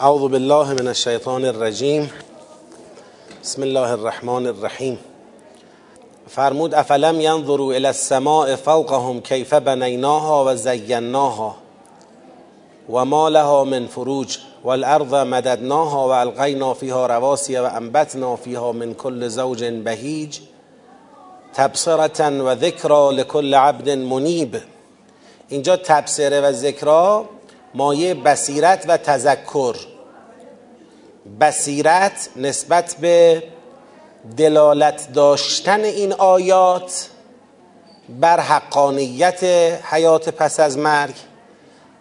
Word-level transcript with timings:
اعوذ 0.00 0.28
بالله 0.30 0.72
من 0.72 0.88
الشیطان 0.88 1.44
الرجیم 1.44 2.10
بسم 3.42 3.62
الله 3.62 3.90
الرحمن 3.90 4.46
الرحیم. 4.46 4.98
فرمود 6.28 6.74
افلم 6.74 7.20
ینظروا 7.20 7.72
الى 7.72 7.86
السماء 7.86 8.56
فوقهم 8.56 9.20
کیف 9.20 9.54
بنیناها 9.54 10.44
و 10.46 10.54
زیناها 10.56 11.56
و 12.90 13.04
ما 13.04 13.28
لها 13.28 13.64
من 13.64 13.86
فروج 13.86 14.38
والارض 14.64 15.14
مددناها 15.14 16.08
و 16.08 16.10
القینا 16.10 16.74
فیها 16.74 17.06
رواسی 17.06 17.56
و 17.56 17.64
انبتنا 17.64 18.36
فیها 18.36 18.72
من 18.72 18.94
کل 18.94 19.28
زوج 19.28 19.64
بهیج 19.64 20.38
تبصرة 21.54 22.28
و 22.28 22.54
ذکرا 22.54 23.10
لکل 23.10 23.54
عبد 23.54 23.90
منیب 23.90 24.56
اینجا 25.48 25.76
تبصره 25.76 26.40
و 26.40 26.52
ذکرا 26.52 27.24
مایه 27.74 28.14
بصیرت 28.14 28.84
و 28.88 28.96
تذکر. 28.96 29.76
بصیرت 31.40 32.28
نسبت 32.36 32.96
به 33.00 33.42
دلالت 34.36 35.12
داشتن 35.12 35.80
این 35.80 36.12
آیات 36.12 37.08
بر 38.08 38.40
حقانیت 38.40 39.44
حیات 39.82 40.28
پس 40.28 40.60
از 40.60 40.78
مرگ 40.78 41.14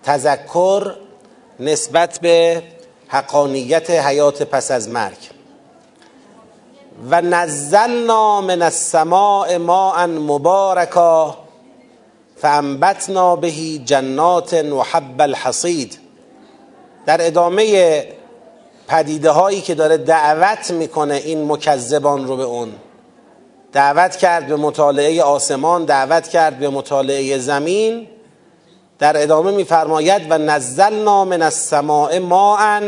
تذکر 0.03 0.95
نسبت 1.59 2.19
به 2.21 2.63
حقانیت 3.07 3.89
حیات 3.89 4.43
پس 4.43 4.71
از 4.71 4.89
مرگ. 4.89 5.17
و 7.11 7.21
نزلنا 7.21 8.41
من 8.41 8.61
السماء 8.61 9.57
ماء 9.57 10.07
مبارکا 10.07 11.37
فانبتنا 12.37 13.35
به 13.35 13.51
جنات 13.77 14.53
و 14.53 14.81
حب 14.81 15.21
الحصید. 15.21 15.99
در 17.05 17.27
ادامه 17.27 18.03
پدیده 18.87 19.31
هایی 19.31 19.61
که 19.61 19.75
داره 19.75 19.97
دعوت 19.97 20.71
می‌کنه 20.71 21.13
این 21.13 21.51
مکذبان 21.51 22.27
رو 22.27 22.37
به 22.37 22.43
اون. 22.43 22.73
دعوت 23.71 24.15
کرد 24.15 24.47
به 24.47 24.55
مطالعه 24.55 25.23
آسمان 25.23 25.85
دعوت 25.85 26.27
کرد 26.27 26.59
به 26.59 26.69
مطالعه 26.69 27.37
زمین. 27.37 28.07
در 28.99 29.23
ادامه 29.23 29.51
میفرماید 29.51 30.21
و 30.29 30.37
نزلنا 30.37 31.25
من 31.25 31.41
السماء 31.41 32.19
ماء 32.19 32.81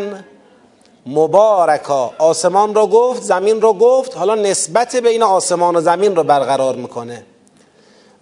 مبارکا. 1.06 2.14
آسمان 2.18 2.76
رو 2.76 2.88
گفت 2.88 3.22
زمین 3.22 3.62
رو 3.62 3.74
گفت 3.74 4.18
حالا 4.18 4.36
نسبت 4.36 4.96
بین 4.96 5.24
آسمان 5.24 5.76
و 5.76 5.82
زمین 5.82 6.16
رو 6.16 6.24
برقرار 6.24 6.76
می‌کنه. 6.76 7.24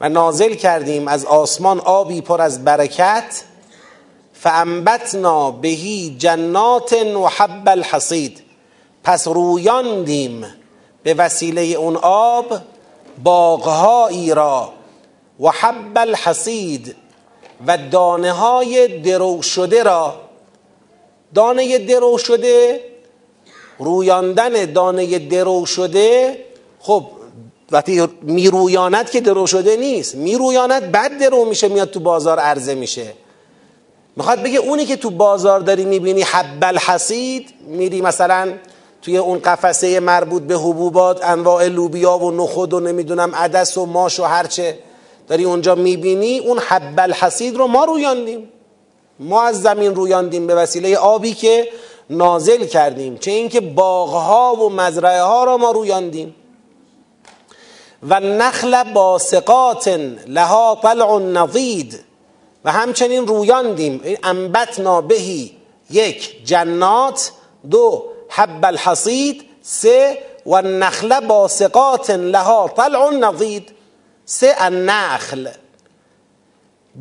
و 0.01 0.09
نازل 0.09 0.53
کردیم 0.53 1.07
از 1.07 1.25
آسمان 1.25 1.79
آبی 1.79 2.21
پر 2.21 2.41
از 2.41 2.65
برکت 2.65 3.43
فانبتنا 4.45 5.51
بهی 5.51 6.15
جنات 6.19 6.93
و 6.93 7.27
حب 7.27 7.69
الحصید 7.69 8.41
پس 9.03 9.27
رویاندیم 9.27 10.45
به 11.03 11.13
وسیله 11.13 11.61
اون 11.61 11.95
آب 12.01 12.57
باغهایی 13.23 14.33
را 14.33 14.73
و 15.39 15.49
حب 15.49 15.97
الحصید 15.97 16.95
و 17.67 17.77
دانه 17.77 18.31
های 18.31 18.87
درو 18.87 19.41
شده 19.41 19.83
را. 19.83 20.13
دانه 21.33 21.77
درو 21.77 22.17
شده 22.17 22.81
رویاندن 23.79 24.73
دانه 24.73 25.19
درو 25.19 25.65
شده 25.65 26.37
خب 26.79 27.05
وقتی 27.71 28.07
میرویاند 28.21 29.09
که 29.09 29.21
درو 29.21 29.47
شده 29.47 29.77
نیست. 29.77 30.15
میرویاند 30.15 30.91
بعد 30.91 31.19
درو 31.19 31.45
میشه 31.45 31.67
میاد 31.67 31.91
تو 31.91 31.99
بازار 31.99 32.39
عرضه 32.39 32.75
میشه. 32.75 33.24
می‌خواد 34.17 34.43
بگه 34.43 34.59
اونی 34.59 34.85
که 34.85 34.95
تو 34.95 35.09
بازار 35.09 35.59
داری 35.59 35.85
می‌بینی 35.85 36.21
حب 36.21 36.63
الحسید 36.63 37.53
میری 37.67 38.01
مثلا 38.01 38.53
توی 39.01 39.17
اون 39.17 39.39
قفسه 39.39 39.99
مربوط 39.99 40.43
به 40.43 40.55
حبوبات 40.55 41.25
انواع 41.25 41.67
لوبیا 41.67 42.17
و 42.17 42.31
نخود 42.31 42.73
و 42.73 42.79
نمی‌دونم 42.79 43.35
عدس 43.35 43.77
و 43.77 43.85
ماش 43.85 44.19
و 44.19 44.23
هرچه 44.23 44.79
داری 45.27 45.43
اونجا 45.43 45.75
می‌بینی 45.75 46.39
اون 46.39 46.59
حب 46.59 46.99
الحسید 46.99 47.55
رو 47.55 47.67
ما 47.67 47.83
رویاندیم. 47.85 48.49
ما 49.19 49.43
از 49.43 49.61
زمین 49.61 49.95
رویاندیم 49.95 50.47
به 50.47 50.55
وسیله 50.55 50.97
آبی 50.97 51.33
که 51.33 51.67
نازل 52.09 52.65
کردیم 52.65 53.17
چه 53.17 53.31
اینکه 53.31 53.61
باغها 53.61 54.55
و 54.55 54.69
مزرعه 54.69 55.21
ها 55.21 55.43
را 55.43 55.57
ما 55.57 55.71
رویاندیم. 55.71 56.35
و 58.09 58.19
نخل 58.19 58.93
باسقات 58.93 59.87
لها 60.27 60.79
طلع 60.81 61.19
نضید. 61.19 61.99
و 62.65 62.71
همچنین 62.71 63.27
رویاندیم. 63.27 64.01
انبتنا 64.23 65.01
بهی 65.01 65.57
یک 65.89 66.45
جنات 66.45 67.31
دو 67.71 68.05
حب 68.29 68.65
الحصید 68.65 69.45
سه 69.61 70.17
و 70.45 70.61
نخل 70.61 71.19
باسقات 71.19 72.09
لها 72.09 72.71
طلع 72.77 73.09
نضید. 73.09 73.71
سه 74.25 74.55
النخل. 74.57 75.49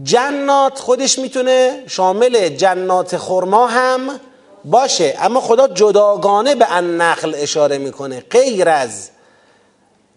جنات 0.02 0.78
خودش 0.78 1.18
می‌تونه 1.18 1.84
شامل 1.86 2.48
جنات 2.48 3.16
خرما 3.16 3.66
هم 3.66 4.20
باشه 4.64 5.16
اما 5.20 5.40
خدا 5.40 5.68
جداگانه 5.68 6.54
به 6.54 6.66
النخل 6.76 7.34
اشاره 7.36 7.78
می‌کنه. 7.78 8.20
غیر 8.30 8.68
از 8.68 9.10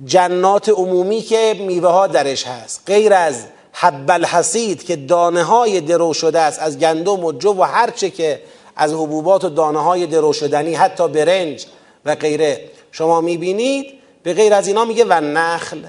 جنات 0.06 0.69
عمومی 0.69 1.22
که 1.22 1.56
میوه 1.59 1.90
ها 1.90 2.07
درش 2.07 2.47
هست. 2.47 2.81
غیر 2.88 3.13
از 3.13 3.44
حب 3.80 4.12
الحسید 4.12 4.84
که 4.86 4.96
دانه 4.96 5.44
های 5.44 5.82
درو 5.82 6.14
شده 6.14 6.40
است 6.40 6.60
از 6.62 6.80
گندم 6.80 7.24
و 7.24 7.32
جو 7.32 7.54
و 7.54 7.64
هرچه 7.64 8.10
که 8.10 8.42
از 8.76 8.94
حبوبات 8.94 9.44
و 9.44 9.50
دانه 9.50 9.80
های 9.80 10.06
درو 10.08 10.34
شدنی 10.34 10.74
حتی 10.74 11.08
برنج 11.08 11.66
و 12.06 12.16
غیره. 12.16 12.70
شما 12.92 13.22
می‌بینید 13.22 13.94
به 14.24 14.34
غیر 14.34 14.54
از 14.54 14.68
اینا 14.68 14.86
میگه 14.86 15.06
و 15.06 15.14
نخل 15.14 15.82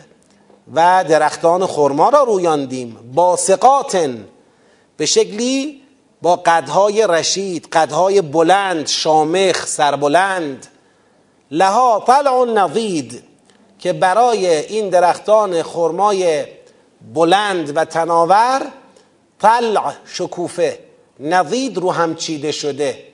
و 0.75 1.05
درختان 1.09 1.67
خرما 1.67 2.09
را 2.09 2.23
رویاندیم. 2.23 2.97
باسقاتن 3.15 4.25
به 4.97 5.07
شکلی 5.07 5.83
با 6.23 6.37
قدهای 6.37 7.07
رشید 7.07 7.69
قدهای 7.73 8.21
بلند 8.21 8.87
شامخ 8.87 9.67
سربلند. 9.67 10.67
لها 11.51 12.05
طلع 12.07 12.45
نضید 12.45 13.23
که 13.79 13.93
برای 13.93 14.47
این 14.57 14.89
درختان 14.89 15.63
خرمای 15.63 16.45
بلند 17.15 17.77
و 17.77 17.85
تناور 17.85 18.63
طلع 19.39 19.93
شکوفه. 20.05 20.79
نضید 21.21 21.79
رو 21.79 21.93
هم 21.93 22.15
چیده 22.15 22.53
شده. 22.53 23.05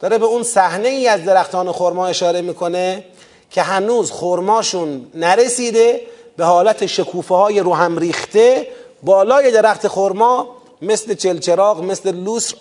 داره 0.00 0.18
به 0.18 0.26
اون 0.26 0.42
صحنه 0.42 0.88
ای 0.88 1.08
از 1.08 1.24
درختان 1.24 1.72
خرما 1.72 2.06
اشاره 2.06 2.40
می‌کنه 2.40 3.04
که 3.50 3.62
هنوز 3.62 4.12
خرماشون 4.12 5.10
نرسیده 5.14 6.00
به 6.36 6.44
حالت 6.44 6.86
شکوفه 6.86 7.34
های 7.34 7.60
رو 7.60 7.74
هم 7.74 7.98
ریخته. 7.98 8.68
بالای 9.02 9.50
درخت 9.50 9.88
خرما 9.88 10.48
مثل 10.82 11.14
چلچراغ 11.14 11.82
مثل 11.82 12.14
لوس 12.14 12.52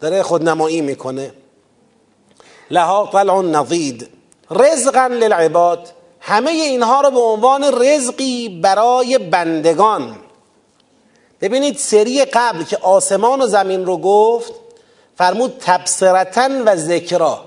داره 0.00 0.22
خودنمایی 0.22 0.80
می‌کنه. 0.80 1.32
لها 2.70 3.08
طلع 3.12 3.40
نضید 3.40 4.08
رزقا 4.50 5.06
للعباد. 5.06 5.88
همه 6.20 6.50
اینها 6.50 7.00
رو 7.00 7.10
به 7.10 7.20
عنوان 7.20 7.64
رزقی 7.82 8.60
برای 8.62 9.18
بندگان. 9.18 10.16
ببینید 11.40 11.76
سری 11.76 12.24
قبل 12.24 12.62
که 12.64 12.76
آسمان 12.76 13.42
و 13.42 13.46
زمین 13.46 13.86
رو 13.86 13.98
گفت 13.98 14.52
فرمود 15.16 15.56
تبصرتن 15.60 16.62
و 16.62 16.76
ذکرا. 16.76 17.44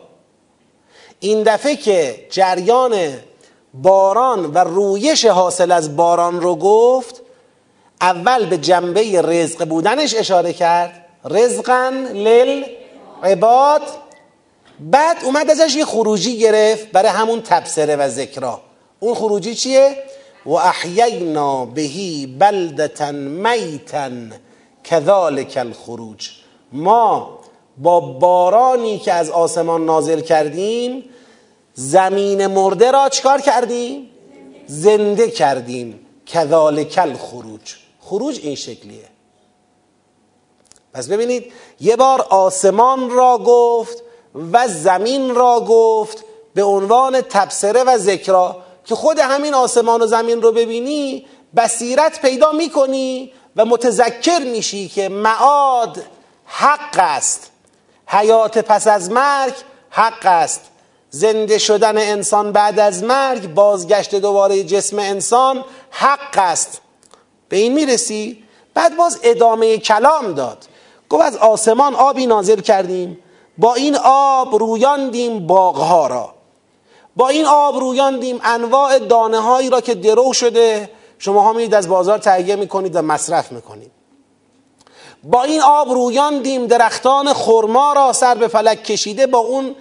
این 1.19 1.44
دفعه 1.44 1.75
که 1.75 2.28
جریان 2.31 3.13
باران 3.73 4.46
و 4.46 4.58
رویش 4.58 5.25
حاصل 5.25 5.72
از 5.72 5.96
باران 5.96 6.41
رو 6.41 6.55
گفت 6.55 7.22
اول 8.02 8.46
به 8.46 8.58
جنبه 8.58 9.22
رزق 9.22 9.66
بودنش 9.66 10.16
اشاره 10.16 10.53
کرد. 10.53 11.05
رزقا 11.25 11.90
للعباد. 12.14 13.81
بعد 14.79 15.17
اومد 15.23 15.49
ازش 15.49 15.75
یه 15.75 15.85
خروجی 15.85 16.37
گرفت 16.37 16.91
برای 16.91 17.09
همون 17.09 17.41
تبصره 17.41 17.96
و 17.96 18.09
ذکرا. 18.09 18.61
اون 18.99 19.16
خروجی 19.16 19.55
چیه؟ 19.55 20.03
و 20.46 20.52
احیینا 20.52 21.66
بهی 21.66 22.35
بلدتا 22.40 23.11
میتا 23.11 24.09
کذالک 24.84 25.58
الخروج. 25.58 26.29
ما 26.72 27.40
با 27.78 27.99
بارانی 27.99 28.99
که 28.99 29.14
از 29.14 29.29
آسمان 29.29 29.85
نازل 29.85 30.22
کردیم 30.22 31.03
زمین 31.73 32.47
مرده 32.47 32.91
را 32.91 33.09
چکار 33.09 33.41
کردیم؟ 33.41 34.09
زنده 34.67 35.31
کردیم. 35.31 35.99
کذالک 36.25 36.96
الخروج. 36.97 37.75
خروج 38.02 38.40
این 38.43 38.55
شکلیه. 38.55 39.09
پس 40.93 41.08
ببینید 41.08 41.52
یه 41.81 41.96
بار 41.96 42.22
آسمان 42.22 43.09
را 43.09 43.37
گفت 43.46 44.03
و 44.52 44.68
زمین 44.68 45.35
را 45.35 45.66
گفت 45.68 46.24
به 46.53 46.64
عنوان 46.64 47.22
تبصره 47.22 47.84
و 47.84 47.97
ذکرا 47.97 48.58
که 48.85 48.96
خود 48.96 49.20
همین 49.20 49.53
آسمان 49.53 50.02
و 50.02 50.08
زمین 50.08 50.41
رو 50.41 50.52
ببینی 50.52 51.26
بصیرت 51.56 52.22
پیدا 52.22 52.52
می‌کنی 52.52 53.34
و 53.56 53.66
متذکر 53.66 54.40
میشی 54.40 54.88
که 54.88 55.09
معاد 55.09 56.03
حق 56.46 56.96
است. 57.00 57.52
حیات 58.08 58.58
پس 58.58 58.88
از 58.88 59.12
مرگ 59.12 59.53
حق 59.90 60.26
است. 60.26 60.62
زنده 61.09 61.58
شدن 61.58 61.97
انسان 61.97 62.52
بعد 62.52 62.80
از 62.80 63.03
مرگ 63.03 63.53
بازگشت 63.53 64.16
دوباره 64.16 64.64
جسم 64.64 65.00
انسان 65.00 65.66
حق 65.90 66.38
است. 66.38 66.82
به 67.50 67.58
این 67.58 67.74
می‌رسی؟ 67.74 68.44
بعد 68.74 68.97
باز 68.97 69.20
ادامه 69.24 69.78
کلام 69.78 70.34
داد. 70.34 70.66
گفت 71.09 71.24
از 71.24 71.38
آسمان 71.38 71.96
آبی 71.96 72.28
نازل 72.28 72.62
کردیم. 72.62 73.22
با 73.58 73.73
این 73.73 73.97
آب 74.03 74.55
رویاندیم 74.55 75.47
باغها 75.47 76.08
را. 76.08 76.34
با 77.16 77.29
این 77.29 77.46
آب 77.46 77.76
رویاندیم 77.76 78.40
انواع 78.44 79.00
دانه 79.00 79.40
هایی 79.40 79.70
را 79.70 79.82
که 79.82 79.96
درو 79.96 80.34
شده. 80.34 80.90
شما 81.20 81.41
ها 81.41 81.53
میید 81.53 81.73
از 81.73 81.88
بازار 81.88 82.17
تهیه 82.17 82.55
می‌کنید 82.55 82.96
و 82.96 83.02
مصرف 83.02 83.52
می‌کنید. 83.52 83.91
با 85.23 85.44
این 85.44 85.61
آب 85.61 85.91
رویاندیم 85.91 86.67
درختان 86.67 87.34
خرما 87.34 87.94
را 87.94 88.14
سر 88.14 88.35
به 88.35 88.47
فلک 88.47 88.84
کشیده 88.84 89.28
با 89.28 89.38
اون 89.38 89.76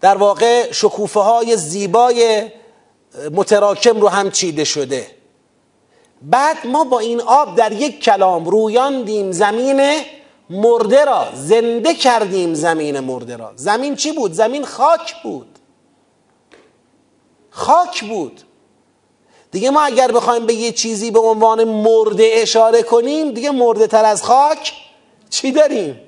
در 0.00 0.16
واقع 0.16 0.72
شکوفه 0.72 1.20
های 1.20 1.56
زیبای 1.56 2.50
متراکم 3.32 4.00
رو 4.00 4.08
هم 4.08 4.30
چیده 4.30 4.64
شده. 4.64 5.06
بعد 6.22 6.66
ما 6.66 6.84
با 6.84 6.98
این 6.98 7.20
آب 7.20 7.56
در 7.56 7.72
یک 7.72 8.00
کلام 8.00 8.44
رویاندیم 8.44 9.32
زمین 9.32 10.00
مرده 10.50 11.04
را 11.04 11.26
زنده 11.34 11.94
کردیم 11.94 12.54
زمین 12.54 13.00
مرده 13.00 13.36
را. 13.36 13.52
زمین 13.56 13.96
چی 13.96 14.12
بود؟ 14.12 14.32
زمین 14.32 14.64
خاک 14.64 15.22
بود. 15.22 15.58
خاک 17.50 18.04
بود. 18.04 18.40
دیگه 19.50 19.70
ما 19.70 19.82
اگر 19.82 20.12
بخوایم 20.12 20.46
به 20.46 20.54
یه 20.54 20.72
چیزی 20.72 21.10
به 21.10 21.20
عنوان 21.20 21.64
مرده 21.64 22.30
اشاره 22.34 22.82
کنیم 22.82 23.30
دیگه 23.30 23.50
مرده 23.50 23.86
تر 23.86 24.04
از 24.04 24.22
خاک 24.22 24.72
چی 25.30 25.52
داریم؟ 25.52 26.00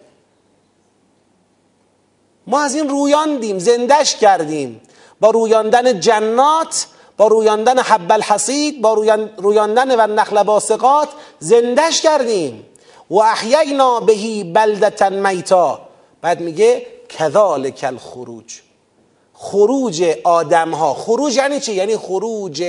ما 2.47 2.61
از 2.61 2.75
این 2.75 2.89
رویاندیم 2.89 3.59
زندش 3.59 4.17
کردیم. 4.17 4.81
با 5.21 5.31
رویاندن 5.31 6.01
جنات 6.01 6.87
با 7.17 7.27
رویاندن 7.27 7.79
حب 7.79 8.13
الحسید 8.13 8.81
با 8.81 8.95
رویاندن 9.37 10.01
و 10.01 10.15
نخل 10.15 10.43
باسقات 10.43 11.09
زندش 11.39 12.03
کردیم. 12.03 12.67
و 13.11 13.19
احیینا 13.19 14.01
بهی 14.01 14.45
بلدتا 14.45 15.11
میتا. 15.11 15.81
بعد 16.21 16.41
میگه 16.41 16.87
کذالک 17.09 17.85
الخروج. 17.89 18.61
خروج 19.33 20.05
آدم 20.25 20.71
ها 20.71 20.95
خروج 20.95 21.37
یعنی 21.37 21.61
چی؟ 21.61 21.73
یعنی 21.73 21.97
خروج 21.97 22.65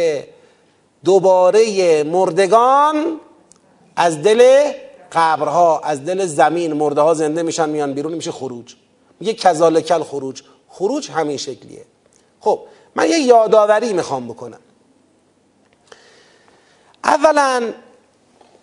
دوباره 1.05 2.03
مردگان 2.03 3.19
از 3.95 4.21
دل 4.21 4.71
قبرها 5.11 5.79
از 5.79 6.05
دل 6.05 6.25
زمین. 6.25 6.73
مرده 6.73 7.01
ها 7.01 7.13
زنده 7.13 7.43
میشن 7.43 7.69
میان 7.69 7.93
بیرون 7.93 8.13
میشه 8.13 8.31
خروج. 8.31 8.75
میگه 9.19 9.33
کذالک 9.33 9.93
خروج 10.03 10.41
خروج 10.69 11.11
همین 11.11 11.37
شکلیه. 11.37 11.85
خب 12.39 12.59
من 12.95 13.09
یه 13.09 13.19
یادآوری 13.19 13.93
می‌خوام 13.93 14.27
بکنم. 14.27 14.59
اولا 17.03 17.73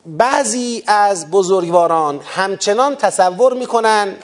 بعضی 0.07 0.83
از 0.87 1.31
بزرگواران 1.31 2.21
همچنان 2.25 2.97
تصور 2.97 3.55
می‌کنن 3.55 4.17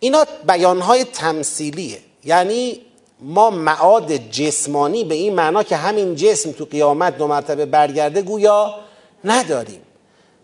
اینا 0.00 0.24
بیانهای 0.48 1.04
تمثیلیه. 1.04 1.98
یعنی 2.24 2.80
ما 3.20 3.50
معاد 3.50 4.16
جسمانی 4.16 5.04
به 5.04 5.14
این 5.14 5.34
معنا 5.34 5.62
که 5.62 5.76
همین 5.76 6.14
جسم 6.14 6.52
تو 6.52 6.64
قیامت 6.64 7.18
دو 7.18 7.26
مرتبه 7.26 7.66
برگرده 7.66 8.22
گویا 8.22 8.74
نداریم. 9.24 9.80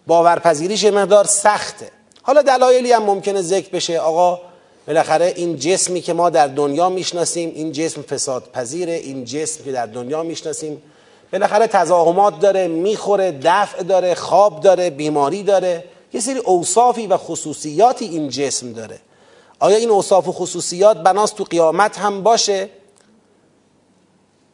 باورپذیریش 0.07 0.85
مقدار 0.85 1.25
سخته. 1.25 1.91
حالا 2.23 2.43
دلایلی 2.43 2.93
هم 2.93 3.03
ممکنه 3.03 3.43
ذکر 3.43 3.71
بشه. 3.71 3.99
آقا 3.99 4.41
بالاخره 4.87 5.33
این 5.37 5.57
جسمی 5.57 6.01
که 6.01 6.13
ما 6.13 6.31
در 6.31 6.47
دنیا 6.47 6.89
می‌شناسیم 6.89 7.53
این 7.55 7.73
جسم 7.73 8.03
فساد 8.03 8.51
پذیره 8.53 8.93
این 8.93 9.25
جسم 9.25 9.65
که 9.65 9.73
در 9.73 9.87
دنیا 9.87 10.23
می‌شناسیم 10.23 10.83
بالاخره 11.33 11.67
تزاهمات 11.67 12.41
داره 12.41 12.69
می‌خوره 12.69 13.39
دفع 13.43 13.83
داره 13.83 14.15
خواب 14.15 14.61
داره 14.61 14.91
بیماری 14.91 15.43
داره. 15.43 15.85
یه 16.13 16.21
سری 16.21 16.39
اوصافی 16.39 17.07
و 17.07 17.17
خصوصیاتی 17.17 18.05
این 18.05 18.29
جسم 18.29 18.73
داره. 18.73 19.01
آیا 19.61 19.77
این 19.77 19.91
اوصاف 19.91 20.29
و 20.29 20.33
خصوصیات 20.33 20.97
بناست 20.97 21.37
تو 21.37 21.45
قیامت 21.45 21.99
هم 21.99 22.23
باشه؟ 22.23 22.69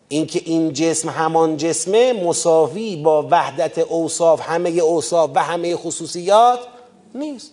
اینکه 0.08 0.42
این 0.44 0.72
جسم 0.72 1.08
همان 1.08 1.56
جسمه 1.56 2.12
مساوی 2.12 2.96
با 2.96 3.28
وحدت 3.30 3.78
اوصاف 3.78 4.40
همه 4.48 4.70
اوصاف 4.70 5.30
و 5.34 5.38
همه 5.38 5.76
خصوصیات 5.76 6.58
نیست. 7.14 7.50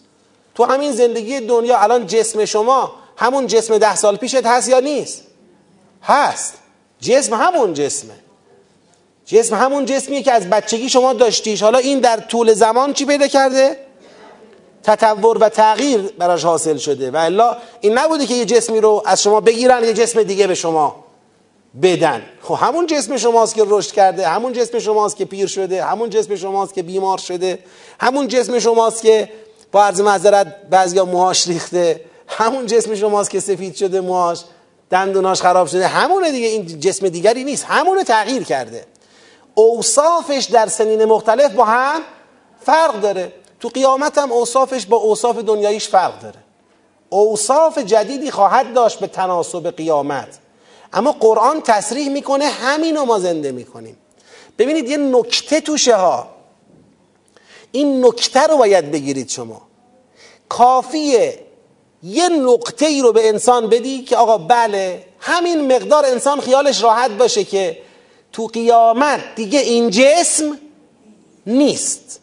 تو 0.56 0.64
همین 0.64 0.92
زندگی 0.92 1.40
دنیا 1.40 1.80
الان 1.80 2.08
جسم 2.08 2.46
شما 2.46 2.92
همون 3.18 3.48
جسم 3.48 3.78
ده 3.78 3.96
سال 3.96 4.16
پیشت 4.16 4.46
هست 4.46 4.70
یا 4.70 4.80
نیست؟ 4.80 5.24
هست. 6.04 6.54
جسم 7.00 7.34
همون 7.34 7.74
جسمه. 7.74 8.14
جسم 9.31 9.56
همون 9.56 9.86
جسمیه 9.86 10.24
که 10.24 10.31
از 10.31 10.50
بچگی 10.50 10.89
شما 10.89 11.13
داشتیش. 11.13 11.63
حالا 11.63 11.78
این 11.78 12.00
در 12.00 12.18
طول 12.18 12.54
زمان 12.54 12.94
چی 12.94 13.06
پیدا 13.06 13.28
کرده؟ 13.28 13.78
تطور 14.83 15.38
و 15.38 15.50
تغییر 15.50 16.01
براش 16.01 16.45
حاصل 16.45 16.78
شده. 16.78 17.12
و 17.12 17.16
الا 17.18 17.57
این 17.81 17.98
نبوده 17.98 18.25
که 18.25 18.33
یه 18.33 18.45
جسمی 18.45 18.81
رو 18.81 19.04
از 19.06 19.24
شما 19.24 19.42
بگیرن 19.42 19.83
یه 19.83 19.94
جسم 19.94 20.24
دیگه 20.24 20.48
به 20.48 20.56
شما 20.56 20.95
بدن. 21.81 22.22
خب 22.42 22.57
همون 22.62 22.88
جسم 22.88 23.18
شماست 23.18 23.56
که 23.56 23.63
رشد 23.68 23.92
کرده 23.92 24.28
همون 24.28 24.54
جسم 24.54 24.80
شماست 24.80 25.18
که 25.18 25.25
پیر 25.25 25.48
شده 25.48 25.84
همون 25.84 26.10
جسم 26.10 26.36
شماست 26.36 26.74
که 26.74 26.84
بیمار 26.84 27.18
شده 27.18 27.60
همون 28.00 28.27
جسم 28.27 28.60
شماست 28.60 29.01
که 29.01 29.30
با 29.72 29.84
عرض 29.84 30.01
معذرت 30.01 30.69
بعضیا 30.69 31.06
موهاش 31.06 31.48
ریخته 31.48 32.01
همون 32.27 32.66
جسم 32.66 32.95
شماست 32.95 33.30
که 33.30 33.39
سفید 33.39 33.75
شده 33.75 34.01
موهاش 34.01 34.39
دندوناش 34.89 35.42
خراب 35.42 35.68
شده. 35.68 35.88
همونه 35.88 36.31
دیگه 36.31 36.48
این 36.48 36.80
جسم 36.80 37.10
دیگری 37.10 37.44
نیست. 37.44 37.66
همونه 37.68 38.04
تغییر 38.04 38.44
کرده. 38.44 38.91
اوصافش 39.63 40.48
در 40.52 40.68
سنین 40.68 41.06
مختلف 41.06 41.54
با 41.54 41.66
هم 41.66 42.02
فرق 42.62 43.02
داره. 43.02 43.34
تو 43.60 43.68
قیامت 43.69 44.18
هم 44.18 44.31
اوصافش 44.31 44.86
با 44.86 44.98
اوصاف 44.98 45.38
دنیاییش 45.38 45.88
فرق 45.88 46.19
داره. 46.22 46.40
اوصاف 47.10 47.78
جدیدی 47.78 48.31
خواهد 48.31 48.74
داشت 48.74 49.00
به 49.00 49.08
تناسب 49.08 49.75
قیامت. 49.75 50.40
اما 50.94 51.12
قرآن 51.12 51.62
تصریح 51.62 52.10
می‌کنه 52.10 52.46
همینو 52.46 53.06
ما 53.06 53.19
زنده 53.19 53.52
می‌کنیم. 53.52 53.98
ببینید 54.58 54.89
یه 54.89 54.98
نکته 54.98 55.62
توشه 55.62 55.96
ها 55.96 56.27
این 57.72 58.06
نکته 58.06 58.48
رو 58.48 58.58
باید 58.58 58.91
بگیرید 58.91 59.30
شما. 59.30 59.62
کافیه 60.50 61.39
یه 62.03 62.30
نقطه 62.30 62.86
ای 62.86 63.01
رو 63.01 63.12
به 63.12 63.27
انسان 63.27 63.70
بدی 63.70 64.03
که 64.03 64.18
آقا 64.18 64.38
بله 64.38 65.06
همین 65.20 65.75
مقدار 65.75 66.06
انسان 66.06 66.41
خیالش 66.41 66.84
راحت 66.84 67.12
باشه 67.12 67.44
که 67.44 67.77
تو 68.34 68.48
قیامت 68.48 69.36
دیگه 69.36 69.60
این 69.60 69.90
جسم 69.90 70.58
نیست. 71.46 72.20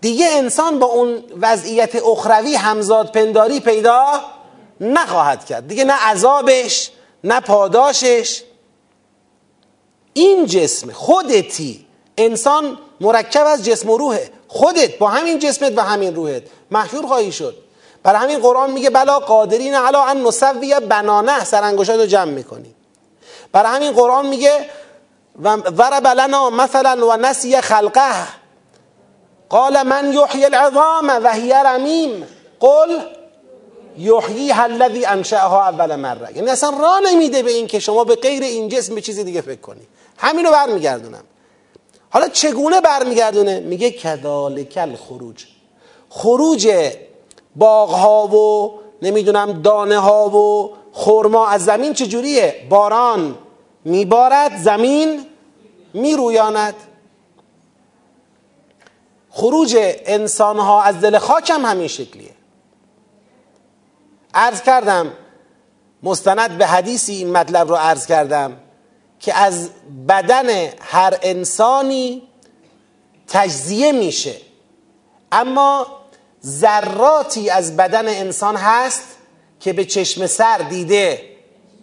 دیگه 0.00 0.26
انسان 0.30 0.78
با 0.78 0.86
اون 0.86 1.24
وضعیت 1.40 1.96
اخروی 2.06 2.54
همزاد 2.54 3.12
پنداری 3.12 3.60
پیدا 3.60 4.20
نخواهد 4.80 5.44
کرد. 5.44 5.68
دیگه 5.68 5.84
نه 5.84 5.92
عذابش 5.92 6.90
نه 7.24 7.40
پاداشش. 7.40 8.42
این 10.12 10.46
جسم 10.46 10.92
خودتی. 10.92 11.86
انسان 12.18 12.78
مرکب 13.00 13.46
از 13.46 13.64
جسم 13.64 13.90
و 13.90 13.96
روحه. 13.96 14.30
خودت 14.48 14.98
با 14.98 15.08
همین 15.08 15.38
جسمت 15.38 15.78
و 15.78 15.80
همین 15.80 16.14
روحت. 16.14 16.42
محشور 16.70 17.06
خواهی 17.06 17.32
شد. 17.32 17.56
برای 18.02 18.20
همین 18.22 18.38
قرآن 18.38 18.70
میگه 18.70 18.90
بلا 18.90 19.18
قادرین 19.18 19.74
علا 19.74 20.04
ان 20.04 20.26
نسوی 20.26 20.80
بنانه 20.80 21.44
سرانگشت 21.44 21.90
رو 21.90 22.06
جمع 22.06 22.30
می‌کنی 22.30 22.74
برای 23.54 23.76
همین 23.76 23.92
قرآن 23.92 24.26
میگه 24.26 24.66
ضرب 25.76 26.06
لنا 26.06 26.50
مثلا 26.50 27.08
و 27.08 27.16
نسی 27.16 27.60
خلقه. 27.60 28.26
قال 29.48 29.82
من 29.82 30.12
یحیی 30.12 30.44
العظام 30.44 31.20
و 31.24 31.32
هی 31.32 31.52
رمیم 31.52 32.26
قل 32.60 32.98
یحییها 33.98 34.62
الذی 34.62 35.04
انشأها 35.04 35.62
اول 35.62 35.96
مره 35.96 36.36
یعنی 36.36 36.50
اصلا 36.50 36.70
راه 36.70 37.00
نمیده 37.00 37.42
به 37.42 37.50
این 37.50 37.66
که 37.66 37.78
شما 37.78 38.04
به 38.04 38.16
غیر 38.16 38.42
این 38.42 38.68
جسم 38.68 38.94
به 38.94 39.00
چیز 39.00 39.18
دیگه 39.18 39.40
فکر 39.40 39.60
کنی. 39.60 39.86
همینو 40.18 40.50
برمیگردونم. 40.50 41.24
حالا 42.10 42.28
چگونه 42.28 42.80
برمیگردونه؟ 42.80 43.60
میگه 43.60 43.90
کذالک 43.90 44.74
الخروج. 44.76 45.44
خروج 46.10 46.92
باغ 47.56 47.90
ها 47.90 48.26
و 48.26 48.74
نمی‌دونم 49.02 49.62
دانه 49.62 49.98
ها 49.98 50.28
و 50.28 50.72
خرما 50.92 51.48
از 51.48 51.64
زمین 51.64 51.94
چجوریه؟ 51.94 52.66
باران. 52.70 53.38
میبارد 53.84 54.56
زمین 54.62 55.26
میرویاند. 55.94 56.74
خروج 59.30 59.76
انسان 59.80 60.58
ها 60.58 60.82
از 60.82 61.00
دل 61.00 61.18
خاک 61.18 61.50
هم 61.50 61.64
همین 61.64 61.88
شکلیه. 61.88 62.34
عرض 64.34 64.62
کردم 64.62 65.12
مستند 66.02 66.58
به 66.58 66.66
حدیثی 66.66 67.12
این 67.12 67.32
مطلب 67.32 67.68
رو 67.68 67.74
عرض 67.74 68.06
کردم 68.06 68.56
که 69.20 69.34
از 69.34 69.70
بدن 70.08 70.48
هر 70.80 71.18
انسانی 71.22 72.22
تجزیه 73.28 73.92
میشه. 73.92 74.36
اما 75.32 75.86
ذراتی 76.44 77.50
از 77.50 77.76
بدن 77.76 78.08
انسان 78.08 78.56
هست 78.56 79.04
که 79.60 79.72
به 79.72 79.84
چشم 79.84 80.26
سر 80.26 80.58
دیده. 80.58 81.33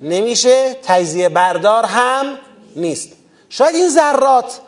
نمیشه 0.01 0.74
تجزیه 0.84 1.29
بردار 1.29 1.86
هم 1.86 2.38
نیست. 2.75 3.10
شاید 3.50 3.75
این 3.75 3.89
ذرات 3.89 4.60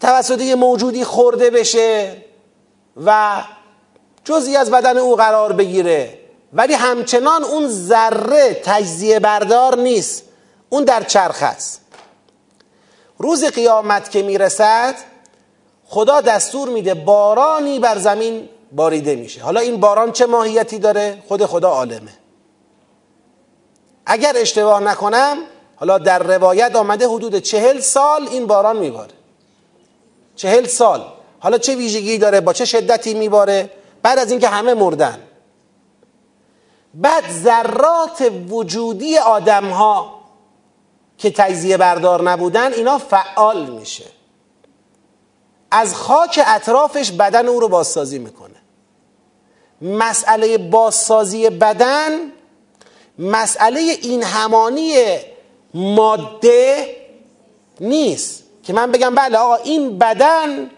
توسط 0.00 0.40
یه 0.40 0.54
موجودی 0.54 1.04
خورده 1.04 1.50
بشه 1.50 2.16
و 3.04 3.42
جزئی 4.24 4.56
از 4.56 4.70
بدن 4.70 4.98
او 4.98 5.16
قرار 5.16 5.52
بگیره. 5.52 6.18
ولی 6.52 6.74
همچنان 6.74 7.44
اون 7.44 7.68
ذره 7.68 8.60
تجزیه 8.64 9.20
بردار 9.20 9.78
نیست. 9.78 10.22
اون 10.68 10.84
در 10.84 11.02
چرخ 11.02 11.42
است. 11.42 11.80
روز 13.18 13.44
قیامت 13.44 14.10
که 14.10 14.22
می‌رسد 14.22 14.94
خدا 15.84 16.20
دستور 16.20 16.68
میده 16.68 16.94
بارانی 16.94 17.78
بر 17.78 17.98
زمین 17.98 18.48
باریده 18.72 19.16
میشه. 19.16 19.42
حالا 19.42 19.60
این 19.60 19.80
باران 19.80 20.12
چه 20.12 20.26
ماهیتی 20.26 20.78
داره؟ 20.78 21.22
خود 21.28 21.46
خدا 21.46 21.68
عالمه. 21.68 22.19
اگر 24.12 24.32
اشتباه 24.36 24.80
نکنم 24.80 25.36
حالا 25.76 25.98
در 25.98 26.18
روایت 26.18 26.76
آمده 26.76 27.08
حدود 27.08 27.38
چهل 27.38 27.80
سال 27.80 28.28
این 28.28 28.46
باران 28.46 28.76
میباره. 28.76 29.14
چهل 30.36 30.66
سال. 30.66 31.04
حالا 31.40 31.58
چه 31.58 31.74
ویژگی 31.76 32.18
داره؟ 32.18 32.40
با 32.40 32.52
چه 32.52 32.64
شدتی 32.64 33.14
میباره؟ 33.14 33.70
بعد 34.02 34.18
از 34.18 34.30
اینکه 34.30 34.48
همه 34.48 34.74
مردن. 34.74 35.18
بعد 36.94 37.24
ذرات 37.30 38.32
وجودی 38.48 39.18
آدم 39.18 39.70
ها 39.70 40.20
که 41.18 41.30
تجزیه 41.30 41.76
بردار 41.76 42.22
نبودن 42.22 42.72
اینا 42.72 42.98
فعال 42.98 43.70
میشه. 43.70 44.06
از 45.70 45.94
خاک 45.94 46.40
اطرافش 46.46 47.10
بدن 47.12 47.48
او 47.48 47.60
رو 47.60 47.68
بازسازی 47.68 48.18
می‌کنه. 48.18 48.56
مسئله 49.82 50.58
بازسازی 50.58 51.50
بدن 51.50 52.32
مسئله 53.20 53.80
این 53.80 54.22
همانی 54.22 54.94
ماده 55.74 56.96
نیست 57.80 58.44
که 58.62 58.72
من 58.72 58.92
بگم 58.92 59.14
بله 59.14 59.38
آقا 59.38 59.54
این 59.56 59.98
بدن 59.98 60.70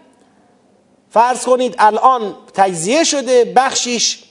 فرض 1.09 1.43
کنید 1.43 1.75
الان 1.79 2.35
تجزیه 2.53 3.03
شده 3.03 3.53
بخشیش 3.55 4.23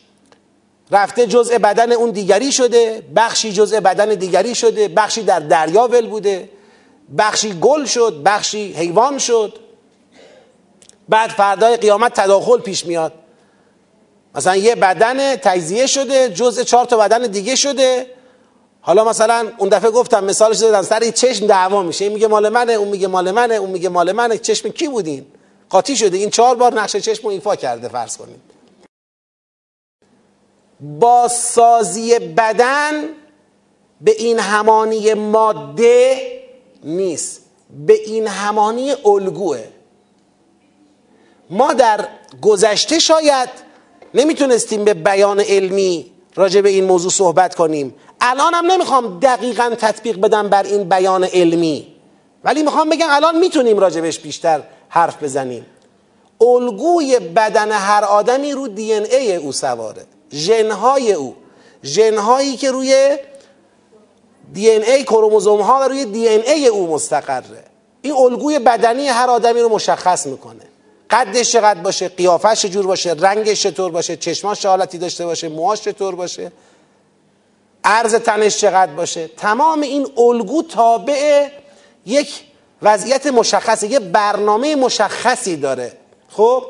رفته 0.90 1.26
جزء 1.26 1.58
بدن 1.58 1.92
اون 1.92 2.10
دیگری 2.10 2.52
شده 2.52 3.02
بخشی 3.16 3.52
جزء 3.52 3.80
بدن 3.80 4.08
دیگری 4.08 4.54
شده 4.54 4.88
بخشی 4.88 5.22
در 5.22 5.40
دریا 5.40 5.88
ول 5.88 6.06
بوده 6.06 6.48
بخشی 7.18 7.58
گل 7.60 7.84
شد 7.84 8.22
بخشی 8.24 8.72
حیوان 8.72 9.18
شد 9.18 9.58
بعد 11.08 11.30
فردای 11.30 11.76
قیامت 11.76 12.20
تداخل 12.20 12.58
پیش 12.58 12.86
میاد. 12.86 13.12
مثلا 14.34 14.56
یه 14.56 14.74
بدن 14.74 15.36
تجزیه 15.36 15.86
شده 15.86 16.28
جزء 16.28 16.62
چهار 16.62 16.84
تا 16.84 16.96
بدن 16.96 17.26
دیگه 17.26 17.54
شده. 17.54 18.06
حالا 18.80 19.04
مثلا 19.04 19.52
اون 19.58 19.68
دفعه 19.68 19.90
گفتم 19.90 20.24
مثالش 20.24 20.58
دادم 20.58 20.82
سر 20.82 21.10
چشم 21.10 21.46
دعوا 21.46 21.82
میشه. 21.82 22.04
این 22.04 22.14
میگه 22.14 22.26
مال 22.26 22.48
منه 22.48 22.72
اون 22.72 22.88
میگه 22.88 23.06
مال 23.08 23.30
منه 23.30 23.54
اون 23.54 23.70
میگه 23.70 23.88
مال 23.88 24.12
منه. 24.12 24.38
چشم 24.38 24.68
کی 24.68 24.88
بودین؟ 24.88 25.26
قاطی 25.70 25.96
شده. 25.96 26.16
این 26.16 26.30
چهار 26.30 26.56
بار 26.56 26.74
نقشه 26.74 27.00
چشم 27.00 27.22
رو 27.22 27.28
ایفا 27.28 27.56
کرده 27.56 27.88
فرض 27.88 28.16
کنید. 28.16 28.40
بازسازی 30.80 32.18
بدن 32.18 32.92
به 34.00 34.10
این 34.10 34.38
همانی 34.38 35.14
ماده 35.14 36.16
نیست. 36.84 37.40
به 37.86 37.92
این 37.92 38.26
همانی 38.26 38.94
الگوه. 39.04 39.64
ما 41.50 41.72
در 41.72 42.08
گذشته 42.42 42.98
شاید 42.98 43.48
نمی‌تونستیم 44.14 44.84
به 44.84 44.94
بیان 44.94 45.40
علمی 45.40 46.12
راجع 46.34 46.60
به 46.60 46.68
این 46.68 46.84
موضوع 46.84 47.10
صحبت 47.10 47.54
کنیم. 47.54 47.94
الان 48.20 48.54
هم 48.54 48.66
نمی‌خوام 48.66 49.18
دقیقا 49.20 49.74
تطبیق 49.78 50.20
بدم 50.20 50.48
بر 50.48 50.62
این 50.62 50.88
بیان 50.88 51.24
علمی. 51.24 51.86
ولی 52.44 52.62
می‌خوام 52.62 52.90
بگم 52.90 53.06
الان 53.10 53.38
می‌تونیم 53.38 53.78
راجبش 53.78 54.18
بیشتر 54.18 54.62
حرف 54.88 55.22
بزنیم. 55.22 55.66
الگوی 56.40 57.18
بدن 57.18 57.72
هر 57.72 58.04
آدمی 58.04 58.52
رو 58.52 58.68
دی 58.68 58.94
ان 58.94 59.04
ای 59.04 59.36
او 59.36 59.52
سواره. 59.52 60.04
ژنهای 60.32 61.12
او. 61.12 61.34
ژنهایی 61.84 62.56
که 62.56 62.70
روی 62.70 63.16
دی 64.52 64.70
ان 64.70 64.82
ای 64.82 65.04
کروموزوم 65.04 65.60
ها 65.60 65.80
و 65.80 65.82
روی 65.82 66.04
دی 66.04 66.28
ان 66.28 66.40
ای 66.46 66.66
او 66.66 66.94
مستقره. 66.94 67.64
این 68.02 68.12
الگوی 68.12 68.58
بدنی 68.58 69.08
هر 69.08 69.30
آدمی 69.30 69.60
رو 69.60 69.68
مشخص 69.68 70.26
می‌کنه. 70.26 70.71
قدش 71.12 71.52
چقدر 71.52 71.80
باشه 71.80 72.08
قیافش 72.08 72.62
چجور 72.62 72.86
باشه 72.86 73.12
رنگش 73.18 73.62
چطور 73.62 73.90
باشه 73.90 74.16
چشماش 74.16 74.66
حالتی 74.66 74.98
داشته 74.98 75.26
باشه 75.26 75.48
موهاش 75.48 75.80
چطور 75.80 76.14
باشه 76.14 76.52
عرض 77.84 78.14
تنش 78.14 78.58
چقدر 78.58 78.92
باشه. 78.92 79.28
تمام 79.28 79.80
این 79.80 80.08
الگو 80.18 80.62
تابع 80.62 81.48
یک 82.06 82.40
وضعیت 82.82 83.26
مشخصه 83.26 83.86
یه 83.86 83.98
برنامه 83.98 84.76
مشخصی 84.76 85.56
داره. 85.56 85.92
خب؟ 86.28 86.64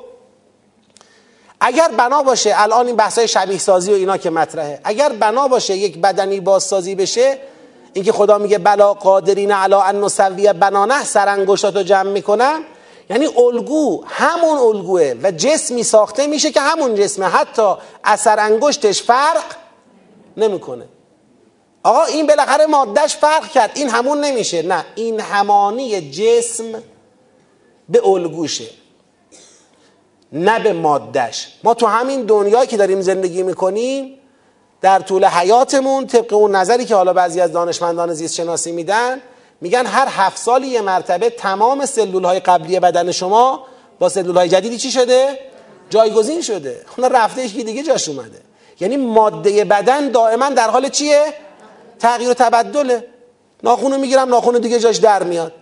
اگر 1.61 1.88
بنا 1.88 2.22
باشه 2.22 2.52
الان 2.56 2.87
این 2.87 2.96
بحثای 2.96 3.28
شبیه 3.28 3.58
سازی 3.58 3.92
و 3.92 3.94
اینا 3.94 4.16
که 4.16 4.30
مطرحه. 4.30 4.80
اگر 4.84 5.08
بنا 5.08 5.49
باشه 5.49 5.76
یک 5.76 5.99
بدنی 5.99 6.40
بازسازی 6.40 6.94
بشه 6.94 7.38
اینکه 7.92 8.12
خدا 8.12 8.38
میگه 8.38 8.58
بلا 8.58 8.94
قادرین 8.94 9.52
علا 9.52 9.82
ان 9.82 10.04
نسوی 10.04 10.52
بنانه 10.52 11.04
سرانگشتاتو 11.04 11.82
جمع 11.82 12.11
می‌کنم 12.11 12.62
یعنی 13.12 13.26
الگو 13.26 14.04
همون 14.07 14.59
الگوه 14.59 15.14
و 15.23 15.31
جسمی 15.31 15.83
ساخته 15.83 16.26
میشه 16.26 16.50
که 16.50 16.61
همون 16.61 16.95
جسمه. 16.95 17.26
حتی 17.26 17.75
اثر 18.04 18.40
انگشتش 18.40 19.02
فرق 19.02 19.45
نمی‌کنه. 20.37 20.85
آقا 21.83 22.04
این 22.04 22.26
بالاخره 22.26 22.66
مادهش 22.66 23.16
فرق 23.16 23.49
کرد. 23.49 23.71
این 23.75 23.88
همون 23.88 24.21
نمیشه. 24.21 24.62
نه 24.62 24.85
این 24.95 25.21
همانی 25.21 26.11
جسم 26.11 26.64
به 27.88 28.09
الگوشه 28.09 28.66
نه 30.33 30.59
به 30.59 30.73
مادهش 30.73 31.49
ما 31.64 31.75
تو 31.75 31.87
همین 31.87 32.23
دنیایی 32.23 32.66
که 32.66 32.76
داریم 32.76 33.00
زندگی 33.00 33.42
می‌کنیم 33.42 34.19
در 34.81 34.99
طول 34.99 35.25
حیاتمون 35.25 36.07
طبق 36.07 36.33
اون 36.33 36.57
نظری 36.57 36.85
که 36.85 36.95
حالا 36.95 37.12
بعضی 37.12 37.40
از 37.40 37.52
دانشمندان 37.52 38.14
زیست 38.14 38.35
شناسی 38.35 38.73
میدن 38.73 39.21
میگن 39.62 39.87
هر 39.87 40.09
هفت 40.11 40.38
سالی 40.38 40.69
یه 40.69 40.81
مرتبه 40.81 41.31
تمام 41.31 41.87
سلول 41.87 42.25
های 42.25 42.40
قبلی 42.40 42.81
بدن 42.81 43.12
شما 43.12 43.66
با 43.99 44.09
سلول 44.09 44.37
های 44.37 44.49
جدیدی 44.49 44.78
چی 44.78 44.90
شده؟ 44.90 45.38
جایگزین 45.90 46.40
شده. 46.40 46.81
اونا 46.97 47.09
رفته 47.09 47.49
که 47.49 47.64
دیگه 47.64 47.83
جاش 47.83 48.09
اومده. 48.09 48.40
یعنی 48.81 48.97
ماده 48.97 49.64
بدن 49.64 50.09
دائما 50.09 50.49
در 50.49 50.71
حال 50.71 50.88
چیه؟ 50.88 51.25
تغییر 51.99 52.31
و 52.31 52.35
تبدله. 52.35 53.07
ناخونو 53.62 53.99
می‌گیرم 53.99 54.28
ناخونو 54.28 54.59
دیگه 54.59 54.78
جاش 54.78 54.97
در 54.97 55.23
میاد. 55.23 55.52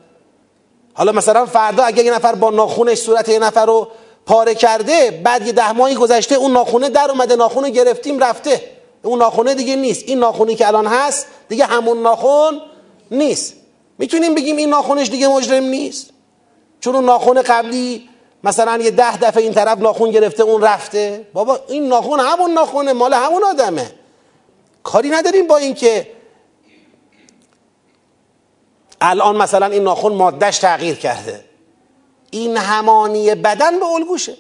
حالا 0.95 1.13
مثلا 1.13 1.47
فردا 1.47 1.83
اگه 1.83 2.05
یه 2.05 2.15
نفر 2.15 2.35
با 2.35 2.51
ناخونش 2.51 2.99
صورت 2.99 3.29
یه 3.29 3.39
نفر 3.39 3.67
رو 3.67 3.89
پاره 4.27 4.55
کرده 4.55 5.21
بعد 5.25 5.47
یه 5.47 5.53
ده 5.53 5.73
ماهی 5.73 5.95
گذشته 5.95 6.35
اون 6.35 6.53
ناخونه 6.53 6.89
در 6.89 7.11
اومده 7.11 7.37
ناخونو 7.37 7.69
گرفتیم 7.69 8.19
رفته. 8.19 8.63
اون 9.03 9.19
ناخونه 9.19 9.55
دیگه 9.55 9.77
نیست. 9.77 10.09
این 10.09 10.19
ناخونی 10.19 10.55
که 10.55 10.67
الان 10.67 10.87
هست 10.87 11.27
دیگه 11.49 11.65
همون 11.65 12.03
ناخون 12.03 12.61
نیست. 13.11 13.60
می‌تونیم 14.01 14.35
بگیم 14.35 14.57
این 14.57 14.71
ناخونش 14.71 15.09
دیگه 15.11 15.29
مجرم 15.29 15.65
نیست. 15.65 16.11
چون 16.81 16.95
اون 16.95 17.05
ناخون 17.05 17.43
قبلی 17.43 18.09
مثلا 18.45 18.77
یه 18.83 18.91
ده 18.91 19.17
دفعه 19.17 19.43
این 19.43 19.53
طرف 19.53 19.79
ناخون 19.79 20.11
گرفته 20.11 20.43
اون 20.43 20.63
رفته. 20.63 21.27
بابا 21.33 21.61
این 21.69 21.89
ناخون 21.89 22.21
همون 22.21 22.51
ناخونه 22.51 22.93
مال 22.93 23.15
همون 23.15 23.45
آدمه. 23.45 23.93
کاری 24.83 25.11
نداریم 25.11 25.47
با 25.47 25.57
اینکه 25.57 26.11
الان 29.01 29.37
مثلا 29.37 29.67
این 29.67 29.83
ناخون 29.83 30.13
مادهش 30.13 30.59
تغییر 30.59 30.97
کرده. 30.97 31.45
این 32.31 32.57
همانی 32.57 33.35
بدن 33.35 33.81
به 33.81 33.87
الگوشه. 33.87 34.35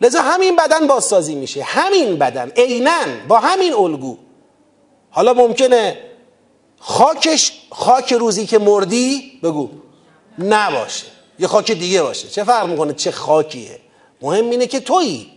لذا 0.00 0.22
همین 0.22 0.56
بدن 0.56 0.86
بازسازی 0.86 1.34
میشه. 1.34 1.62
همین 1.62 2.18
بدن 2.18 2.50
عینا 2.56 3.00
با 3.28 3.38
همین 3.38 3.74
الگو. 3.74 4.16
حالا 5.10 5.34
ممکنه 5.34 6.11
خاکش 6.84 7.52
خاک 7.70 8.12
روزی 8.12 8.46
که 8.46 8.58
مردی 8.58 9.40
بگو. 9.42 9.70
نباشه. 10.38 11.06
یه 11.38 11.46
خاک 11.46 11.72
دیگه 11.72 12.02
باشه. 12.02 12.28
چه 12.28 12.44
فرق 12.44 12.68
می‌کنه 12.68 12.92
چه 12.92 13.10
خاکیه؟ 13.10 13.78
مهم 14.22 14.50
اینه 14.50 14.66
که 14.66 14.80
تویی. 14.80 15.32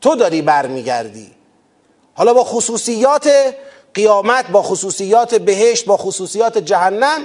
تو 0.00 0.14
داری 0.14 0.42
برمیگردی. 0.42 1.30
حالا 2.14 2.34
با 2.34 2.44
خصوصیات 2.44 3.30
قیامت 3.94 4.50
با 4.50 4.62
خصوصیات 4.62 5.34
بهشت 5.34 5.84
با 5.84 5.96
خصوصیات 5.96 6.58
جهنم 6.58 7.20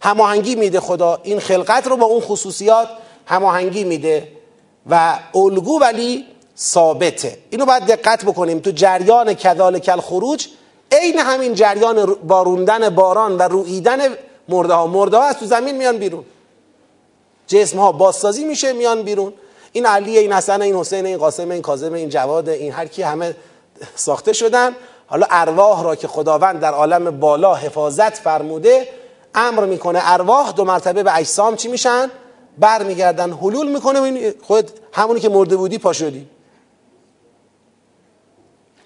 هماهنگی 0.00 0.54
میده 0.54 0.80
خدا. 0.80 1.20
این 1.22 1.40
خلقت 1.40 1.86
رو 1.86 1.96
با 1.96 2.06
اون 2.06 2.20
خصوصیات 2.20 2.88
هماهنگی 3.26 3.84
میده. 3.84 4.32
و 4.90 5.18
الگو 5.34 5.80
ولی 5.80 6.24
ثابته. 6.58 7.38
اینو 7.50 7.66
باید 7.66 7.86
دقت 7.86 8.24
بکنیم. 8.24 8.58
تو 8.58 8.70
جریان 8.70 9.34
کذالک 9.34 9.88
الخروج 9.88 10.46
عین 11.02 11.18
همین 11.18 11.54
جریان 11.54 12.14
باروندن 12.14 12.88
باران 12.88 13.36
و 13.36 13.42
رویدن 13.42 13.98
مرده 14.48 14.74
ها. 14.74 14.86
مرده 14.86 15.16
ها 15.16 15.22
از 15.22 15.38
تو 15.38 15.46
زمین 15.46 15.76
میان 15.76 15.96
بیرون. 15.96 16.24
جسم 17.46 17.78
ها 17.78 17.92
بازسازی 17.92 18.44
میشه 18.44 18.72
میان 18.72 19.02
بیرون. 19.02 19.32
این 19.72 19.86
علی 19.86 20.18
این 20.18 20.32
حسن 20.32 20.62
این 20.62 20.76
حسین 20.76 21.06
این 21.06 21.18
قاسم 21.18 21.50
این 21.50 21.62
کاظم 21.62 21.92
این 21.92 22.08
جواد 22.08 22.48
این 22.48 22.72
هر 22.72 22.86
کی 22.86 23.02
همه 23.02 23.36
ساخته 23.94 24.32
شدن. 24.32 24.76
حالا 25.06 25.26
ارواح 25.30 25.84
را 25.84 25.96
که 25.96 26.08
خداوند 26.08 26.60
در 26.60 26.72
عالم 26.72 27.20
بالا 27.20 27.54
حفاظت 27.54 28.14
فرموده 28.14 28.88
امر 29.34 29.64
می‌کنه 29.64 30.00
ارواح 30.02 30.52
دو 30.52 30.64
مرتبه 30.64 31.02
به 31.02 31.16
اجسام 31.16 31.56
چی 31.56 31.68
میشن؟ 31.68 32.10
برمیگردن 32.58 33.32
حلول 33.32 33.68
می‌کنه. 33.68 34.34
خود 34.42 34.70
همونی 34.92 35.20
که 35.20 35.28
مرده 35.28 35.56
بودی 35.56 35.78
پا 35.78 35.92
شدی. 35.92 36.26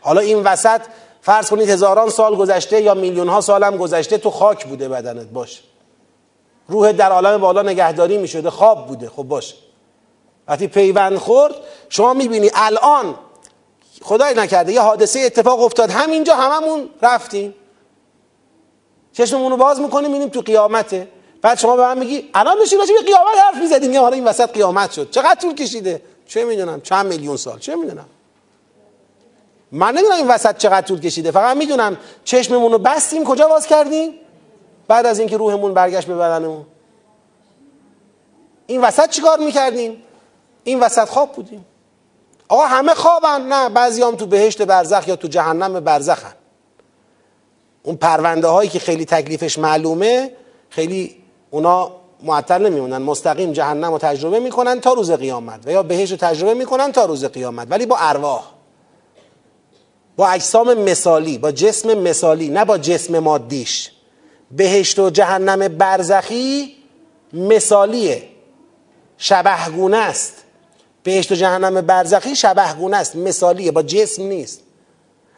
حالا 0.00 0.20
این 0.20 0.42
وسط 0.42 0.80
فرض 1.22 1.50
کنید 1.50 1.70
هزاران 1.70 2.10
سال 2.10 2.36
گذشته 2.36 2.82
یا 2.82 2.94
میلیون 2.94 3.28
ها 3.28 3.40
سال 3.40 3.64
هم 3.64 3.76
گذشته 3.76 4.18
تو 4.18 4.30
خاک 4.30 4.66
بوده 4.66 4.88
بدنت 4.88 5.26
باش 5.26 5.62
روح 6.68 6.92
در 6.92 7.12
عالم 7.12 7.38
بالا 7.38 7.62
نگهداری 7.62 8.18
می‌شده 8.18 8.50
خواب 8.50 8.86
بوده 8.86 9.08
خب 9.08 9.22
باشه. 9.22 9.54
وقتی 10.48 10.66
پیوند 10.66 11.18
خورد 11.18 11.54
شما 11.88 12.14
می‌بینی 12.14 12.50
الان 12.54 13.14
خدای 14.02 14.34
نکرده 14.34 14.72
یه 14.72 14.80
حادثه 14.80 15.20
اتفاق 15.20 15.62
افتاد 15.62 15.90
همینجا 15.90 16.34
هممون 16.34 16.88
رفتیم. 17.02 17.54
چشممون 19.12 19.50
رو 19.50 19.56
باز 19.56 19.80
می‌کنیم 19.80 20.06
می‌بینیم 20.06 20.28
تو 20.28 20.40
قیامته. 20.40 21.08
بعد 21.42 21.58
شما 21.58 21.76
به 21.76 21.82
من 21.82 21.98
میگی 21.98 22.30
الان 22.34 22.58
داشتیم 22.58 22.78
راجع 22.78 22.94
به 22.94 23.02
قیامت 23.02 23.38
حرف 23.44 23.56
می‌زدیم. 23.62 23.92
یا 23.92 24.00
حالا 24.00 24.14
این 24.14 24.24
وسط 24.24 24.52
قیامت 24.52 24.92
شد. 24.92 25.10
چقدر 25.10 25.40
طول 25.40 25.54
کشیده؟ 25.54 26.02
چه 26.26 26.44
می‌دونم 26.44 26.80
چند 26.80 27.06
میلیون 27.06 27.36
سال 27.36 27.58
چه 27.58 27.76
می‌دونم. 27.76 28.06
من 29.72 29.88
نمی‌دونم 29.88 30.16
این 30.16 30.28
وسط 30.28 30.56
چقدر 30.56 30.86
طول 30.86 31.00
کشیده. 31.00 31.30
فقط 31.30 31.56
می‌دونم 31.56 31.96
چشممون 32.24 32.72
رو 32.72 32.78
بستیم 32.78 33.24
کجا 33.24 33.48
باز 33.48 33.66
کردیم؟ 33.66 34.12
بعد 34.88 35.06
از 35.06 35.18
اینکه 35.18 35.36
روحمون 35.36 35.74
برگشت 35.74 36.06
به 36.06 36.14
بدنمون. 36.16 36.66
این 38.66 38.80
وسط 38.80 39.10
چیکار 39.10 39.38
می‌کردیم؟ 39.38 40.02
این 40.64 40.80
وسط 40.80 41.08
خواب 41.08 41.32
بودیم. 41.32 41.66
آقا 42.48 42.66
همه 42.66 42.94
خوابن. 42.94 43.40
نه 43.40 43.68
بعضی 43.68 44.02
هم 44.02 44.16
تو 44.16 44.26
بهشت 44.26 44.62
برزخ 44.62 45.08
یا 45.08 45.16
تو 45.16 45.28
جهنم 45.28 45.80
برزخن. 45.80 46.32
اون 47.82 47.96
پرونده 47.96 48.48
هایی 48.48 48.70
که 48.70 48.78
خیلی 48.78 49.04
تکلیفش 49.04 49.58
معلومه 49.58 50.32
خیلی 50.70 51.16
اونا 51.50 51.92
معطل 52.22 52.66
نمیمونن. 52.66 52.98
مستقیم 52.98 53.52
جهنم 53.52 53.92
رو 53.92 53.98
تجربه 53.98 54.40
می‌کنن 54.40 54.80
تا 54.80 54.92
روز 54.92 55.10
قیامت 55.10 55.66
و 55.66 55.70
یا 55.70 55.82
بهشت 55.82 56.12
رو 56.12 56.18
تجربه 56.18 56.54
می‌کنن 56.54 56.92
تا 56.92 57.04
روز 57.04 57.24
قیامت. 57.24 57.66
ولی 57.70 57.86
با 57.86 57.96
ارواح. 57.98 58.59
با 60.16 60.28
اجسام 60.28 60.74
مثالی 60.74 61.38
با 61.38 61.52
جسم 61.52 61.94
مثالی 61.94 62.48
نه 62.48 62.64
با 62.64 62.78
جسم 62.78 63.18
مادیش. 63.18 63.90
بهشت 64.50 64.98
و 64.98 65.10
جهنم 65.10 65.68
برزخی 65.68 66.76
مثالیه. 67.32 68.22
شبهگونه 69.18 69.96
است. 69.96 70.34
بهشت 71.02 71.32
و 71.32 71.34
جهنم 71.34 71.80
برزخی 71.80 72.36
شبهگونه 72.36 72.96
است 72.96 73.16
مثالیه 73.16 73.70
با 73.72 73.82
جسم 73.82 74.22
نیست. 74.22 74.60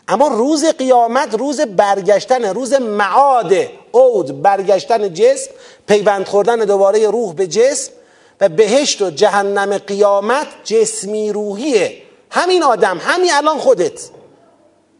اما 0.09 0.29
روز 0.29 0.65
قیامت 0.65 1.35
روز 1.35 1.61
برگشتن 1.61 2.45
روز 2.45 2.73
معاد 2.73 3.55
عود 3.95 4.43
برگشتن 4.43 5.15
جسم 5.15 5.51
پیوند 5.87 6.27
خوردن 6.27 6.57
دوباره 6.57 7.11
روح 7.11 7.35
به 7.35 7.47
جسم 7.47 7.93
و 8.41 8.49
بهشت 8.49 9.03
و 9.03 9.11
جهنم 9.11 9.79
قیامت 9.79 10.47
جسمی 10.65 11.33
روحیه. 11.33 12.03
همین 12.31 12.63
آدم 12.63 12.99
همین 12.99 13.33
الان 13.33 13.59
خودت. 13.59 14.01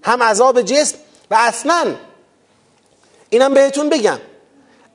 هم 0.03 0.23
عذاب 0.23 0.63
جسم 0.63 0.99
و 1.31 1.35
اصلا. 1.39 1.95
اینم 3.31 3.55
بهتون 3.55 3.89
بگم. 3.89 4.19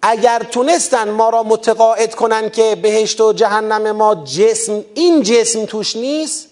اگر 0.01 0.39
تونستن 0.39 1.09
ما 1.09 1.29
را 1.29 1.43
متقاعد 1.43 2.15
کنن 2.15 2.49
که 2.49 2.75
بهشت 2.75 3.21
و 3.21 3.33
جهنم 3.33 3.91
ما 3.91 4.15
جسم 4.15 4.85
این 4.93 5.23
جسم 5.23 5.65
توش 5.65 5.95
نیست 5.95 6.47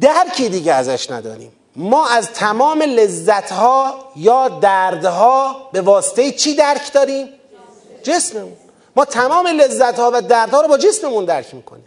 درکی 0.00 0.48
دیگه 0.48 0.74
ازش 0.74 1.10
نداریم. 1.10 1.52
ما 1.76 2.08
از 2.08 2.32
تمام 2.32 2.82
لذتها 2.82 4.04
یا 4.16 4.48
دردها 4.48 5.68
به 5.72 5.80
واسطه 5.80 6.32
چی 6.32 6.54
درک 6.54 6.92
داریم؟ 6.92 7.28
جسممون. 8.02 8.56
ما 8.96 9.04
تمام 9.04 9.46
لذتها 9.46 10.10
و 10.14 10.22
دردها 10.22 10.60
رو 10.60 10.68
با 10.68 10.78
جسممون 10.78 11.24
درک 11.24 11.54
می‌کنیم. 11.54 11.84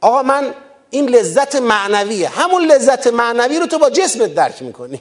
آقا 0.00 0.22
من 0.22 0.54
این 0.90 1.08
لذت 1.08 1.56
معنویه. 1.56 2.28
همون 2.28 2.62
لذت 2.62 3.06
معنوی 3.06 3.58
رو 3.58 3.66
تو 3.66 3.78
با 3.78 3.90
جسمت 3.90 4.34
درک 4.34 4.62
می‌کنی. 4.62 5.00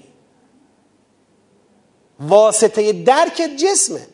واسطه 2.19 2.93
درک 2.93 3.49
جسمه. 3.57 4.07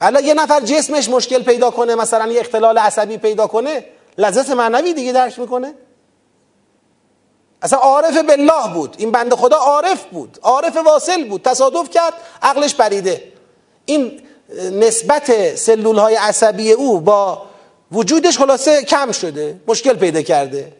حالا 0.00 0.20
یه 0.20 0.34
نفر 0.34 0.60
جسمش 0.60 1.08
مشکل 1.08 1.42
پیدا 1.42 1.70
کنه 1.70 1.94
مثلا 1.94 2.32
یه 2.32 2.40
اختلال 2.40 2.78
عصبی 2.78 3.16
پیدا 3.16 3.46
کنه 3.46 3.86
لذت 4.18 4.50
معنوی 4.50 4.94
دیگه 4.94 5.12
درک 5.12 5.38
می‌کنه. 5.38 5.74
اصلا 7.62 7.78
عارف 7.78 8.16
بالله 8.16 8.74
بود. 8.74 8.94
این 8.98 9.10
بنده 9.10 9.36
خدا 9.36 9.56
عارف 9.56 10.04
بود. 10.04 10.38
عارف 10.42 10.76
واصل 10.76 11.28
بود. 11.28 11.42
تصادف 11.42 11.90
کرد 11.90 12.12
عقلش 12.42 12.74
پریده. 12.74 13.32
این 13.84 14.22
نسبت 14.72 15.54
سلول 15.56 15.98
های 15.98 16.14
عصبی 16.14 16.72
او 16.72 17.00
با 17.00 17.46
وجودش 17.92 18.38
خلاصه 18.38 18.82
کم 18.82 19.12
شده 19.12 19.60
مشکل 19.68 19.94
پیدا 19.94 20.22
کرده. 20.22 20.72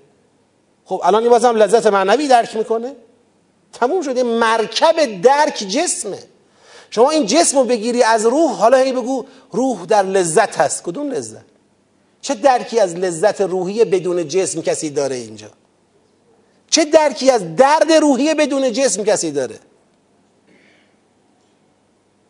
خب 0.85 1.01
الان 1.05 1.23
این 1.23 1.31
بازم 1.31 1.57
لذت 1.57 1.87
معنوی 1.87 2.29
درک 2.29 2.57
می‌کنه. 2.57 2.93
تموم 3.73 4.03
شده 4.03 4.23
مرکب 4.23 5.21
درک 5.23 5.55
جسمه. 5.55 6.19
شما 6.91 7.11
این 7.11 7.27
جسم 7.27 7.59
رو 7.59 7.65
بگیری 7.65 8.03
از 8.03 8.27
روح 8.27 8.53
حالا 8.53 8.77
هی 8.77 8.93
بگو 8.93 9.25
روح 9.53 9.87
در 9.87 10.03
لذت 10.03 10.61
هست. 10.61 10.83
کدوم 10.83 11.11
لذت؟ 11.11 11.45
چه 12.21 12.35
درکی 12.35 12.81
از 12.81 12.95
لذت 12.95 13.41
روحی 13.41 13.85
بدون 13.85 14.29
جسم 14.29 14.63
کسی 14.63 14.91
داره 14.91 15.17
اینجا؟ 15.17 15.49
چه 16.71 16.85
درکی 16.85 17.31
از 17.31 17.57
درد 17.57 17.93
روحی 17.93 18.35
بدون 18.35 18.73
جسم 18.73 19.05
کسی 19.05 19.31
داره؟ 19.31 19.59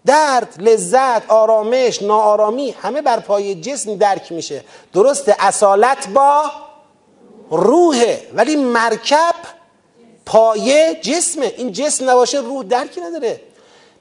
درد 0.06 0.54
لذت 0.58 1.30
آرامش 1.30 2.02
ناآرامی 2.02 2.70
همه 2.70 3.02
بر 3.02 3.20
پای 3.20 3.54
جسم 3.54 3.96
درک 3.96 4.32
میشه. 4.32 4.64
درسته 4.94 5.36
اصالت 5.38 6.08
با 6.08 6.42
روحه 7.50 8.28
ولی 8.34 8.56
مرکب 8.56 9.34
پایه 10.26 11.00
جسمه. 11.02 11.54
این 11.56 11.72
جسم 11.72 12.10
نباشه 12.10 12.38
روح 12.38 12.64
درکی 12.64 13.00
نداره. 13.00 13.40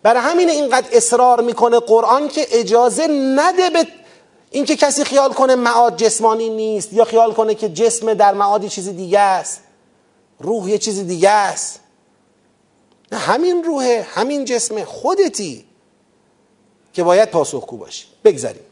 برای 0.04 0.22
همین 0.22 0.50
اینقدر 0.50 0.88
اصرار 0.92 1.42
می‌کنه 1.42 1.80
قرآن 1.80 2.28
که 2.28 2.48
اجازه 2.52 3.08
نده 3.10 3.70
به 3.70 3.88
اینکه 4.52 4.76
کسی 4.76 5.04
خیال 5.04 5.34
کنه 5.34 5.56
معاد 5.56 5.98
جسمانی 5.98 6.50
نیست 6.50 6.94
یا 6.94 7.06
خیال 7.06 7.34
کنه 7.34 7.56
که 7.56 7.70
جسم 7.70 8.14
در 8.14 8.34
معادی 8.34 8.70
چیز 8.70 8.90
دیگه 8.90 9.20
است. 9.20 9.62
روح 10.40 10.70
یه 10.70 10.78
چیز 10.78 11.08
دیگه 11.08 11.30
است. 11.30 11.80
نه 13.12 13.18
همین 13.18 13.64
روحه 13.64 14.08
همین 14.14 14.46
جسمه. 14.46 14.86
خودتی. 14.86 15.66
که 16.94 17.04
باید 17.04 17.30
پاسخگو 17.30 17.78
باشی 17.78 18.06
بگذاریم. 18.24 18.64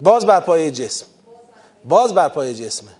باز 0.00 0.26
بر 0.26 0.40
پای 0.40 0.70
جسم. 0.70 1.06
باز 1.84 2.14
بر 2.14 2.28
پای 2.28 2.54
جسمه. 2.54 2.90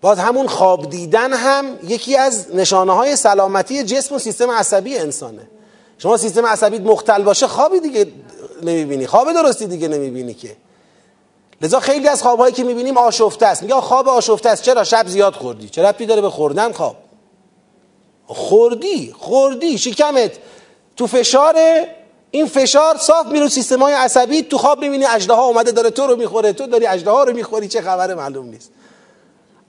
باز 0.00 0.18
همون 0.18 0.46
خواب 0.46 0.90
دیدن 0.90 1.32
هم 1.32 1.78
یکی 1.84 2.16
از 2.16 2.54
نشانه 2.54 2.92
های 2.92 3.16
سلامتی 3.16 3.84
جسم 3.84 4.14
و 4.14 4.18
سیستم 4.18 4.50
عصبی 4.50 4.98
انسانه. 4.98 5.48
شما 5.98 6.16
سیستم 6.16 6.46
عصبی 6.46 6.78
مختل 6.78 7.22
باشه 7.22 7.46
خوابی 7.46 7.80
دیگه 7.80 8.06
نمی‌بینی. 8.62 9.06
خواب 9.06 9.32
درستی 9.32 9.66
دیگه 9.66 9.88
نمی‌بینی 9.88 10.34
که. 10.34 10.56
لذا 11.62 11.80
خیلی 11.80 12.08
از 12.08 12.22
خوابهایی 12.22 12.54
که 12.54 12.64
می‌بینیم 12.64 12.96
آشفته 12.96 13.46
است. 13.46 13.62
میگه 13.62 13.74
خواب 13.74 14.08
آشفته 14.08 14.48
است. 14.48 14.62
چرا؟ 14.62 14.84
شب 14.84 15.06
زیاد 15.08 15.34
خوردی. 15.34 15.68
چرا 15.68 15.88
ربطی 15.88 16.06
داره 16.06 16.20
به 16.20 16.30
خوردن؟ 16.30 16.72
خواب. 16.72 16.96
خوردی 18.26 19.14
خوردی 19.18 19.78
شکمت. 19.78 20.32
تو 21.00 21.06
فشار 21.06 21.56
این 22.30 22.46
فشار 22.46 22.96
صاف 22.96 23.26
میره 23.26 23.48
سیستم 23.48 23.82
های 23.82 23.94
عصبی 23.94 24.42
تو 24.42 24.58
خواب 24.58 24.80
می‌بینی 24.80 25.04
اجده 25.04 25.32
ها 25.32 25.44
اومده 25.44 25.70
داره 25.70 25.90
تو 25.90 26.06
رو 26.06 26.16
می‌خوره 26.16 26.52
تو 26.52 26.66
داری 26.66 26.86
اجده 26.86 27.10
ها 27.10 27.24
رو 27.24 27.32
می‌خوری 27.32 27.68
چه 27.68 27.80
خبره 27.80 28.14
معلوم 28.14 28.46
نیست. 28.46 28.70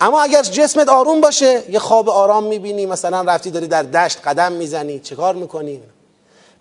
اما 0.01 0.21
اگر 0.21 0.41
جسمت 0.41 0.89
آروم 0.89 1.21
باشه 1.21 1.63
یه 1.69 1.79
خواب 1.79 2.09
آرام 2.09 2.43
می‌بینی 2.43 2.85
مثلا 2.85 3.21
رفتی 3.21 3.51
داری 3.51 3.67
در 3.67 3.83
دشت 3.83 4.17
قدم 4.25 4.51
می‌زنی 4.51 4.99
چه 4.99 5.15
کار 5.15 5.35
می‌کنی؟ 5.35 5.81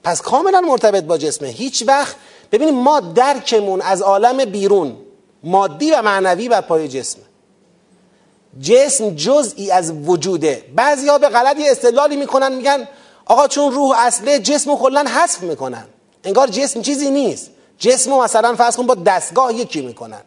پس 0.04 0.22
کاملا 0.22 0.60
مرتبط 0.60 1.04
با 1.04 1.18
جسمه. 1.18 1.48
هیچ 1.48 1.84
وقت 1.86 2.16
ببینیم 2.52 2.74
ما 2.74 3.00
درکمون 3.00 3.80
از 3.80 4.02
عالم 4.02 4.44
بیرون 4.44 4.96
مادی 5.44 5.90
و 5.90 6.02
معنوی 6.02 6.48
بر 6.48 6.60
پای 6.60 6.88
جسمه. 6.88 7.24
جسم 8.60 9.10
جزئی 9.10 9.70
از 9.70 9.92
وجوده. 10.06 10.64
ها 11.08 11.18
به 11.18 11.28
غلط 11.28 11.58
یه 11.58 11.70
استدلالی 11.70 12.16
می‌کنن 12.16 12.52
میگن 12.52 12.88
آقا 13.30 13.48
چون 13.48 13.72
روح 13.72 13.98
اصله 13.98 14.38
جسم 14.38 14.76
کلا 14.76 15.04
حذف 15.04 15.42
می‌کنن. 15.42 15.84
انگار 16.24 16.48
جسم 16.48 16.82
چیزی 16.82 17.10
نیست. 17.10 17.50
جسم 17.78 18.18
مثلا 18.18 18.54
فرض 18.54 18.76
کن 18.76 18.86
با 18.86 18.94
دستگاه 18.94 19.54
یکی 19.54 19.80
می‌کنن. 19.80 20.20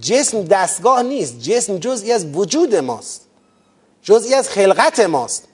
جسم 0.00 0.42
دستگاه 0.42 1.02
نیست. 1.02 1.38
جسم 1.40 1.78
جزئی 1.78 2.12
از 2.12 2.26
وجود 2.34 2.74
ماست. 2.74 3.20
جزئی 4.02 4.34
از 4.34 4.48
خلقت 4.48 5.00
ماست. 5.00 5.44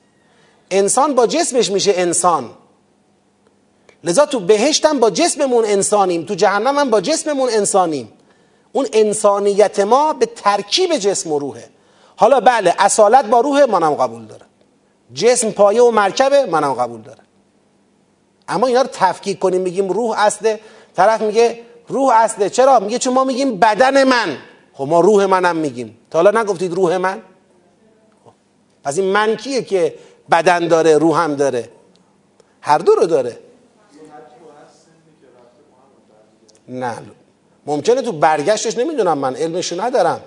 انسان 0.70 1.14
با 1.14 1.26
جسمش 1.26 1.70
میشه 1.70 1.92
انسان. 1.96 2.50
لذا 4.04 4.26
تو 4.26 4.40
بهشتم 4.40 5.00
با 5.00 5.10
جسممون 5.10 5.64
انسانیم. 5.64 6.24
تو 6.24 6.34
جهنم 6.34 6.78
هم 6.78 6.90
با 6.90 7.00
جسممون 7.00 7.48
انسانیم. 7.52 8.12
اون 8.72 8.86
انسانیت 8.92 9.80
ما 9.80 10.12
به 10.12 10.26
ترکیب 10.26 10.96
جسم 10.96 11.32
و 11.32 11.38
روحه. 11.38 11.70
حالا 12.16 12.40
بله 12.40 12.74
اصالت 12.78 13.24
با 13.24 13.40
روح 13.40 13.64
منم 13.64 13.94
قبول 13.94 14.24
داره. 14.24 14.51
جسم 15.14 15.50
پایه 15.50 15.82
و 15.82 15.90
مرکبه 15.90 16.46
منم 16.46 16.74
قبول 16.74 17.00
داره 17.00 17.18
اما 18.48 18.66
اینا 18.66 18.82
رو 18.82 18.88
تفکیک 18.92 19.38
کنیم 19.38 19.64
بگیم 19.64 19.88
روح 19.88 20.18
اصله 20.18 20.60
طرف 20.96 21.20
میگه 21.20 21.60
روح 21.88 22.14
اصله 22.14 22.50
چرا؟ 22.50 22.80
میگه 22.80 22.98
چون 22.98 23.14
ما 23.14 23.24
میگیم 23.24 23.58
بدن 23.58 24.04
من. 24.04 24.36
خب 24.72 24.84
ما 24.84 25.00
روح 25.00 25.26
منم 25.26 25.56
میگیم. 25.56 25.98
تا 26.10 26.18
حالا 26.18 26.42
نگفتید 26.42 26.74
روح 26.74 26.96
من؟ 26.96 27.22
خب. 28.24 28.30
پس 28.84 28.98
این 28.98 29.12
من 29.12 29.36
کیه 29.36 29.62
که 29.62 29.94
بدن 30.30 30.68
داره 30.68 30.98
روح 30.98 31.18
هم 31.18 31.34
داره؟ 31.34 31.68
هر 32.60 32.78
دو 32.78 32.92
رو 32.92 33.06
داره. 33.06 33.38
نه. 36.68 36.98
ممکنه 37.66 38.02
تو 38.02 38.12
برگشتش 38.12 38.78
نمی‌دونم 38.78 39.18
من 39.18 39.36
علمشو 39.36 39.80
ندارم. 39.80 40.20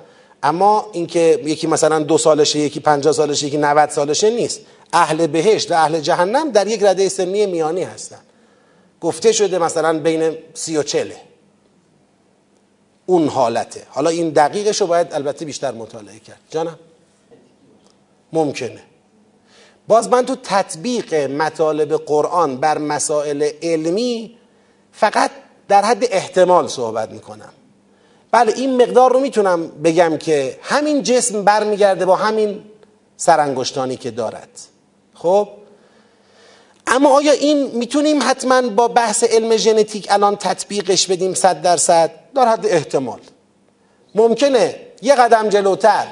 اما 0.44 0.90
اینکه 0.92 1.42
یکی 1.44 1.68
مثلا 1.68 2.00
دو 2.00 2.18
سالشه 2.18 2.60
یکی 2.60 2.80
پنجاه 2.80 3.14
سالشه 3.14 3.48
یکی 3.48 3.58
90 3.58 3.90
سالشه 3.90 4.30
نیست. 4.30 4.62
اهل 4.94 5.28
بهشت 5.28 5.72
و 5.72 5.74
اهل 5.74 6.00
جهنم 6.00 6.52
در 6.52 6.68
یک 6.68 6.84
رده 6.84 7.10
سنی 7.10 7.46
میانی 7.46 7.84
هستن. 7.84 8.20
گفته 9.02 9.32
شده 9.32 9.58
مثلا 9.58 10.00
بین 10.00 10.38
سی 10.54 10.78
و 10.78 10.84
چله 10.84 11.16
اون 13.06 13.28
حالته. 13.28 13.84
حالا 13.90 14.10
این 14.10 14.30
دقیقش 14.30 14.82
رو 14.82 14.88
باید 14.88 15.14
البته 15.14 15.46
بیشتر 15.46 15.72
مطالعه 15.72 16.20
کرد. 16.20 16.40
جانم؟ 16.50 16.80
ممکنه. 18.34 18.84
باز 19.88 20.10
من 20.10 20.26
تو 20.26 20.36
تطبیق 20.44 21.14
مطالب 21.14 21.94
قرآن 21.94 22.58
بر 22.58 22.78
مسائل 22.78 23.50
علمی 23.62 24.38
فقط 24.92 25.32
در 25.68 25.86
حد 25.86 26.04
احتمال 26.12 26.68
صحبت 26.68 27.12
می‌کنم. 27.12 27.54
بله 28.32 28.54
این 28.56 28.82
مقدار 28.82 29.14
رو 29.14 29.20
می‌تونم 29.20 29.68
بگم 29.68 30.18
که 30.18 30.60
همین 30.62 31.04
جسم 31.04 31.44
برمیگرده 31.44 32.06
با 32.06 32.16
همین 32.16 32.64
سرانگشتانی 33.18 33.98
که 33.98 34.12
دارد. 34.12 34.50
خب؟ 35.16 35.48
اما 36.88 37.10
آیا 37.10 37.32
این 37.32 37.72
می‌تونیم 37.74 38.20
حتما 38.24 38.62
با 38.62 38.88
بحث 38.88 39.24
علم 39.24 39.58
ژنتیک 39.58 40.08
الان 40.10 40.36
تطبیقش 40.36 41.08
بدیم 41.08 41.34
صد 41.34 41.62
درصد؟ 41.62 42.12
در 42.36 42.48
حد 42.48 42.66
احتمال. 42.66 43.20
ممکنه 44.16 44.76
یه 45.02 45.16
قدم 45.16 45.50
جلوتر 45.50 46.08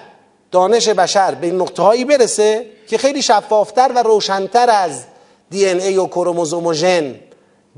دانش 0.51 0.89
بشر 0.89 1.35
به 1.35 1.51
نقطه 1.51 1.83
هایی 1.83 2.05
برسه 2.05 2.65
که 2.87 2.97
خیلی 2.97 3.21
شفافتر 3.21 3.91
و 3.95 4.03
روشنتر 4.03 4.69
از 4.69 5.03
دی 5.49 5.69
ان 5.69 5.79
ای 5.79 5.97
و 5.97 6.05
کروموزوم 6.05 6.67
و 6.67 6.73
ژن 6.73 7.15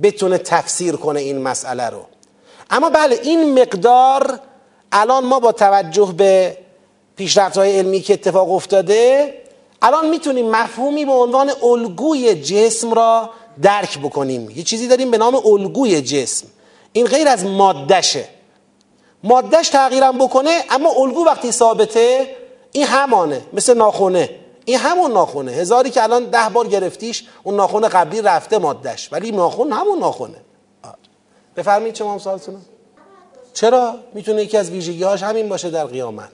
بتونه 0.03 0.37
تفسیر 0.37 0.95
کنه 0.95 1.19
این 1.19 1.37
مسئله 1.37 1.89
رو. 1.89 2.05
اما 2.69 2.89
بله 2.89 3.19
این 3.23 3.61
مقدار 3.61 4.39
الان 4.91 5.25
ما 5.25 5.39
با 5.39 5.51
توجه 5.51 6.13
به 6.17 6.57
پیشرفت 7.15 7.57
های 7.57 7.77
علمی 7.77 8.01
که 8.01 8.13
اتفاق 8.13 8.51
افتاده 8.51 9.33
الان 9.85 10.09
می‌تونیم 10.09 10.49
مفهومی 10.49 11.05
به 11.05 11.11
عنوان 11.11 11.51
الگوی 11.63 12.35
جسم 12.35 12.93
را 12.93 13.29
درک 13.61 13.99
بکنیم. 13.99 14.49
یه 14.49 14.63
چیزی 14.63 14.87
داریم 14.87 15.11
به 15.11 15.17
نام 15.17 15.35
الگوی 15.35 16.01
جسم. 16.01 16.47
این 16.93 17.05
غیر 17.05 17.27
از 17.27 17.45
مادهشه. 17.45 18.27
مادهش 19.23 19.69
تغییرم 19.69 20.17
بکنه 20.17 20.63
اما 20.69 20.89
الگو 20.97 21.25
وقتی 21.25 21.51
ثابته 21.51 22.35
این 22.71 22.85
همانه 22.85 23.41
مثل 23.53 23.77
ناخونه. 23.77 24.29
این 24.65 24.77
همون 24.77 25.11
ناخونه. 25.11 25.51
هزاری 25.51 25.89
که 25.89 26.03
الان 26.03 26.25
ده 26.25 26.49
بار 26.53 26.67
گرفتیش 26.67 27.23
اون 27.43 27.55
ناخونه 27.55 27.87
قبلی 27.87 28.21
رفته 28.21 28.57
مادهش. 28.57 29.09
ولی 29.11 29.31
ناخون 29.31 29.71
همون 29.71 29.99
ناخونه. 29.99 30.37
بفرمایید 31.55 31.95
چه 31.95 32.05
هم 32.05 32.19
سوالتونه 32.19 32.57
چرا؟ 33.53 33.95
می‌تونه 34.13 34.43
یکی 34.43 34.57
از 34.57 34.69
ویژگی 34.69 35.03
هاش 35.03 35.23
همین 35.23 35.49
باشه 35.49 35.69
در 35.69 35.85
قیامت. 35.85 36.31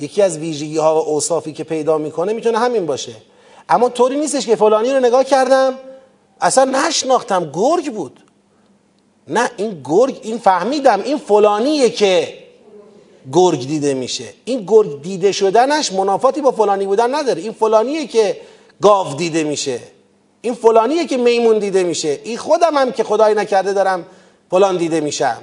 یکی 0.00 0.22
از 0.22 0.38
ویژگی 0.38 0.76
ها 0.76 0.94
و 0.94 1.08
اوصافی 1.08 1.52
که 1.52 1.64
پیدا 1.64 1.98
می‌کنه 1.98 2.32
می‌تونه 2.32 2.58
همین 2.58 2.86
باشه. 2.86 3.12
اما 3.68 3.88
طوری 3.88 4.16
نیستش 4.20 4.46
که 4.46 4.56
فلانی 4.56 4.92
رو 4.92 5.00
نگاه 5.00 5.24
کردم 5.24 5.74
اصلا 6.40 6.64
نشناختم 6.64 7.50
گرگ 7.54 7.92
بود. 7.92 8.20
نه 9.28 9.50
این 9.56 9.80
گرگ 9.84 10.20
این 10.22 10.38
فهمیدم 10.38 11.02
این 11.02 11.18
فلانیه 11.18 11.90
که 11.90 12.38
گرگ 13.32 13.66
دیده 13.66 13.94
میشه. 13.94 14.24
این 14.44 14.64
گرگ 14.66 15.02
دیده 15.02 15.32
شدنش 15.32 15.92
منافاتی 15.92 16.40
با 16.40 16.50
فلانی 16.50 16.86
بودن 16.86 17.14
نداره. 17.14 17.42
این 17.42 17.52
فلانیه 17.52 18.06
که 18.06 18.40
گاو 18.82 19.14
دیده 19.14 19.44
میشه. 19.44 19.80
این 20.40 20.54
فلانیه 20.54 21.06
که 21.06 21.16
میمون 21.16 21.58
دیده 21.58 21.82
میشه. 21.82 22.20
این 22.24 22.38
خودم 22.38 22.74
هم 22.74 22.92
که 22.92 23.04
خدای 23.04 23.34
نکرده 23.34 23.72
دارم 23.72 24.06
فلان 24.50 24.76
دیده 24.76 25.00
میشم. 25.00 25.36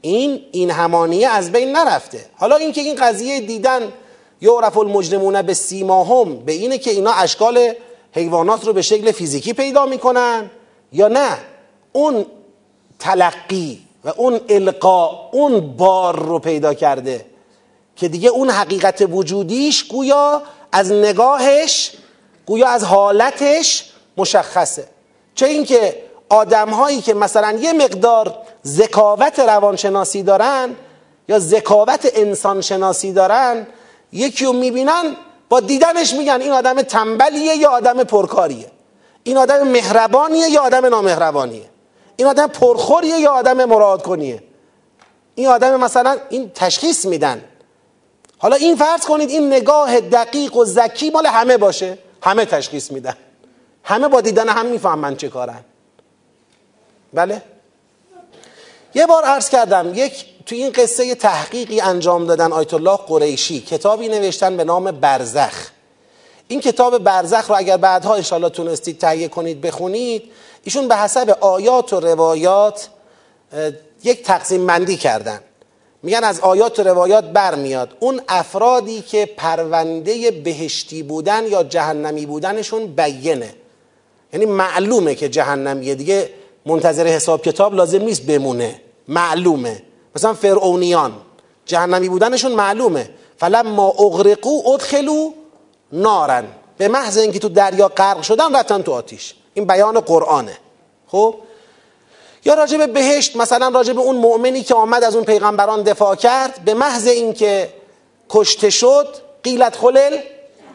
این 0.00 0.40
این 0.52 0.70
همانیه 0.70 1.28
از 1.28 1.52
بین 1.52 1.76
نرفته. 1.76 2.26
حالا 2.36 2.56
اینکه 2.56 2.80
این 2.80 2.94
قضیه 2.94 3.40
دیدن 3.40 3.92
یعرف 4.40 4.78
المجرمون 4.78 5.42
به 5.42 5.54
سیماهم 5.54 6.36
به 6.36 6.52
اینه 6.52 6.78
که 6.78 6.90
اینا 6.90 7.12
اشکال 7.12 7.72
حیوانات 8.12 8.66
رو 8.66 8.72
به 8.72 8.82
شکل 8.82 9.12
فیزیکی 9.12 9.52
پیدا 9.52 9.86
می‌کنن 9.86 10.50
یا 10.92 11.08
نه. 11.08 11.38
اون 11.92 12.26
تلقی 12.98 13.80
و 14.04 14.12
اون 14.16 14.40
القا 14.48 15.28
اون 15.32 15.60
بار 15.60 16.18
رو 16.18 16.38
پیدا 16.38 16.74
کرده 16.74 17.26
که 17.96 18.08
دیگه 18.08 18.28
اون 18.28 18.50
حقیقت 18.50 19.06
وجودیش 19.10 19.84
گویا 19.84 20.42
از 20.72 20.92
نگاهش 20.92 21.92
گویا 22.46 22.68
از 22.68 22.84
حالتش 22.84 23.90
مشخصه. 24.16 24.84
چه 25.34 25.46
اینکه 25.46 26.02
آدم 26.30 26.68
هایی 26.68 27.00
که 27.00 27.14
مثلا 27.14 27.58
یه 27.60 27.72
مقدار 27.72 28.34
ذکاوت 28.66 29.38
روانشناسی 29.38 30.22
دارن 30.22 30.76
یا 31.28 31.38
ذکاوت 31.38 32.10
انسانشناسی 32.14 33.12
دارن 33.12 33.66
یکی 34.12 34.44
رو 34.44 34.52
می‌بینن 34.52 35.16
با 35.48 35.60
دیدنش 35.60 36.14
میگن 36.14 36.40
این 36.40 36.52
آدم 36.52 36.82
تنبلیه 36.82 37.56
یا 37.56 37.70
آدم 37.70 38.04
پرکاریه. 38.04 38.70
این 39.22 39.36
آدم 39.36 39.68
مهربانیه 39.68 40.50
یا 40.50 40.62
آدم 40.62 40.86
نامهربانیه. 40.86 41.70
این 42.16 42.28
آدم 42.28 42.46
پرخوریه 42.46 43.18
یا 43.18 43.32
آدم 43.32 43.64
مراد 43.64 44.02
کنیه 44.02 44.42
این 45.34 45.46
آدم 45.46 45.80
مثلا 45.80 46.16
این 46.28 46.50
تشخیص 46.54 47.04
میدن. 47.04 47.44
حالا 48.38 48.56
این 48.56 48.76
فرض 48.76 49.06
کنید 49.06 49.30
این 49.30 49.46
نگاه 49.46 50.00
دقیق 50.00 50.56
و 50.56 50.64
ذکی 50.64 51.10
مال 51.10 51.26
همه 51.26 51.56
باشه. 51.56 51.98
همه 52.22 52.44
تشخیص 52.44 52.90
میدن. 52.90 53.16
همه 53.84 54.08
با 54.08 54.20
دیدن 54.20 54.48
هم 54.48 54.66
می‌فهمن 54.66 55.16
چه 55.16 55.28
کارن. 55.28 55.64
بله. 57.14 57.42
یه 58.94 59.06
بار 59.06 59.24
عرض 59.24 59.48
کردم 59.48 59.92
یک 59.94 60.24
تو 60.46 60.54
این 60.54 60.70
قصه 60.70 61.14
تحقیقی 61.14 61.80
انجام 61.80 62.26
دادن 62.26 62.52
آیت 62.52 62.74
الله 62.74 62.96
قریشی. 62.96 63.60
کتابی 63.60 64.08
نوشتن 64.08 64.56
به 64.56 64.64
نام 64.64 64.90
برزخ. 64.90 65.70
این 66.48 66.60
کتاب 66.60 66.98
برزخ 66.98 67.50
رو 67.50 67.56
اگر 67.56 67.76
بعدها 67.76 68.14
انشالله 68.14 68.48
تونستید 68.48 68.98
تهیه 68.98 69.28
کنید 69.28 69.60
بخونید 69.60 70.22
ایشون 70.64 70.88
به 70.88 70.96
حسب 70.96 71.36
آیات 71.40 71.92
و 71.92 72.00
روایات 72.00 72.88
یک 74.04 74.22
تقسیم 74.22 74.66
بندی 74.66 74.96
کردن. 74.96 75.40
میگن 76.02 76.24
از 76.24 76.40
آیات 76.40 76.78
و 76.78 76.82
روایات 76.82 77.24
برمیاد. 77.24 77.96
اون 78.00 78.20
افرادی 78.28 79.00
که 79.00 79.26
پرونده 79.36 80.30
بهشتی 80.30 81.02
بودن 81.02 81.46
یا 81.46 81.62
جهنمی 81.62 82.26
بودنشون 82.26 82.86
بیینه. 82.86 83.54
یعنی 84.32 84.46
معلومه 84.46 85.14
که 85.14 85.28
جهنمیه 85.28 85.94
دیگه. 85.94 86.30
منتظر 86.70 87.06
حساب 87.06 87.42
کتاب 87.42 87.74
لازم 87.74 88.02
نیست 88.02 88.22
بمونه. 88.22 88.80
معلومه. 89.08 89.82
مثلا 90.16 90.34
فرعونیان 90.34 91.12
جهنمی 91.66 92.08
بودنشون 92.08 92.52
معلومه. 92.52 93.10
فلما 93.36 93.88
اغرقو 93.88 94.72
ادخلو 94.72 95.30
نارن. 95.92 96.44
به 96.78 96.88
محض 96.88 97.18
اینکه 97.18 97.38
تو 97.38 97.48
دریا 97.48 97.88
غرق 97.88 98.22
شدن 98.22 98.56
رفتن 98.56 98.82
تو 98.82 98.92
آتیش. 98.92 99.34
این 99.54 99.66
بیان 99.66 100.00
قرآنه. 100.00 100.58
خب؟ 101.06 101.34
یا 102.44 102.54
راجع 102.54 102.78
به 102.78 102.86
بهشت 102.86 103.36
مثلا 103.36 103.68
راجع 103.68 103.92
اون 103.92 104.16
مؤمنی 104.16 104.62
که 104.62 104.74
آمد 104.74 105.04
از 105.04 105.14
اون 105.14 105.24
پیغمبران 105.24 105.82
دفاع 105.82 106.14
کرد 106.14 106.60
به 106.64 106.74
محض 106.74 107.06
اینکه 107.06 107.68
کشته 108.28 108.70
شد 108.70 109.08
قیلت 109.42 109.76
خلل 109.76 110.18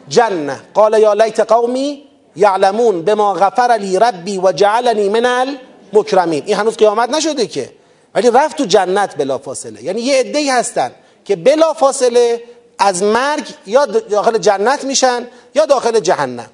جنه. 0.08 0.60
قال 0.74 0.98
یا 1.00 1.12
لیت 1.12 1.40
قومی 1.40 2.06
یعلمون 2.36 3.02
به 3.02 3.14
ما 3.14 3.34
غفر 3.34 3.78
لی 3.80 3.98
ربی 3.98 4.38
و 4.38 4.52
جعلنی 4.52 5.08
من 5.08 5.58
المکرمین 5.92 6.42
این 6.46 6.56
هنوز 6.56 6.76
قیامت 6.76 7.10
نشده 7.10 7.46
که. 7.46 7.72
ولی 8.14 8.30
رفت 8.30 8.56
تو 8.56 8.64
جنت 8.64 9.16
بلا 9.16 9.38
فاصله. 9.38 9.84
یعنی 9.84 10.00
یه 10.00 10.20
عده‌ای 10.20 10.50
هستن 10.50 10.90
که 11.24 11.36
بلا 11.36 11.72
فاصله 11.72 12.42
از 12.78 13.02
مرگ 13.02 13.46
یا 13.66 13.86
داخل 13.86 14.38
جنت 14.38 14.84
میشن 14.84 15.26
یا 15.54 15.66
داخل 15.66 16.00
جهنم. 16.00 16.50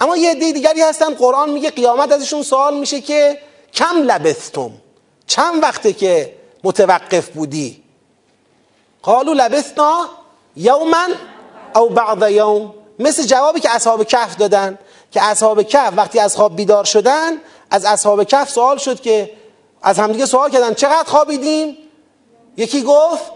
اما 0.00 0.16
یه 0.16 0.30
عده 0.30 0.52
دیگری 0.52 0.80
هستن. 0.80 1.14
قرآن 1.14 1.50
میگه 1.50 1.70
قیامت 1.70 2.12
ازشون 2.12 2.42
سوال 2.42 2.76
میشه 2.76 3.00
که 3.00 3.38
کم 3.74 4.02
لبثتم 4.02 4.70
چند 5.26 5.62
وقته 5.62 5.92
که 5.92 6.32
متوقف 6.64 7.28
بودی؟ 7.28 7.82
قالو 9.02 9.34
لبثنا 9.34 10.08
یوما 10.56 11.06
او 11.74 11.88
بعض 11.88 12.30
یوم. 12.30 12.74
مثل 12.98 13.22
جوابی 13.22 13.60
که 13.60 13.70
اصحاب 13.70 14.04
کهف 14.04 14.36
دادن 14.36 14.78
که 15.10 15.22
اصحاب 15.22 15.62
کهف 15.62 15.92
وقتی 15.96 16.18
از 16.18 16.36
خواب 16.36 16.56
بیدار 16.56 16.84
شدن 16.84 17.32
از 17.74 17.84
اصحاب 17.84 18.24
کف 18.24 18.50
سوال 18.50 18.78
شد 18.78 19.00
که 19.00 19.30
از 19.82 19.98
همدیگه 19.98 20.26
سوال 20.26 20.50
کردن 20.50 20.74
چقدر 20.74 21.08
خوابیدیم 21.08 21.78
یکی 22.56 22.82
گفت 22.82 23.32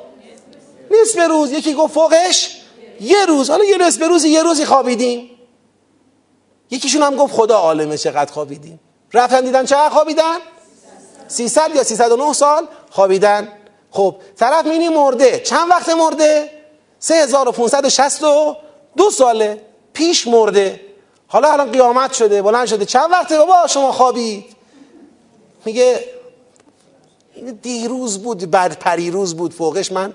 نصف 0.90 1.28
روز 1.28 1.52
یکی 1.52 1.74
گفت 1.74 1.94
فوقش 1.94 2.56
یه 3.00 3.26
روز. 3.26 3.50
حالا 3.50 3.64
یه 3.64 3.78
نصف 3.78 4.02
روزی 4.02 4.28
یه 4.28 4.42
روزی 4.42 4.64
خوابیدیم 4.64 5.30
یکیشون 6.70 7.02
هم 7.02 7.16
گفت 7.16 7.34
خدا 7.34 7.58
عالمه 7.58 7.98
چقدر 7.98 8.32
خوابیدیم 8.32 8.80
رفتن 9.12 9.40
دیدن 9.40 9.64
چقدر 9.64 9.88
خوابیدن؟ 9.88 10.38
300 11.28 11.74
یا 11.74 11.82
309 11.82 12.32
سال 12.32 12.68
خوابیدن. 12.90 13.52
خب 13.90 14.16
طرف 14.36 14.66
مینی 14.66 14.88
مرده. 14.88 15.40
چند 15.40 15.70
وقت 15.70 15.88
مرده؟ 15.88 16.50
3562 16.98 19.10
ساله. 19.10 19.62
پیش 19.92 20.26
مرده. 20.26 20.87
حالا 21.28 21.52
الان 21.52 21.72
قیامت 21.72 22.12
شده 22.12 22.42
بلند 22.42 22.66
شده. 22.66 22.84
چند 22.84 23.12
وقته 23.12 23.38
بابا 23.38 23.66
شما 23.66 23.92
خوابید؟ 23.92 24.44
میگه 25.64 26.04
دیروز 27.62 28.22
بود 28.22 28.50
بعد 28.50 28.78
پریروز 28.78 29.36
بود 29.36 29.52
فوقش. 29.54 29.92
من 29.92 30.12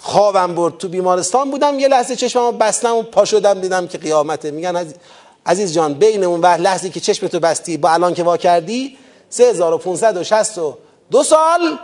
خوابم 0.00 0.54
برد 0.54 0.78
تو 0.78 0.88
بیمارستان 0.88 1.50
بودم. 1.50 1.78
یه 1.78 1.88
لحظه 1.88 2.16
چشممو 2.16 2.52
بستم 2.52 2.96
و 2.96 3.02
پا 3.02 3.24
شدم 3.24 3.60
دیدم 3.60 3.86
که 3.86 3.98
قیامته. 3.98 4.50
میگن 4.50 4.92
عزیز 5.46 5.72
جان 5.72 5.94
بین 5.94 6.24
اون 6.24 6.40
وقت 6.40 6.60
لحظه 6.60 6.90
که 6.90 7.00
چشمتو 7.00 7.40
بستی 7.40 7.76
با 7.76 7.90
الان 7.90 8.14
که 8.14 8.22
وا 8.22 8.36
کردی 8.36 8.98
3562 9.30 11.24
سال 11.24 11.78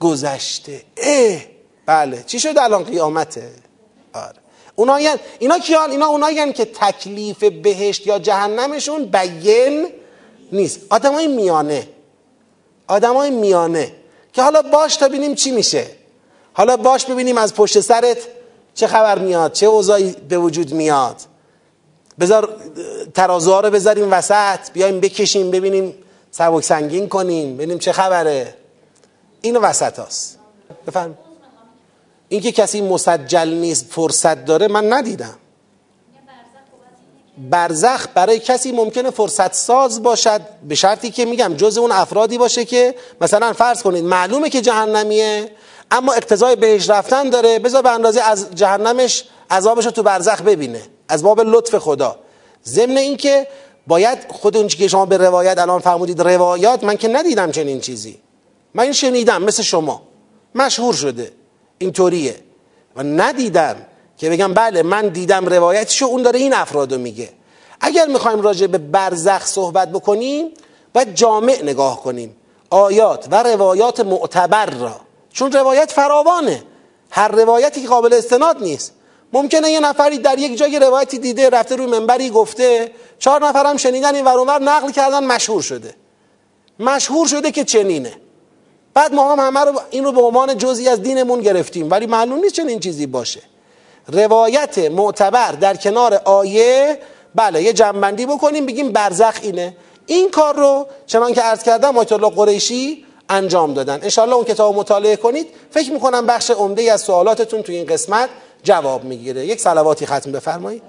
گذشته. 0.00 0.82
اه 0.96 1.40
بله. 1.86 2.22
چی 2.22 2.40
شد 2.40 2.58
الان 2.58 2.84
قیامته؟ 2.84 3.50
آره. 4.12 4.45
اونا 4.76 5.00
یعنی 5.00 5.18
اینا 5.38 5.58
کیان 5.58 5.90
اینا 5.90 6.06
اونایی 6.06 6.52
که 6.52 6.64
تکلیف 6.64 7.44
بهشت 7.44 8.06
یا 8.06 8.18
جهنمشون 8.18 9.04
بیین 9.04 9.88
نیست. 10.52 10.80
آدمای 10.90 11.26
میانه. 11.26 11.88
آدمای 12.88 13.30
میانه. 13.30 13.92
که 14.32 14.42
حالا 14.42 14.62
باش 14.62 14.96
تا 14.96 15.08
ببینیم 15.08 15.34
چی 15.34 15.50
میشه. 15.50 15.86
حالا 16.52 16.76
باش 16.76 17.04
ببینیم 17.04 17.38
از 17.38 17.54
پشت 17.54 17.80
سرت 17.80 18.18
چه 18.74 18.86
خبر 18.86 19.18
میاد 19.18 19.52
چه 19.52 19.66
اوضاعی 19.66 20.16
به 20.28 20.38
وجود 20.38 20.72
میاد. 20.72 21.16
بذار 22.20 22.56
ترازوها 23.14 23.60
رو 23.60 23.70
بذاریم 23.70 24.12
وسط 24.12 24.72
بیایم 24.72 25.00
بکشیم 25.00 25.50
ببینیم 25.50 25.94
سبک 26.30 26.64
سنگین 26.64 27.08
کنیم 27.08 27.56
ببینیم 27.56 27.78
چه 27.78 27.92
خبره. 27.92 28.54
این 29.40 29.56
وسط 29.56 29.98
هست 29.98 30.38
بفرم. 30.86 31.18
اینکه 32.28 32.52
کسی 32.52 32.80
مسجل 32.80 33.48
نیست 33.48 33.86
فرصت 33.90 34.44
داره 34.44 34.68
من 34.68 34.92
ندیدم. 34.92 35.34
برزخ 37.38 38.06
برای 38.14 38.38
کسی 38.38 38.72
ممکنه 38.72 39.10
فرصت 39.10 39.54
ساز 39.54 40.02
باشد 40.02 40.40
به 40.68 40.74
شرطی 40.74 41.10
که 41.10 41.24
میگم 41.24 41.54
جز 41.54 41.78
اون 41.78 41.92
افرادی 41.92 42.38
باشه 42.38 42.64
که 42.64 42.94
مثلا 43.20 43.52
فرض 43.52 43.82
کنید 43.82 44.04
معلومه 44.04 44.50
که 44.50 44.60
جهنمیه 44.60 45.50
اما 45.90 46.12
اقتضای 46.12 46.56
بهش 46.56 46.90
رفتن 46.90 47.30
داره 47.30 47.58
بذار 47.58 47.82
به 47.82 47.90
اندازه 47.90 48.20
از 48.20 48.46
جهنمش 48.54 49.24
عذابش 49.50 49.84
رو 49.84 49.90
تو 49.90 50.02
برزخ 50.02 50.42
ببینه. 50.42 50.82
از 51.08 51.22
باب 51.22 51.40
لطف 51.40 51.74
خدا. 51.78 52.18
ضمن 52.64 52.96
اینکه 52.96 53.46
باید 53.86 54.18
خود 54.28 54.56
اون 54.56 54.68
که 54.68 54.88
شما 54.88 55.06
به 55.06 55.16
روایت 55.16 55.58
الان 55.58 55.80
فرمودید 55.80 56.22
روایات 56.22 56.84
من 56.84 56.96
که 56.96 57.08
ندیدم 57.08 57.50
چنین 57.50 57.80
چیزی. 57.80 58.18
من 58.74 58.92
شنیدم 58.92 59.42
مثل 59.42 59.62
شما. 59.62 60.02
مشهور 60.54 60.94
شده. 60.94 61.32
اینطوریه. 61.78 62.36
و 62.96 63.02
ندیدم 63.02 63.76
که 64.18 64.30
بگم 64.30 64.54
بله 64.54 64.82
من 64.82 65.08
دیدم 65.08 65.46
روایتشو 65.46 66.06
اون 66.06 66.22
داره 66.22 66.38
این 66.38 66.54
افرادو 66.54 66.98
میگه. 66.98 67.28
اگر 67.80 68.06
می‌خوایم 68.06 68.40
راجع 68.40 68.66
به 68.66 68.78
برزخ 68.78 69.46
صحبت 69.46 69.92
بکنیم 69.92 70.50
باید 70.94 71.14
جامع 71.14 71.62
نگاه 71.62 72.02
کنیم. 72.02 72.36
آیات 72.70 73.26
و 73.30 73.42
روایات 73.42 74.00
معتبر 74.00 74.66
را. 74.66 75.00
چون 75.32 75.52
روایت 75.52 75.92
فراوانه. 75.92 76.62
هر 77.10 77.28
روایتی 77.28 77.82
که 77.82 77.88
قابل 77.88 78.12
استناد 78.12 78.62
نیست. 78.62 78.92
ممکنه 79.32 79.70
یه 79.70 79.80
نفری 79.80 80.18
در 80.18 80.38
یک 80.38 80.58
جای 80.58 80.78
روایتی 80.78 81.18
دیده 81.18 81.50
رفته 81.50 81.76
روی 81.76 81.86
منبری 81.86 82.30
گفته 82.30 82.92
چهار 83.18 83.46
نفرم 83.46 83.76
شنیدن 83.76 84.14
این 84.14 84.24
ورانور 84.24 84.62
نقل 84.62 84.90
کردن 84.90 85.24
مشهور 85.24 85.62
شده. 85.62 85.94
مشهور 86.78 87.26
شده 87.26 87.50
که 87.50 87.64
چنینه. 87.64 88.12
بعد 88.96 89.14
ما 89.14 89.32
هم 89.32 89.40
همه 89.46 89.60
رو 89.60 89.80
این 89.90 90.04
رو 90.04 90.12
به 90.12 90.22
عنوان 90.22 90.58
جزئی 90.58 90.88
از 90.88 91.02
دینمون 91.02 91.40
گرفتیم. 91.40 91.90
ولی 91.90 92.06
معلوم 92.06 92.38
نیست 92.38 92.54
چنین 92.54 92.80
چیزی 92.80 93.06
باشه. 93.06 93.40
روایت 94.08 94.78
معتبر 94.78 95.52
در 95.52 95.76
کنار 95.76 96.14
آیه 96.24 96.98
بله 97.34 97.62
یه 97.62 97.72
جنبندی 97.72 98.26
بکنیم 98.26 98.66
بگیم 98.66 98.92
برزخ 98.92 99.34
اینه. 99.42 99.76
این 100.06 100.30
کار 100.30 100.56
رو 100.56 100.86
چنان 101.06 101.32
که 101.32 101.40
عرض 101.40 101.62
کردم 101.62 101.98
آیت 101.98 102.12
قریشی 102.12 103.04
انجام 103.28 103.74
دادن. 103.74 103.98
انشالله 104.02 104.34
اون 104.34 104.44
کتاب 104.44 104.76
مطالعه 104.76 105.16
کنید. 105.16 105.46
فکر 105.70 105.92
می‌کنم 105.92 106.26
بخش 106.26 106.50
عمده 106.50 106.92
از 106.92 107.00
سوالاتتون 107.00 107.62
تو 107.62 107.72
این 107.72 107.86
قسمت 107.86 108.28
جواب 108.62 109.04
می‌گیره. 109.04 109.46
یک 109.46 109.60
سلواتی 109.60 110.06
ختم 110.06 110.32
بفرمایید. 110.32 110.82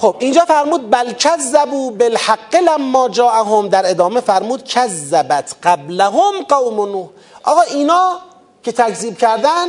خب 0.00 0.16
اینجا 0.18 0.44
فرمود 0.44 0.90
بل 0.90 1.12
کذبوا 1.12 1.90
بالحق 1.90 2.54
لما 2.54 3.08
جاءهم. 3.08 3.68
در 3.68 3.90
ادامه 3.90 4.20
فرمود 4.20 4.64
کذبت 4.64 5.54
قبلهم 5.62 6.42
قوم 6.48 6.88
نوح. 6.92 7.08
آقا 7.42 7.60
اینا 7.60 8.18
که 8.62 8.72
تکذیب 8.72 9.18
کردن 9.18 9.66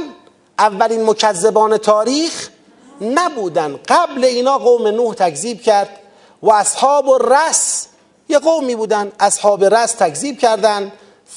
اولین 0.60 1.04
مکذبان 1.04 1.78
تاریخ 1.78 2.50
نبودن. 3.02 3.80
قبل 3.88 4.24
اینا 4.24 4.58
قوم 4.58 4.88
نوح 4.88 5.14
تکذیب 5.14 5.62
کرد 5.62 5.90
و 6.44 6.52
اصحاب 6.52 7.10
رس 7.34 7.88
یه 8.30 8.40
قومی 8.40 8.76
بودن. 8.76 9.12
اصحاب 9.20 9.64
رس 9.64 9.92
تکذیب 9.92 10.40
کردن 10.40 10.92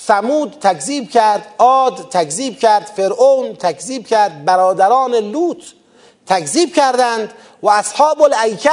ثمود 0.07 0.57
تکذیب 0.61 1.11
کرد 1.11 1.47
عاد 1.59 2.09
تکذیب 2.11 2.59
کرد 2.59 2.91
فرعون 2.97 3.55
تکذیب 3.55 4.07
کرد 4.07 4.45
برادران 4.45 5.15
لوط 5.15 5.63
تکذیب 6.27 6.75
کردند. 6.75 7.33
و 7.65 7.69
اصحاب 7.69 8.23
الایکه 8.23 8.71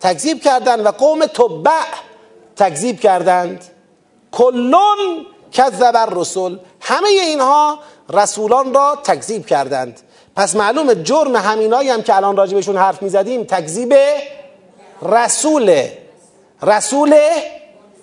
تکذیب 0.00 0.42
کردند 0.42 0.86
و 0.86 0.90
قوم 0.90 1.26
تبع 1.26 1.84
تکذیب 2.56 3.00
کردند. 3.00 3.64
کلون 4.32 5.26
کذب 5.52 5.96
الرسل. 5.96 6.56
همه 6.80 7.08
اینها 7.08 7.78
رسولان 8.10 8.74
را 8.74 8.98
تکذیب 9.04 9.46
کردند. 9.46 10.00
پس 10.36 10.56
معلوم 10.56 10.94
جرم 10.94 11.36
همینایی 11.36 11.90
هم 11.90 12.02
که 12.02 12.16
الان 12.16 12.36
راجبشون 12.36 12.76
حرف 12.76 13.02
می‌زدیم 13.02 13.44
تکذیب 13.44 13.94
رسول 15.02 15.88
رسول 16.62 17.20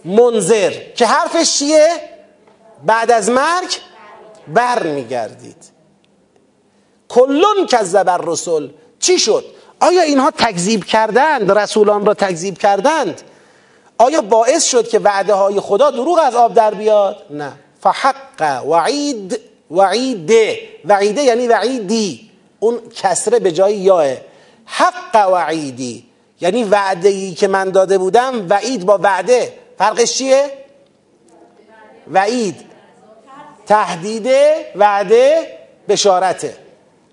منذر 0.06 0.74
که 0.96 1.06
حرفش 1.06 1.60
چیه؟ 1.60 1.90
بعد 2.86 3.12
از 3.12 3.30
مرگ 3.30 3.78
بر 4.48 4.84
میگردید 4.84 5.66
کلون 7.10 7.66
کذب 7.70 8.10
الرسل. 8.10 8.70
چی 9.00 9.20
شد؟ 9.20 9.59
آیا 9.80 10.02
اینها 10.02 10.32
تکذیب 10.32 10.86
کردند؟ 10.86 11.52
رسولان 11.52 12.06
را 12.06 12.14
تکذیب 12.14 12.58
کردند. 12.58 13.22
آیا 13.98 14.22
باعث 14.22 14.64
شد 14.64 14.88
که 14.88 15.00
وعده 15.00 15.34
های 15.34 15.60
خدا 15.60 15.92
دروغ 15.92 16.20
از 16.24 16.36
آب 16.36 16.54
در 16.54 16.74
بیاد؟ 16.74 17.26
نه. 17.30 17.52
فحق 17.82 18.66
وعید 18.68 19.40
وعیده. 19.72 20.60
وعیده 20.86 21.22
یعنی 21.24 21.48
وعیدی. 21.48 22.32
اون 22.60 22.80
کسره 22.96 23.40
به 23.40 23.52
جای 23.52 23.76
یاه 23.76 24.06
حق 24.66 25.30
وعیدی. 25.32 26.06
یعنی 26.42 26.64
وعده 26.64 27.10
ای 27.10 27.34
که 27.34 27.48
من 27.48 27.70
داده 27.70 27.98
بودم 27.98 28.50
وعید 28.50 28.86
با 28.86 29.00
وعده. 29.04 29.54
فرقش 29.78 30.18
چیه؟ 30.18 30.52
وعید. 32.12 32.56
تهدید 33.68 34.28
وعده 34.76 35.48
بشارته. 35.88 36.69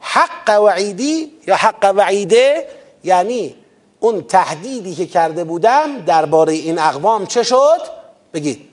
حق 0.07 0.61
وعیدی 0.61 1.33
یا 1.47 1.57
حق 1.57 1.92
وعیده؟ 1.97 2.69
یعنی 3.05 3.55
اون 4.01 4.23
تهدیدی 4.23 4.95
که 4.95 5.07
کرده 5.07 5.45
بودم 5.45 6.01
درباره 6.01 6.53
این 6.53 6.79
اقوام 6.79 7.27
چه 7.27 7.42
شد؟ 7.42 7.81
بگید. 8.35 8.69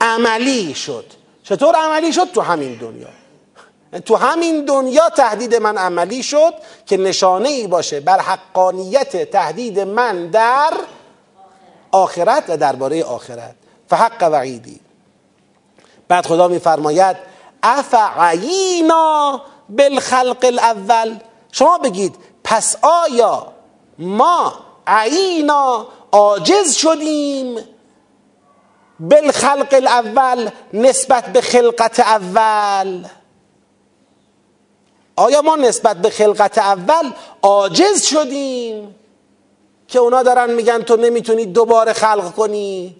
عملی 0.00 0.74
شد. 0.74 1.04
چطور 1.42 1.74
عملی 1.74 2.12
شد؟ 2.12 2.24
تو 2.24 2.40
همین 2.40 2.74
دنیا. 2.74 3.08
تو 4.04 4.16
همین 4.16 4.64
دنیا 4.64 5.10
تهدید 5.10 5.54
من 5.54 5.78
عملی 5.78 6.22
شد 6.22 6.54
که 6.86 6.96
نشانه 6.96 7.48
ای 7.48 7.66
باشه 7.66 8.00
بر 8.00 8.18
حقانیت 8.20 9.30
تهدید 9.30 9.80
من 9.80 10.26
در 10.26 10.72
آخرت 11.92 12.44
و 12.48 12.56
درباره 12.56 13.04
آخرت. 13.04 13.54
فحق 13.90 14.22
وعیدی. 14.32 14.80
بعد 16.08 16.26
خدا 16.26 16.48
میفرماید 16.48 17.16
افعینا 17.62 19.42
بالخلق 19.76 20.44
الاول 20.44 21.16
شما 21.52 21.78
بگید 21.78 22.14
پس 22.44 22.76
آیا 22.82 23.52
ما 23.98 24.52
عینا 24.86 25.86
عاجز 26.12 26.74
شدیم 26.74 27.56
بالخلق 29.00 29.74
الاول 29.74 30.50
نسبت 30.72 31.24
به 31.24 31.40
خلقت 31.40 32.00
اول؟ 32.00 33.04
آیا 35.16 35.42
ما 35.42 35.56
نسبت 35.56 35.96
به 35.96 36.10
خلقت 36.10 36.58
اول 36.58 37.12
عاجز 37.42 38.02
شدیم 38.02 38.94
که 39.88 39.98
اونا 39.98 40.22
دارن 40.22 40.50
میگن 40.50 40.82
تو 40.82 40.96
نمی‌تونی 40.96 41.46
دوباره 41.46 41.92
خلق 41.92 42.34
کنی؟ 42.34 42.96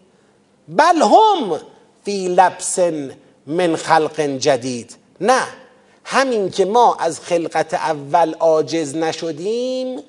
بل 0.69 1.03
هم 1.03 1.61
فی 2.05 2.29
لبس 2.29 2.79
من 3.47 3.77
خلق 3.77 4.21
جدید. 4.21 4.97
نه. 5.21 5.43
همین 6.05 6.51
که 6.51 6.65
ما 6.65 6.95
از 6.95 7.21
خلقت 7.21 7.75
اول 7.75 8.35
عاجز 8.35 8.97
نشدیم 8.97 10.01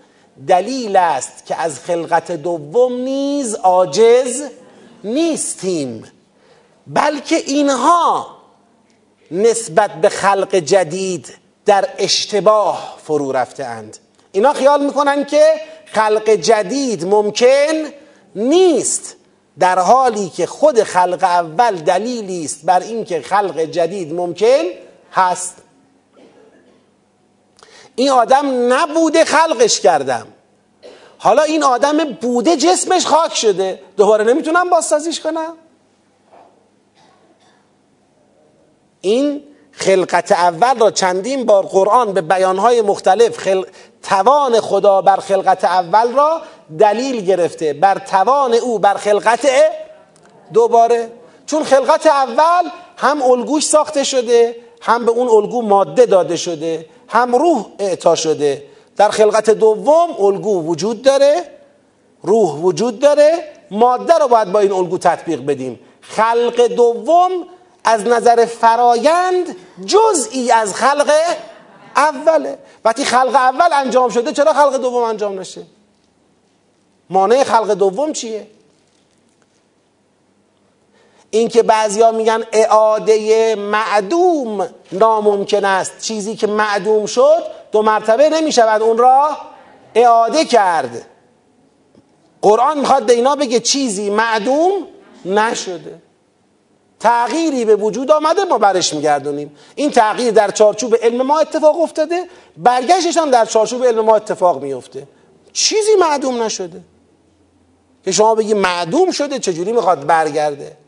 دلیل 0.48 0.96
است 0.96 1.46
که 1.46 1.56
از 1.56 1.80
خلقت 1.80 2.32
دوم 2.32 2.94
نیز 2.94 3.56
عاجز 3.56 4.44
نیستیم 5.04 6.04
بلکه 6.88 7.36
اینها 7.36 8.28
نسبت 9.32 9.94
به 10.02 10.10
خلق 10.10 10.56
جدید 10.56 11.34
در 11.66 11.90
اشتباه 11.98 12.98
فرو 13.04 13.32
رفته 13.32 13.66
اند. 13.66 13.98
اینا 14.32 14.54
خیال 14.54 14.86
می‌کنن 14.86 15.26
که 15.26 15.46
خلق 15.86 16.30
جدید 16.30 17.06
ممکن 17.06 17.74
نیست 18.36 19.16
در 19.60 19.80
حالی 19.80 20.30
که 20.30 20.46
خود 20.46 20.84
خلق 20.84 21.24
اول 21.24 21.76
دلیلی 21.76 22.46
است 22.46 22.66
بر 22.66 22.80
اینکه 22.80 23.22
خلق 23.22 23.60
جدید 23.60 24.14
ممکن 24.14 24.64
هست. 25.12 25.56
این 27.96 28.10
آدم 28.10 28.74
نبوده 28.74 29.26
خلقش 29.26 29.80
کردم. 29.80 30.28
حالا 31.18 31.42
این 31.42 31.64
آدم 31.64 31.98
بوده 31.98 32.58
جسمش 32.58 33.06
خاک 33.06 33.36
شده. 33.36 33.80
دوباره 33.98 34.24
نمی‌تونم 34.24 34.70
بازسازیش 34.70 35.20
کنم. 35.20 35.54
این 39.02 39.44
خلقت 39.72 40.32
اول 40.32 40.80
را 40.80 40.92
چندین 40.92 41.46
بار 41.46 41.66
قرآن 41.66 42.14
به 42.14 42.22
بیانهای 42.22 42.82
مختلف 42.82 43.38
خل... 43.38 43.64
توان 44.04 44.60
خدا 44.60 45.02
بر 45.02 45.18
خلقت 45.18 45.64
اول 45.64 46.14
را 46.14 46.42
دلیل 46.80 47.26
گرفته. 47.26 47.74
بر 47.74 47.98
توان 47.98 48.54
او 48.54 48.80
بر 48.80 48.94
خلقت 48.94 49.48
دوباره. 50.54 51.12
چون 51.46 51.64
خلقت 51.64 52.08
اول 52.08 52.70
هم 52.98 53.22
الگوش 53.22 53.66
ساخته 53.66 54.04
شده 54.04 54.56
هم 54.82 55.06
به 55.06 55.12
اون 55.12 55.28
الگو 55.28 55.62
ماده 55.62 56.06
داده 56.06 56.36
شده. 56.36 56.86
هم 57.14 57.36
روح 57.36 57.66
اعطا 57.80 58.16
شده. 58.16 58.64
در 58.98 59.10
خلقت 59.10 59.50
دوم 59.50 60.10
الگو 60.20 60.64
وجود 60.66 61.02
داره 61.02 61.44
روح 62.22 62.60
وجود 62.60 63.00
داره 63.00 63.44
ماده 63.72 64.14
رو 64.14 64.28
باید 64.28 64.52
با 64.52 64.60
این 64.60 64.72
الگو 64.72 64.98
تطبیق 64.98 65.46
بدیم. 65.46 65.80
خلق 66.02 66.68
دوم 66.68 67.32
از 67.84 68.08
نظر 68.08 68.46
فرایند 68.46 69.56
جزئی 69.86 70.52
از 70.52 70.74
خلق 70.74 71.12
اوله. 71.96 72.58
وقتی 72.86 73.06
خلق 73.06 73.36
اول 73.36 73.70
انجام 73.74 74.10
شده 74.10 74.32
چرا 74.32 74.54
خلق 74.54 74.78
دوم 74.78 75.04
انجام 75.04 75.40
نشه؟ 75.40 75.62
مانع 77.10 77.44
خلق 77.44 77.72
دوم 77.72 78.14
چیه؟ 78.14 78.48
اینکه 81.34 81.64
بعضیا 81.64 82.12
میگن 82.12 82.44
اعاده 82.52 83.56
معدوم 83.56 84.68
ناممکن 84.92 85.66
است. 85.66 86.00
چیزی 86.02 86.36
که 86.36 86.48
معدوم 86.48 87.06
شد 87.06 87.44
دو 87.72 87.82
مرتبه 87.82 88.30
نمی‌شود 88.30 88.82
اون 88.82 88.98
را 88.98 89.38
اعاده 89.96 90.46
کرد. 90.46 91.06
قرآن 92.42 92.80
می‌خواد 92.80 93.06
به 93.06 93.14
اینا 93.14 93.36
بگه 93.36 93.60
چیزی 93.60 94.10
معدوم 94.10 94.72
نشده. 95.26 96.02
تغییری 97.00 97.66
به 97.66 97.76
وجود 97.76 98.12
آمده 98.12 98.44
ما 98.44 98.58
برش 98.58 98.94
میگردونیم. 98.94 99.56
این 99.76 99.92
تغییر 99.92 100.32
در 100.32 100.52
چارچوب 100.52 100.96
علم 100.96 101.22
ما 101.22 101.40
اتفاق 101.40 101.82
افتاده 101.82 102.26
برگشتش 102.58 103.18
هم 103.18 103.32
در 103.32 103.46
چارچوب 103.46 103.84
علم 103.84 104.00
ما 104.00 104.16
اتفاق 104.16 104.62
میفته 104.64 105.08
چیزی 105.54 105.96
معدوم 106.00 106.44
نشده. 106.44 106.82
که 108.06 108.12
شما 108.12 108.36
بگی 108.36 108.54
معدوم 108.54 109.12
شده 109.12 109.40
چجوری 109.40 109.72
می‌خواد 109.72 110.06
برگرده؟ 110.06 110.83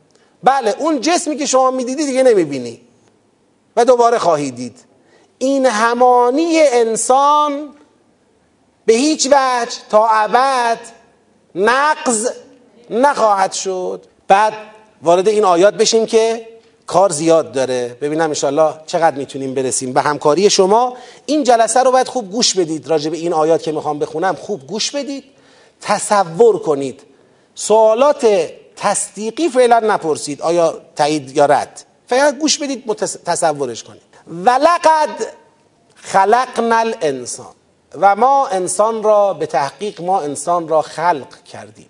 بله 0.45 0.75
اون 0.79 1.01
جسمی 1.01 1.37
که 1.37 1.45
شما 1.45 1.71
می‌دیدی 1.71 2.05
دیگه 2.05 2.23
نمی‌بینی. 2.23 2.81
و 3.75 3.85
دوباره 3.85 4.17
خواهید 4.17 4.55
دید. 4.55 4.79
این 5.37 5.65
همانی 5.65 6.59
انسان 6.59 7.69
به 8.85 8.93
هیچ 8.93 9.27
وجه 9.27 9.77
تا 9.89 10.07
ابد 10.07 10.79
نقض 11.55 12.29
نخواهد 12.89 13.53
شد. 13.53 14.05
بعد 14.27 14.53
وارد 15.01 15.27
این 15.27 15.45
آیات 15.45 15.73
بشیم 15.73 16.05
که 16.05 16.47
کار 16.87 17.11
زیاد 17.11 17.51
داره. 17.51 17.97
ببینم 18.01 18.27
انشالله 18.27 18.73
چقدر 18.85 19.17
می‌تونیم 19.17 19.53
برسیم. 19.53 19.93
به 19.93 20.01
همکاری 20.01 20.49
شما 20.49 20.97
این 21.25 21.43
جلسه 21.43 21.83
رو 21.83 21.91
باید 21.91 22.07
خوب 22.07 22.31
گوش 22.31 22.53
بدید. 22.53 22.87
راجع 22.87 23.09
به 23.09 23.17
این 23.17 23.33
آیات 23.33 23.63
که 23.63 23.71
می‌خوام 23.71 23.99
بخونم 23.99 24.35
خوب 24.35 24.67
گوش 24.67 24.91
بدید. 24.91 25.23
تصور 25.81 26.59
کنید. 26.59 27.01
سوالات 27.55 28.49
تصدیقی 28.75 29.49
فعلا 29.49 29.79
نپرسید 29.79 30.41
آیا 30.41 30.81
تایید 30.95 31.37
یا 31.37 31.45
رد. 31.45 31.85
فقط 32.07 32.37
گوش 32.37 32.57
بدید 32.57 32.93
تصورش 33.25 33.83
کنید. 33.83 34.01
ولقد 34.27 35.09
خلقنا 35.95 36.77
الانسان. 36.77 37.53
و 38.01 38.15
ما 38.15 38.47
انسان 38.47 39.03
را 39.03 39.33
به 39.33 39.45
تحقیق 39.45 40.01
ما 40.01 40.21
انسان 40.21 40.67
را 40.67 40.81
خلق 40.81 41.43
کردیم. 41.43 41.89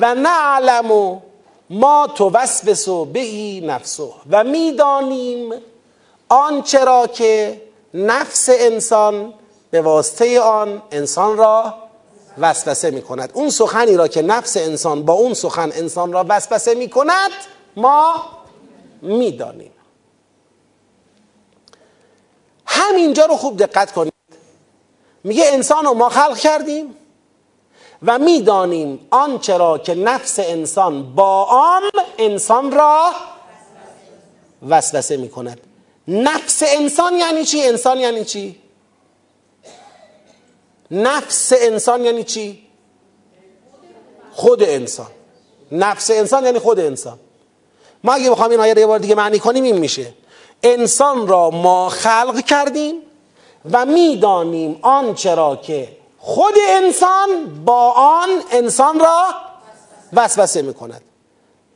و 0.00 0.14
نعلم 0.14 1.22
ما 1.70 2.06
توسوس 2.14 2.88
بهی 3.12 3.60
نفسه. 3.60 4.08
و 4.30 4.44
می‌دانیم 4.44 5.52
آنچه 6.28 6.84
را 6.84 7.06
که 7.06 7.62
نفس 7.94 8.48
انسان 8.52 9.34
به 9.70 9.82
واسطه 9.82 10.40
آن 10.40 10.82
انسان 10.90 11.36
را 11.36 11.74
وسوسه 12.38 12.90
می 12.90 13.02
کند 13.02 13.30
اون 13.34 13.50
سخنی 13.50 13.96
را 13.96 14.08
که 14.08 14.22
نفس 14.22 14.56
انسان 14.56 15.02
با 15.02 15.12
اون 15.12 15.34
سخن 15.34 15.72
انسان 15.74 16.12
را 16.12 16.26
وسوسه 16.28 16.74
می 16.74 16.88
کند 16.88 17.30
ما 17.76 18.14
می‌دانیم 19.02 19.72
همینجا 22.66 23.24
رو 23.26 23.36
خوب 23.36 23.56
دقت 23.56 23.92
کنید 23.92 24.12
میگه 25.24 25.44
انسان 25.46 25.84
رو 25.84 25.94
ما 25.94 26.08
خلق 26.08 26.38
کردیم 26.38 26.94
و 28.02 28.18
می‌دانیم 28.18 29.06
آنچه 29.10 29.56
را 29.56 29.78
که 29.78 29.94
نفس 29.94 30.38
انسان 30.38 31.14
با 31.14 31.44
آن 31.44 31.82
انسان 32.18 32.72
را 32.72 33.10
وسوسه 34.68 35.16
می 35.16 35.28
کند 35.28 35.60
نفس 36.08 36.62
انسان 36.66 37.14
یعنی 37.14 37.44
چی؟ 37.44 37.62
انسان 37.62 38.00
یعنی 38.00 38.24
چی؟ 38.24 38.61
نفس 40.92 41.52
انسان 41.56 42.04
یعنی 42.04 42.24
چی؟ 42.24 42.62
خود 44.32 44.62
انسان. 44.62 45.06
نفس 45.72 46.10
انسان 46.10 46.44
یعنی 46.44 46.58
خود 46.58 46.80
انسان. 46.80 47.18
ما 48.04 48.12
اگه 48.12 48.30
بخوام 48.30 48.50
این 48.50 48.60
آیه 48.60 48.74
رو 48.74 48.80
یه 48.80 48.86
بار 48.86 48.98
دیگه 48.98 49.14
معنی 49.14 49.38
کنیم 49.38 49.64
این 49.64 49.78
میشه. 49.78 50.14
انسان 50.62 51.26
را 51.26 51.50
ما 51.50 51.88
خلق 51.88 52.40
کردیم 52.40 53.02
و 53.72 53.86
می‌دانیم 53.86 54.78
آنچه 54.82 55.34
را 55.34 55.56
که 55.56 55.88
خود 56.18 56.54
انسان 56.68 57.62
با 57.64 57.90
آن 57.92 58.28
انسان 58.50 58.98
را 59.00 59.24
وسوسه 60.12 60.62
می‌کند. 60.62 61.02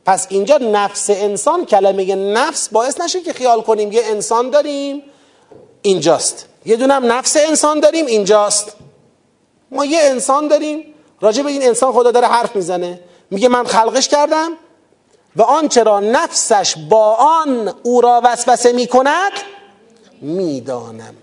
پس 0.05 0.27
اینجا 0.29 0.57
نفس 0.57 1.09
انسان 1.09 1.65
کلمه 1.65 2.15
نفس 2.15 2.69
باعث 2.69 3.01
نشه 3.01 3.21
که 3.21 3.33
خیال 3.33 3.61
کنیم 3.61 3.91
یه 3.91 4.01
انسان 4.05 4.49
داریم 4.49 5.03
اینجاست. 5.81 6.45
یه 6.65 6.75
دونم 6.75 7.11
نفس 7.11 7.37
انسان 7.37 7.79
داریم 7.79 8.05
اینجاست. 8.05 8.76
ما 9.71 9.85
یه 9.85 9.99
انسان 10.01 10.47
داریم 10.47 10.93
راجع 11.21 11.43
به 11.43 11.49
این 11.49 11.63
انسان 11.63 11.93
خدا 11.93 12.11
داره 12.11 12.27
حرف 12.27 12.55
می‌زنه. 12.55 12.99
میگه 13.31 13.47
من 13.47 13.63
خلقش 13.63 14.07
کردم 14.07 14.51
و 15.35 15.41
آنچه 15.41 15.83
را 15.83 15.99
نفسش 15.99 16.75
با 16.89 17.15
آن 17.15 17.73
او 17.83 18.01
را 18.01 18.21
وسوسه 18.23 18.71
می‌کند 18.71 19.31
می‌دانم. 20.21 21.15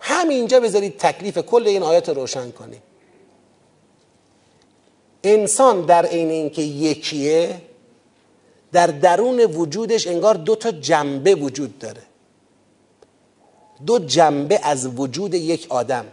همینجا 0.00 0.60
بذارید 0.60 0.98
تکلیف 0.98 1.38
کل 1.38 1.66
این 1.66 1.82
آیات 1.82 2.08
روشن 2.08 2.50
کنیم. 2.50 2.82
انسان 5.24 5.86
در 5.86 6.06
عین 6.06 6.30
اینکه 6.30 6.62
یکیه 6.62 7.62
در 8.72 8.86
درون 8.86 9.40
وجودش 9.40 10.06
انگار 10.06 10.34
دو 10.34 10.56
تا 10.56 10.70
جنبه 10.70 11.34
وجود 11.34 11.78
داره. 11.78 12.02
دو 13.86 13.98
جنبه 13.98 14.60
از 14.62 14.86
وجود 14.86 15.34
یک 15.34 15.66
آدم. 15.68 16.06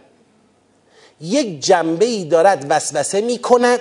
یک 1.20 1.60
جنبه 1.60 2.04
ای 2.04 2.24
دارد 2.24 2.66
وسوسه 2.70 3.20
می 3.20 3.38
کند 3.38 3.80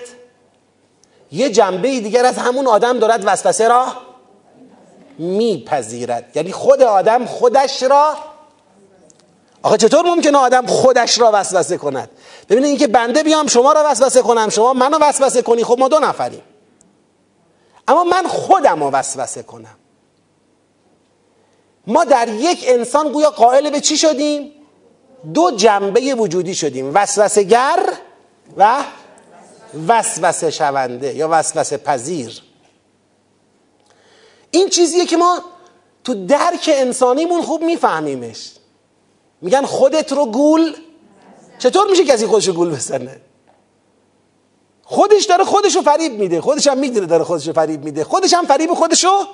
یه 1.32 1.50
جنبه 1.50 2.00
دیگر 2.00 2.26
از 2.26 2.38
همون 2.38 2.68
آدم 2.68 3.00
دارد 3.00 3.24
وسوسه 3.26 3.68
را 3.68 3.88
میپذیرد. 5.20 6.32
یعنی 6.36 6.52
خود 6.52 6.82
آدم 6.82 7.26
خودش 7.26 7.84
را 7.84 8.16
آخه 9.64 9.78
چطور 9.78 10.06
ممکنه 10.06 10.38
آدم 10.38 10.66
خودش 10.66 11.20
را 11.20 11.32
وسوسه 11.34 11.78
کند؟ 11.78 12.10
ببینید 12.50 12.70
اینکه 12.70 12.88
بنده 12.88 13.24
بیام 13.24 13.48
شما 13.48 13.72
را 13.72 13.84
وسوسه 13.86 14.22
کنم 14.22 14.50
شما 14.50 14.74
منو 14.74 14.98
وسوسه 15.02 15.42
کنی 15.42 15.64
خب 15.64 15.80
ما 15.80 15.88
دو 15.88 16.00
نفریم. 16.00 16.42
اما 17.88 18.04
من 18.04 18.28
خودم 18.28 18.84
را 18.84 18.90
وسوسه 18.94 19.44
کنم. 19.44 19.76
ما 21.88 22.04
در 22.04 22.28
یک 22.28 22.66
انسان 22.68 23.12
گویا 23.12 23.30
قائل 23.30 23.70
به 23.70 23.82
چی 23.82 23.98
شدیم؟ 23.98 24.52
دو 25.34 25.52
جنبه 25.52 26.16
وجودی 26.16 26.56
شدیم. 26.56 26.92
وسوسه 26.96 27.44
گر 27.44 27.94
و 28.58 28.84
وسوسه 29.88 30.52
شونده 30.52 31.16
یا 31.16 31.28
وسوسه 31.32 31.78
پذیر. 31.78 32.42
این 34.52 34.70
چیزیه 34.70 35.06
که 35.06 35.18
ما 35.18 35.42
تو 36.04 36.26
درک 36.26 36.70
انسانیمون 36.74 37.42
خوب 37.42 37.62
میفهمیمش. 37.64 38.52
میگن 39.42 39.66
خودت 39.66 40.12
رو 40.12 40.26
گول. 40.26 40.76
چطور 41.60 41.90
میشه 41.90 42.06
کسی 42.06 42.28
خودش 42.28 42.48
رو 42.48 42.54
گول 42.54 42.70
بزنه؟ 42.70 43.22
خودش 44.84 45.26
داره 45.26 45.44
خودش 45.44 45.76
رو 45.76 45.82
فریب 45.82 46.20
میده. 46.20 46.42
خودش 46.42 46.68
هم 46.68 46.78
می‌دونه 46.78 47.06
داره 47.06 47.24
خودش 47.24 47.48
رو 47.48 47.54
فریب 47.54 47.84
میده. 47.84 48.04
خودش 48.04 48.34
هم 48.34 48.46
فریب 48.46 48.74
خودش 48.74 49.04
رو 49.04 49.26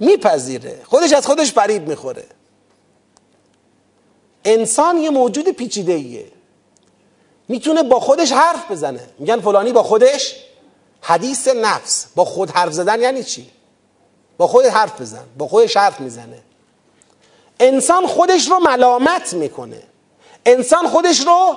میپذیره. 0.00 0.80
خودش 0.86 1.12
از 1.12 1.26
خودش 1.26 1.52
فریب 1.52 1.88
می‌خوره. 1.88 2.24
انسان 4.44 4.96
یه 4.96 5.10
موجود 5.10 5.48
پیچیده 5.48 5.92
ایه 5.92 6.26
می‌تونه 7.48 7.82
با 7.82 8.00
خودش 8.00 8.32
حرف 8.32 8.70
بزنه. 8.70 9.08
میگن 9.18 9.40
فلانی 9.40 9.72
با 9.72 9.82
خودش 9.82 10.36
حدیث 11.00 11.48
نفس. 11.48 12.06
با 12.14 12.24
خود 12.24 12.50
حرف 12.50 12.72
زدن 12.72 13.00
یعنی 13.00 13.24
چی؟ 13.24 13.50
با 14.38 14.46
خود 14.46 14.64
حرف 14.64 15.00
بزن. 15.00 15.24
با 15.38 15.48
خودش 15.48 15.76
حرف 15.76 16.00
می‌زنه. 16.00 16.42
انسان 17.60 18.06
خودش 18.06 18.48
رو 18.48 18.58
ملامت 18.58 19.34
می‌کنه. 19.34 19.82
انسان 20.46 20.88
خودش 20.88 21.20
رو 21.20 21.56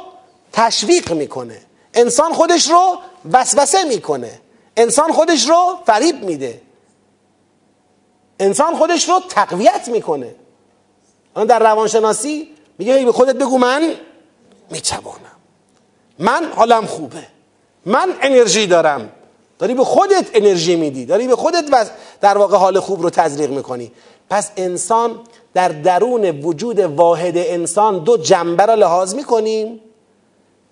تشویق 0.54 1.12
می‌کنه. 1.12 1.62
انسان 1.94 2.34
خودش 2.34 2.70
رو 2.70 2.98
وسوسه 3.32 3.84
می‌کنه. 3.84 4.42
انسان 4.78 5.12
خودش 5.14 5.50
رو 5.50 5.78
فریب 5.86 6.24
میده. 6.24 6.62
انسان 8.40 8.78
خودش 8.78 9.10
رو 9.10 9.20
تقویت 9.30 9.88
می‌کنه. 9.88 10.36
در 11.48 11.60
روانشناسی 11.60 12.50
میگه 12.82 13.06
به 13.06 13.12
خودت 13.12 13.36
بگو 13.36 13.58
من 13.58 13.96
می‌توانم. 14.72 15.38
من 16.20 16.52
حالم 16.56 16.86
خوبه. 16.86 17.28
من 17.86 18.16
انرژی 18.22 18.68
دارم. 18.68 19.12
داری 19.60 19.74
به 19.74 19.84
خودت 19.84 20.30
انرژی 20.34 20.76
میدی. 20.76 21.06
داری 21.06 21.28
به 21.28 21.36
خودت 21.36 21.66
در 22.22 22.38
واقع 22.38 22.58
حال 22.58 22.80
خوب 22.80 23.02
رو 23.02 23.10
تزریق 23.10 23.50
می‌کنی. 23.50 23.92
پس 24.30 24.52
انسان 24.58 25.20
در 25.54 25.70
درون 25.70 26.26
وجود 26.26 26.80
واحد 26.80 27.38
انسان 27.38 28.04
دو 28.04 28.18
جنبه 28.18 28.66
را 28.66 28.76
لحاظ 28.76 29.14
می‌کنیم 29.14 29.80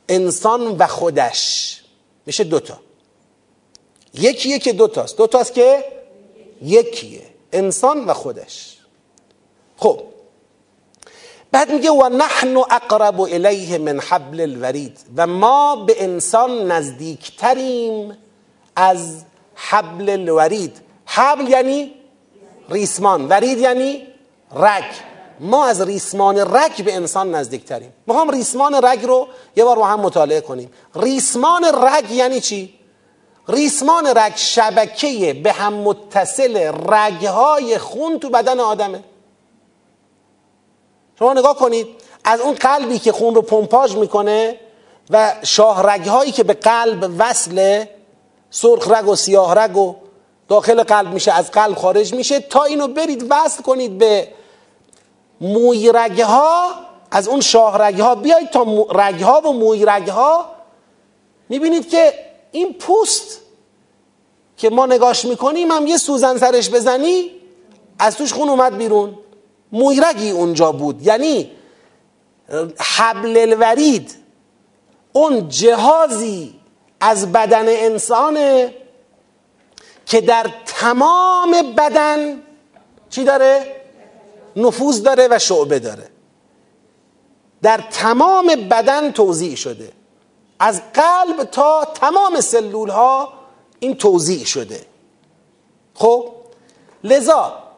انسان 0.10 0.78
و 0.78 0.88
خودش. 0.88 1.82
میشه 2.26 2.43
دوتا 2.43 2.80
یکیه 4.14 4.60
که 4.60 4.74
دوتاست 4.74 5.18
دوتاست 5.18 5.53
که؟ 5.53 5.86
یکیه. 6.62 7.22
انسان 7.53 8.05
و 8.05 8.14
خودش. 8.14 8.78
خب 9.78 10.09
بعد 11.52 11.72
میگه 11.72 11.91
و 11.91 12.10
نحن 12.10 12.58
اقرب 12.58 13.22
الیه 13.22 13.78
من 13.78 14.00
حبل 14.00 14.41
الورید 14.41 15.00
و 15.18 15.28
ما 15.28 15.76
به 15.76 16.04
انسان 16.04 16.72
نزدیکتریم 16.72 18.18
از 18.76 19.24
حبل 19.56 20.10
الورید. 20.10 20.78
حبل 21.06 21.47
یعنی 21.47 21.93
ریسمان. 22.70 23.28
ورید 23.28 23.58
یعنی 23.58 24.08
رگ. 24.56 24.84
ما 25.39 25.66
از 25.66 25.82
ریسمان 25.82 26.38
رگ 26.38 26.84
به 26.84 26.95
انسان 26.95 27.36
نزدیکتریم. 27.36 27.93
هم 28.10 28.30
ریسمان 28.30 28.76
رگ 28.84 29.06
رو 29.06 29.28
یه 29.56 29.64
بار 29.64 29.76
با 29.76 29.88
هم 29.88 30.00
مطالعه 30.00 30.41
کنیم. 30.41 30.72
ریسمان 30.95 31.66
رگ 31.66 32.12
یعنی 32.12 32.39
چی؟ 32.39 32.80
ریسمان 33.47 34.08
رگ 34.08 34.34
شبکه 34.36 35.34
به 35.34 35.52
هم 35.52 35.74
متصل 35.74 36.72
رگهای 36.89 37.78
خون 37.78 38.20
تو 38.20 38.30
بدن 38.30 38.60
آدمه. 38.60 39.04
شما 41.20 41.34
نگاه 41.34 41.55
کنید 41.55 41.88
از 42.24 42.41
اون 42.41 42.53
قلبی 42.53 42.99
که 42.99 43.11
خون 43.11 43.36
رو 43.36 43.41
پمپاژ 43.41 43.95
می‌کنه 43.95 44.59
و 45.09 45.34
شاه 45.43 45.84
رگهایی 45.84 46.32
که 46.32 46.43
به 46.43 46.53
قلب 46.53 47.11
وصله 47.17 47.89
سرخ 48.49 48.91
رگ 48.91 49.07
و 49.07 49.15
سیاه 49.15 49.53
رگ 49.55 49.78
و 49.78 49.95
داخل 50.47 50.84
قلب 50.84 51.13
میشه 51.13 51.32
از 51.32 51.51
قلب 51.51 51.76
خارج 51.76 52.13
میشه 52.13 52.39
تا 52.39 52.63
اینو 52.63 52.88
برید 52.88 53.26
وصل 53.30 53.61
کنید 53.61 53.97
به 53.97 54.28
موی 55.41 55.91
رگه 55.91 56.26
ها 56.26 56.63
از 57.11 57.28
اون 57.28 57.41
شاه 57.41 57.78
رگه 57.78 58.03
ها 58.03 58.15
بیایید 58.15 58.49
تا 58.49 58.86
رگه 58.91 59.26
ها 59.26 59.41
و 59.41 59.53
موی 59.53 59.86
رگه 59.86 60.11
ها 60.11 60.45
می‌بینید 61.49 61.89
که 61.89 62.13
این 62.51 62.74
پوست 62.74 63.41
که 64.57 64.70
ما 64.70 64.86
نگاش 64.86 65.26
می‌کنیم 65.26 65.72
هم 65.72 65.88
یه 65.88 65.97
سوزن 65.97 66.38
سرش 66.38 66.70
بزنی 66.70 67.32
از 67.99 68.17
توش 68.17 68.34
خون 68.34 68.49
اومد 68.49 68.78
بیرون. 68.78 69.17
موی 69.72 70.01
رگی 70.01 70.30
اونجا 70.30 70.72
بود. 70.72 71.07
یعنی 71.07 71.51
حبل 72.80 73.38
الورید 73.38 74.15
اون 75.13 75.49
جهازی 75.49 76.59
از 76.99 77.32
بدن 77.32 77.65
انسانه 77.67 78.76
که 80.05 80.22
در 80.22 80.49
تمام 80.65 81.51
بدن 81.78 82.41
چی 83.09 83.24
داره؟ 83.24 83.76
نفوذ 84.55 85.01
داره 85.01 85.28
و 85.32 85.39
شعبه 85.39 85.80
داره. 85.80 86.09
در 87.61 87.84
تمام 87.91 88.47
بدن 88.47 89.11
توضیح 89.11 89.55
شده. 89.55 89.91
از 90.59 90.82
قلب 90.93 91.43
تا 91.43 91.86
تمام 91.93 92.41
سلول 92.41 92.89
ها 92.89 93.34
این 93.80 93.95
توضیح 93.95 94.45
شده. 94.45 94.86
خب 95.93 96.32
لذا 97.03 97.68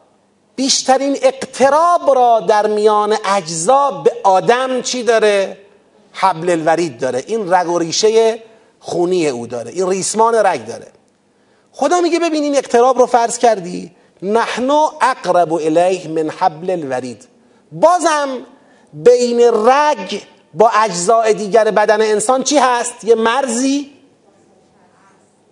بیشترین 0.62 1.16
اقتراب 1.22 2.14
را 2.14 2.40
در 2.40 2.66
میان 2.66 3.16
اجزا 3.24 3.90
به 3.90 4.12
آدم 4.24 4.82
چی 4.82 5.02
داره؟ 5.02 5.58
حبل 6.12 6.50
الورید 6.50 6.98
داره. 6.98 7.24
این 7.26 7.52
رگ 7.52 7.68
و 7.68 7.78
ریشه 7.78 8.42
خونی 8.80 9.28
او 9.28 9.46
داره. 9.46 9.70
این 9.70 9.88
ریسمان 9.88 10.34
رگ 10.34 10.66
داره. 10.66 10.86
خدا 11.72 12.00
میگه 12.00 12.18
ببین 12.18 12.42
این 12.42 12.56
اقتراب 12.56 12.98
رو 12.98 13.06
فرض 13.06 13.38
کردی. 13.38 13.90
نحن 14.22 14.70
اقرب 15.00 15.52
الیه 15.52 16.08
من 16.08 16.30
حبل 16.30 16.70
الورید. 16.70 17.28
بازم 17.72 18.28
بین 18.92 19.40
رگ 19.66 20.22
با 20.54 20.68
اجزاء 20.68 21.32
دیگر 21.32 21.70
بدن 21.70 22.02
انسان 22.02 22.42
چی 22.42 22.58
هست؟ 22.58 23.04
یه 23.04 23.14
مرزی. 23.14 23.92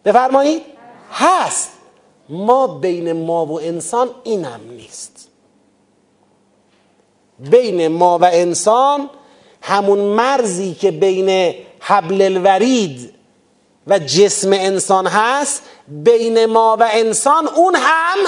بفرمایید. 0.04 0.62
هست. 1.12 1.79
ما 2.30 2.66
بین 2.66 3.12
ما 3.12 3.46
و 3.46 3.60
انسان 3.60 4.10
اینم 4.24 4.60
نیست. 4.70 5.28
بین 7.38 7.88
ما 7.88 8.18
و 8.18 8.24
انسان 8.24 9.10
همون 9.62 9.98
مرزی 9.98 10.74
که 10.74 10.90
بین 10.90 11.54
حبل 11.80 12.22
الورید 12.22 13.14
و 13.86 13.98
جسم 13.98 14.52
انسان 14.52 15.06
هست 15.06 15.62
بین 15.88 16.46
ما 16.46 16.76
و 16.80 16.88
انسان 16.92 17.48
اون 17.48 17.74
هم 17.76 18.18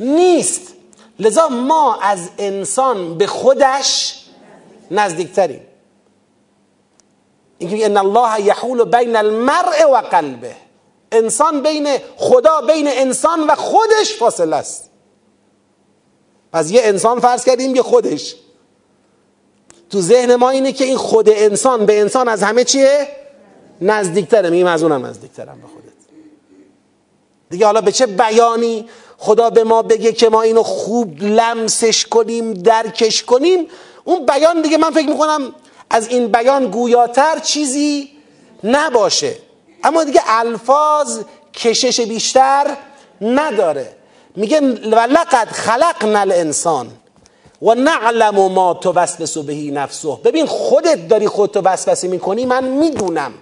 نیست. 0.00 0.74
لذا 1.18 1.48
ما 1.48 1.98
از 2.02 2.30
انسان 2.38 3.18
به 3.18 3.26
خودش 3.26 4.20
نزدیکتریم. 4.90 5.60
اینکه 7.58 7.84
ان 7.84 7.96
الله 7.96 8.40
یحول 8.40 8.84
بین 8.84 9.16
المرء 9.16 9.86
و 9.92 9.96
قلبه. 9.96 10.65
انسان 11.12 11.62
بین 11.62 11.88
خدا 12.16 12.60
بین 12.60 12.88
انسان 12.88 13.46
و 13.46 13.54
خودش 13.54 14.14
فاصله 14.18 14.56
است. 14.56 14.90
پس 16.52 16.70
یه 16.70 16.80
انسان 16.84 17.20
فرض 17.20 17.44
کردیم 17.44 17.76
یه 17.76 17.82
خودش. 17.82 18.34
تو 19.90 20.00
ذهن 20.00 20.34
ما 20.34 20.50
اینه 20.50 20.72
که 20.72 20.84
این 20.84 20.96
خود 20.96 21.28
انسان 21.28 21.86
به 21.86 22.00
انسان 22.00 22.28
از 22.28 22.42
همه 22.42 22.64
چیه؟ 22.64 23.08
نزدیکتره. 23.80 24.50
میگیم 24.50 24.66
از 24.66 24.82
اونم 24.82 25.06
نزدیکترم 25.06 25.60
به 25.60 25.68
خودت. 25.68 25.86
دیگه 27.50 27.66
حالا 27.66 27.80
به 27.80 27.92
چه 27.92 28.06
بیانی؟ 28.06 28.88
خدا 29.18 29.50
به 29.50 29.64
ما 29.64 29.82
بگه 29.82 30.12
که 30.12 30.28
ما 30.28 30.42
اینو 30.42 30.62
خوب 30.62 31.22
لمسش 31.22 32.06
کنیم 32.06 32.54
درکش 32.54 33.22
کنیم. 33.22 33.66
اون 34.04 34.26
بیان 34.26 34.62
دیگه 34.62 34.76
من 34.76 34.90
فکر 34.90 35.08
می‌کنم 35.08 35.54
از 35.90 36.08
این 36.08 36.28
بیان 36.28 36.70
گویاتر 36.70 37.38
چیزی 37.38 38.10
نباشه. 38.64 39.36
اما 39.84 40.04
دیگه 40.04 40.20
الفاظ 40.26 41.20
کشش 41.54 42.00
بیشتر 42.00 42.76
نداره. 43.20 43.96
میگه 44.36 44.60
ولقد 44.90 45.48
خلقنا 45.48 46.18
الانسان 46.18 46.90
و 47.62 47.74
نعلم 47.74 48.52
ما 48.52 48.74
توسوس 48.74 49.38
بهی 49.38 49.70
نفسه. 49.70 50.16
ببین 50.24 50.46
خودت 50.46 51.08
داری 51.08 51.28
خودتو 51.28 51.60
وسوسه 51.60 52.08
می‌کنی 52.08 52.44
من 52.44 52.64
می‌دونم. 52.64 53.34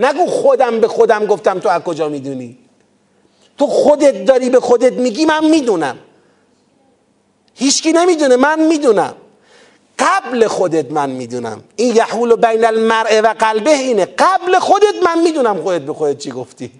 نگو 0.00 0.26
خودم 0.26 0.80
به 0.80 0.88
خودم 0.88 1.26
گفتم 1.26 1.58
تو 1.58 1.68
از 1.68 1.82
کجا 1.82 2.08
می‌دونی؟ 2.08 2.58
تو 3.58 3.66
خودت 3.66 4.24
داری 4.24 4.50
به 4.50 4.60
خودت 4.60 4.92
میگی 4.92 5.24
من 5.24 5.44
می‌دونم. 5.44 5.98
هیچکی 7.54 7.92
نمی‌دونه 7.92 8.36
من 8.36 8.60
می‌دونم. 8.60 9.14
قبل 10.00 10.46
خودت 10.46 10.92
من 10.92 11.10
می‌دونم. 11.10 11.64
این 11.76 11.96
یحول 11.96 12.36
بین 12.36 12.64
المرء 12.64 13.20
و 13.20 13.34
قلبه 13.38 13.70
اینه. 13.70 14.04
قبل 14.04 14.58
خودت 14.58 14.94
من 15.06 15.22
می‌دونم 15.22 15.62
خودت 15.62 15.82
به 15.82 15.94
خودت 15.94 16.18
چی 16.18 16.30
گفتی. 16.30 16.72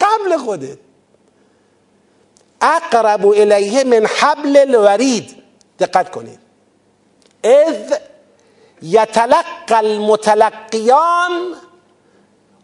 قبل 0.00 0.36
خودت. 0.36 0.78
اقرب 2.60 3.26
الیه 3.26 3.84
من 3.84 4.06
حبل 4.06 4.56
الورید. 4.56 5.36
دقت 5.78 6.10
کنید. 6.10 6.38
اذ 7.44 7.94
یتلقى 8.82 9.74
المتلقیان 9.74 11.54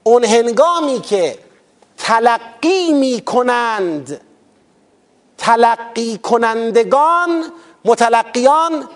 اون 0.02 0.24
هنگامی 0.24 1.00
که 1.00 1.38
تلقی 1.98 2.92
می 2.92 3.20
کنند 3.20 4.20
تلقی 5.38 6.18
کنندگان 6.18 7.44
متلقیان 7.84 8.88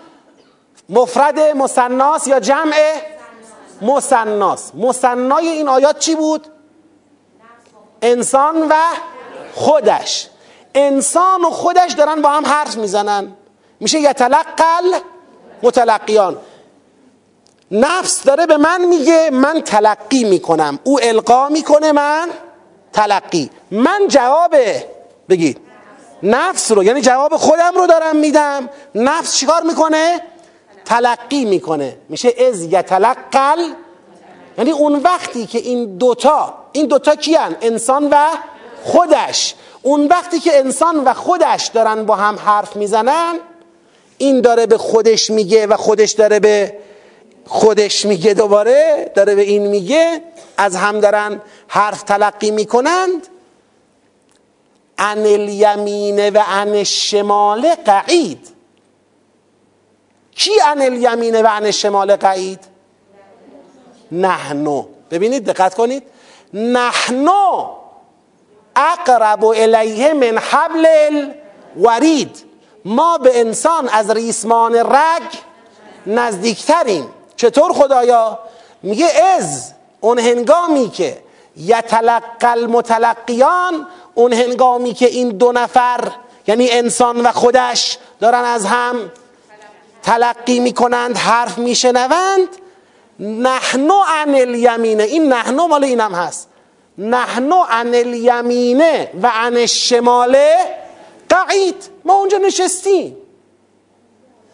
مفرد 0.89 1.39
مسناس 1.39 2.27
یا 2.27 2.39
جمع 2.39 2.73
مسناس 3.81 4.71
مسنای 4.75 5.47
این 5.47 5.69
آیات 5.69 5.99
چی 5.99 6.15
بود؟ 6.15 6.47
انسان 8.01 8.67
و 8.69 8.73
خودش. 9.55 10.27
انسان 10.75 11.45
و 11.45 11.49
خودش 11.49 11.91
دارن 11.91 12.21
با 12.21 12.29
هم 12.29 12.45
حرف 12.45 12.77
می‌زنن. 12.77 13.35
میشه 13.79 13.99
یتلقل 13.99 14.99
متلقیان. 15.63 16.37
نفس 17.71 18.23
داره 18.23 18.45
به 18.45 18.57
من 18.57 18.85
میگه 18.85 19.29
من 19.29 19.61
تلقی 19.61 20.23
می‌کنم. 20.23 20.79
او 20.83 20.99
القا 21.03 21.49
می‌کنه 21.49 21.91
من 21.91 22.29
تلقی. 22.93 23.49
من 23.71 24.01
جواب 24.07 24.55
بگید. 25.29 25.57
نفس 26.23 26.71
رو 26.71 26.83
یعنی 26.83 27.01
جواب 27.01 27.37
خودم 27.37 27.71
رو 27.75 27.87
دارم 27.87 28.15
میدم. 28.15 28.69
نفس 28.95 29.35
چیکار 29.35 29.63
می‌کنه؟ 29.63 30.21
تلقی 30.85 31.45
می‌کنه. 31.45 31.97
میشه 32.09 32.33
از 32.47 32.63
یتلقل. 32.63 33.73
یعنی 34.57 34.71
اون 34.71 34.95
وقتی 34.95 35.45
که 35.45 35.57
این 35.57 35.97
دوتا 35.97 36.53
این 36.71 36.85
دوتا 36.85 37.15
کیان؟ 37.15 37.55
انسان 37.61 38.07
و 38.11 38.27
خودش. 38.83 39.55
اون 39.81 40.07
وقتی 40.07 40.39
که 40.39 40.59
انسان 40.59 41.03
و 41.03 41.13
خودش 41.13 41.67
دارن 41.67 42.05
با 42.05 42.15
هم 42.15 42.35
حرف 42.35 42.75
می‌زنن 42.75 43.39
این 44.17 44.41
داره 44.41 44.65
به 44.65 44.77
خودش 44.77 45.29
میگه 45.29 45.67
و 45.67 45.77
خودش 45.77 46.11
داره 46.11 46.39
به 46.39 46.77
خودش 47.47 48.05
میگه 48.05 48.33
دوباره 48.33 49.11
داره 49.15 49.35
به 49.35 49.41
این 49.41 49.67
میگه. 49.67 50.21
از 50.57 50.75
هم 50.75 50.99
دارن 50.99 51.41
حرف 51.67 52.03
تلقی 52.03 52.51
می‌کنند. 52.51 53.27
عن 54.97 55.19
الیمین 55.19 56.29
و 56.29 56.39
عن 56.39 56.69
الشمال 56.69 57.75
قعید. 57.85 58.54
کی 60.35 60.59
عن 60.65 60.81
الیمین 60.81 61.35
و 61.35 61.47
عن 61.47 61.65
الشمال 61.65 62.15
قعید؟ 62.15 62.59
نحنو. 64.11 64.85
ببینید 65.11 65.45
دقت 65.45 65.75
کنید. 65.75 66.03
نحنو 66.53 67.69
اقرب 68.75 69.45
الیه 69.45 70.13
من 70.13 70.37
حبل 70.37 70.87
الورید. 71.75 72.43
ما 72.85 73.17
به 73.17 73.39
انسان 73.39 73.89
از 73.89 74.11
ریسمان 74.11 74.75
رگ 74.75 75.23
نزدیکتریم. 76.07 77.09
چطور 77.35 77.73
خدایا؟ 77.73 78.39
میگه 78.83 79.07
از 79.37 79.73
اون 80.01 80.19
هنگامی 80.19 80.89
که 80.89 81.17
یتلقل 81.57 82.65
متلقیان 82.65 83.87
اون 84.15 84.33
هنگامی 84.33 84.93
که 84.93 85.05
این 85.05 85.29
دو 85.29 85.51
نفر 85.51 86.11
یعنی 86.47 86.71
انسان 86.71 87.21
و 87.21 87.31
خودش 87.31 87.97
دارن 88.19 88.43
از 88.43 88.65
هم 88.65 89.11
تلقی 90.05 90.59
می‌کنند 90.59 91.17
حرف 91.17 91.57
میشنوند. 91.57 92.47
نحنو 93.19 94.03
عن 94.07 94.35
الیمینه. 94.35 95.03
این 95.03 95.33
نحنو 95.33 95.67
مال 95.67 95.83
اینم 95.83 96.15
هست. 96.15 96.49
نحنو 96.97 97.63
عن 97.69 97.95
الیمینه 97.95 99.11
و 99.21 99.27
عن 99.27 99.57
الشماله 99.57 100.55
قعید. 101.29 101.89
ما 102.05 102.13
اونجا 102.13 102.37
نشستیم. 102.37 103.17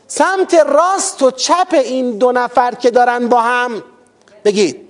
سمت 0.07 0.53
راست 0.53 1.21
و 1.21 1.31
چپ 1.31 1.67
این 1.71 2.17
دو 2.17 2.31
نفر 2.31 2.75
که 2.75 2.91
دارن 2.91 3.27
با 3.27 3.41
هم 3.41 3.83
بگید 4.45 4.87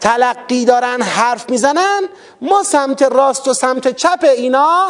تلقی 0.00 0.64
دارن 0.64 1.02
حرف 1.02 1.50
می‌زنن. 1.50 2.00
ما 2.40 2.62
سمت 2.62 3.02
راست 3.02 3.48
و 3.48 3.54
سمت 3.54 3.96
چپ 3.96 4.24
اینا 4.36 4.86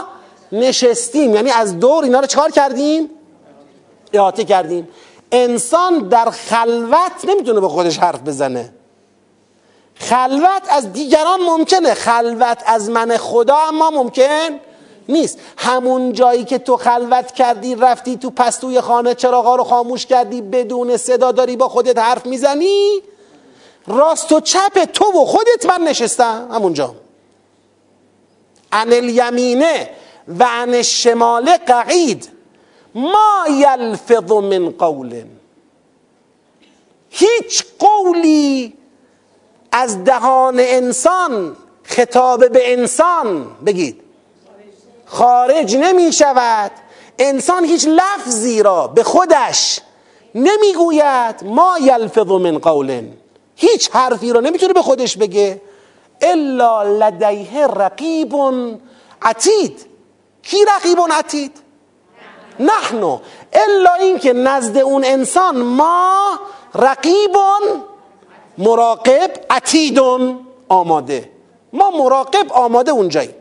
نشستیم. 0.52 1.34
یعنی 1.34 1.50
از 1.50 1.78
دور 1.80 2.04
اینا 2.04 2.20
رو 2.20 2.26
چکار 2.26 2.50
کردیم؟ 2.50 3.10
احاطه 4.12 4.44
کردیم. 4.44 4.88
انسان 5.32 6.08
در 6.08 6.30
خلوت 6.30 7.24
نمی‌تونه 7.24 7.60
با 7.60 7.68
خودش 7.68 7.98
حرف 7.98 8.20
بزنه. 8.20 8.72
خلوت 9.94 10.62
از 10.70 10.92
دیگران 10.92 11.40
ممکنه. 11.40 11.94
خلوت 11.94 12.62
از 12.66 12.90
من 12.90 13.16
خدا 13.16 13.56
اما 13.56 13.90
ممکن 13.90 14.60
نیست. 15.08 15.38
همون 15.56 16.12
جایی 16.12 16.44
که 16.44 16.58
تو 16.58 16.76
خلوت 16.76 17.32
کردی 17.32 17.74
رفتی 17.74 18.16
تو 18.16 18.30
پستوی 18.30 18.80
خانه 18.80 19.14
چراغا 19.14 19.56
رو 19.56 19.64
خاموش 19.64 20.06
کردی 20.06 20.40
بدون 20.40 20.96
صدا 20.96 21.32
داری 21.32 21.56
با 21.56 21.68
خودت 21.68 21.98
حرف 21.98 22.26
می‌زنی 22.26 23.00
راست 23.86 24.32
و 24.32 24.40
چپ 24.40 24.84
تو 24.84 25.04
و 25.04 25.24
خودت 25.24 25.66
من 25.66 25.80
نشستم. 25.88 26.48
همونجا. 26.52 26.94
عن 28.72 28.92
الیمینه 28.92 29.90
و 30.38 30.44
عن 30.44 30.74
الشمال 30.74 31.56
قعید. 31.66 32.28
ما 32.94 33.44
یلفظ 33.50 34.32
من 34.32 34.70
قول. 34.70 35.24
هیچ 37.10 37.64
قولی 37.78 38.74
از 39.72 40.04
دهان 40.04 40.56
انسان 40.58 41.56
خطاب 41.82 42.48
به 42.48 42.72
انسان 42.72 43.46
بگید. 43.66 44.00
خارج 45.06 45.76
نمی 45.76 46.12
شود. 46.12 46.70
انسان 47.18 47.64
هیچ 47.64 47.86
لفظی 47.88 48.62
را 48.62 48.86
به 48.86 49.02
خودش 49.02 49.80
نمی‌گوید 50.34 51.44
ما 51.44 51.78
یلفظ 51.80 52.26
من 52.26 52.58
قول. 52.58 53.08
هیچ 53.56 53.90
حرفی 53.90 54.32
را 54.32 54.40
نمی‌تونه 54.40 54.72
به 54.72 54.82
خودش 54.82 55.16
بگه. 55.16 55.60
الا 56.20 56.82
لدیه 56.82 57.66
رقیب. 57.66 58.34
عتید. 59.22 59.86
کی 60.42 60.56
رقیب؟ 60.64 60.98
عتید. 61.12 61.61
نحنو 62.60 63.18
الا 63.52 63.94
اینکه 63.94 64.32
نزد 64.32 64.78
اون 64.78 65.04
انسان 65.04 65.62
ما 65.62 66.38
رقیب 66.74 67.36
مراقب 68.58 69.30
عتیدون 69.50 70.46
آماده. 70.68 71.30
ما 71.72 71.90
مراقب 71.90 72.52
آماده 72.52 72.90
اونجاییم 72.90 73.34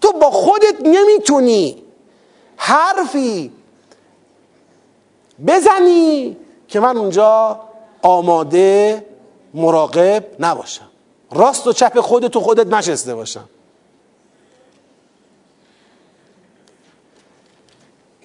تو 0.00 0.12
با 0.12 0.30
خودت 0.30 0.74
نمی‌تونی 0.80 1.82
حرفی 2.56 3.52
بزنی 5.46 6.36
که 6.68 6.80
من 6.80 6.96
اونجا 6.96 7.60
آماده 8.02 9.04
مراقب 9.54 10.24
نباشم. 10.40 10.88
راست 11.32 11.66
و 11.66 11.72
چپ 11.72 12.00
خودت 12.00 12.30
تو 12.30 12.40
خودت 12.40 12.66
نشسته 12.66 13.14
باشم. 13.14 13.48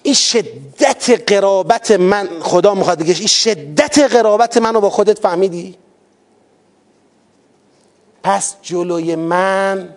این 0.04 0.14
شدت 0.14 1.32
قرابت 1.32 1.92
من 1.92 2.30
خدا 2.42 2.74
می‌خواد 2.74 3.00
بگه 3.00 3.14
این 3.14 3.28
شدت 3.28 4.00
قرابت 4.00 4.58
منو 4.58 4.82
با 4.82 4.90
خودت 4.90 5.20
فهمیدی؟ 5.20 5.76
پس 8.24 8.56
جلوی 8.62 9.16
من 9.16 9.96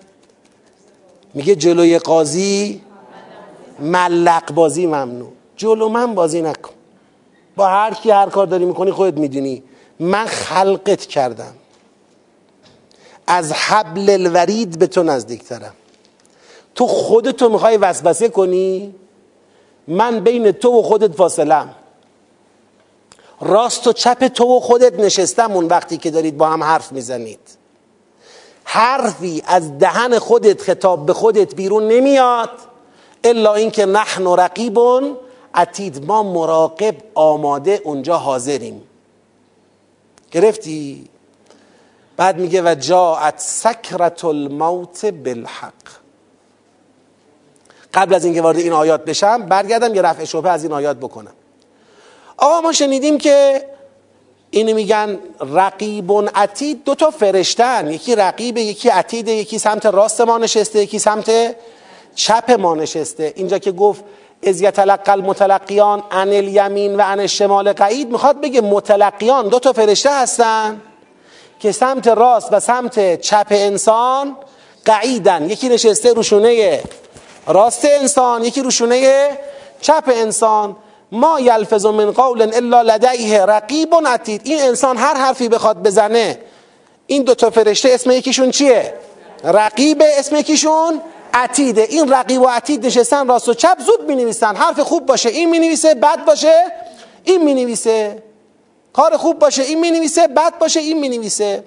میگه 1.34 1.54
جلوی 1.54 1.98
قاضی 1.98 2.80
ملق 3.78 4.52
بازی 4.52 4.86
ممنوع. 4.86 5.32
جلو 5.56 5.88
من 5.88 6.14
بازی 6.14 6.42
نکن. 6.42 6.72
با 7.56 7.68
هر 7.68 7.94
کی 7.94 8.10
هر 8.10 8.28
کار 8.28 8.46
داری 8.46 8.64
می‌کنی 8.64 8.90
خودت 8.90 9.18
می‌دونی. 9.18 9.62
من 10.00 10.26
خلقت 10.26 11.00
کردم. 11.06 11.54
از 13.26 13.52
حبل 13.52 14.10
الورید 14.10 14.78
به 14.78 14.86
تو 14.86 15.02
نزدیکترم 15.02 15.74
تو 16.74 16.86
خودتو 16.86 17.48
می‌خوای 17.48 17.76
وسوسه 17.76 18.28
کنی؟ 18.28 18.94
من 19.88 20.20
بین 20.20 20.52
تو 20.52 20.78
و 20.78 20.82
خودت 20.82 21.14
فاصلم 21.14 21.74
راست 23.40 23.86
و 23.86 23.92
چپ 23.92 24.28
تو 24.28 24.44
و 24.56 24.60
خودت 24.60 25.00
نشستم 25.00 25.52
اون 25.52 25.64
وقتی 25.64 25.96
که 25.96 26.10
دارید 26.10 26.36
با 26.36 26.48
هم 26.48 26.64
حرف 26.64 26.92
می‌زنید. 26.92 27.40
حرفی 28.64 29.42
از 29.46 29.78
دهن 29.78 30.18
خودت 30.18 30.62
خطاب 30.62 31.06
به 31.06 31.12
خودت 31.12 31.54
بیرون 31.54 31.88
نمیاد 31.88 32.50
الا 33.24 33.54
اینکه 33.54 33.86
نحن 33.86 34.26
رقیبون 34.26 35.16
عتید 35.54 36.04
ما 36.06 36.22
مراقب 36.22 36.94
آماده 37.14 37.80
اونجا 37.84 38.16
حاضریم. 38.16 38.82
گرفتی؟ 40.30 41.08
بعد 42.16 42.38
میگه 42.38 42.62
و 42.62 42.74
جاعت 42.74 43.38
سکرت 43.38 44.24
الموت 44.24 45.06
بالحق. 45.06 45.72
قبل 47.96 48.14
از 48.14 48.24
اینکه 48.24 48.42
وارد 48.42 48.58
این 48.58 48.72
آیات 48.72 49.04
بشم 49.04 49.42
برگردم 49.42 49.94
یه 49.94 50.02
رفع 50.02 50.24
شبه 50.24 50.50
از 50.50 50.62
این 50.62 50.72
آیات 50.72 50.96
بکنم. 50.96 51.32
آقا 52.36 52.60
ما 52.60 52.72
شنیدیم 52.72 53.18
که 53.18 53.64
اینو 54.50 54.74
میگن 54.74 55.18
رقیب 55.40 56.12
عتید 56.34 56.84
دو 56.84 56.94
تا 56.94 57.10
فرشتن. 57.10 57.90
یکی 57.90 58.16
رقیب 58.16 58.58
یکی 58.58 58.88
عتیده 58.88 59.32
یکی 59.32 59.58
سمت 59.58 59.86
راست 59.86 60.20
ما 60.20 60.38
نشسته 60.38 60.82
یکی 60.82 60.98
سمت 60.98 61.56
چپ 62.14 62.50
ما 62.50 62.74
نشسته. 62.74 63.32
اینجا 63.36 63.58
که 63.58 63.72
گفت 63.72 64.04
از 64.46 64.60
یتلقى 64.60 65.12
المتلقیان 65.12 66.02
عن 66.10 66.28
الیمین 66.28 66.96
و 66.96 67.00
عن 67.00 67.20
الشمال 67.20 67.72
قعید 67.72 68.10
می‌خواد 68.10 68.40
بگه 68.40 68.60
متلقیان 68.60 69.48
دو 69.48 69.58
تا 69.58 69.72
فرشته 69.72 70.10
هستن 70.10 70.80
که 71.60 71.72
سمت 71.72 72.08
راست 72.08 72.52
و 72.52 72.60
سمت 72.60 73.20
چپ 73.20 73.46
انسان 73.50 74.36
قعیدن. 74.84 75.50
یکی 75.50 75.68
نشسته 75.68 76.12
روشونه 76.12 76.82
راست 77.46 77.84
انسان 77.84 78.44
یکی 78.44 78.62
روشونه 78.62 79.28
چپ 79.80 80.04
انسان. 80.14 80.76
ما 81.12 81.40
یلفظ 81.40 81.86
من 81.86 82.10
قول 82.10 82.42
الا 82.42 82.82
لدیه 82.82 83.42
رقیب 83.42 83.94
عتید 84.06 84.40
این 84.44 84.62
انسان 84.62 84.96
هر 84.96 85.14
حرفی 85.14 85.48
بخواد 85.48 85.82
بزنه 85.82 86.38
این 87.06 87.22
دو 87.22 87.34
تا 87.34 87.50
فرشته 87.50 87.88
اسم 87.92 88.10
یکیشون 88.10 88.50
چیه؟ 88.50 88.94
رقیب 89.44 90.02
اسم 90.18 90.36
یکیشون 90.36 91.00
عتیده. 91.34 91.82
این 91.82 92.12
رقیب 92.12 92.42
و 92.42 92.46
عتید 92.46 92.86
نشستن 92.86 93.28
راست 93.28 93.48
و 93.48 93.54
چپ 93.54 93.78
زود 93.80 94.08
می 94.08 94.14
نویسن 94.14 94.56
حرف 94.56 94.80
خوب 94.80 95.06
باشه 95.06 95.28
این 95.28 95.50
می 95.50 95.58
نویسه 95.58 95.94
بد 95.94 96.24
باشه 96.24 96.64
این 97.24 97.44
می 97.44 97.54
نویسه 97.54 98.22
کار 98.92 99.16
خوب 99.16 99.38
باشه 99.38 99.62
این 99.62 99.80
می 99.80 99.90
نویسه 99.90 100.28
بد 100.28 100.58
باشه 100.58 100.80
این 100.80 100.98
می 100.98 101.08
نویسه 101.08 101.64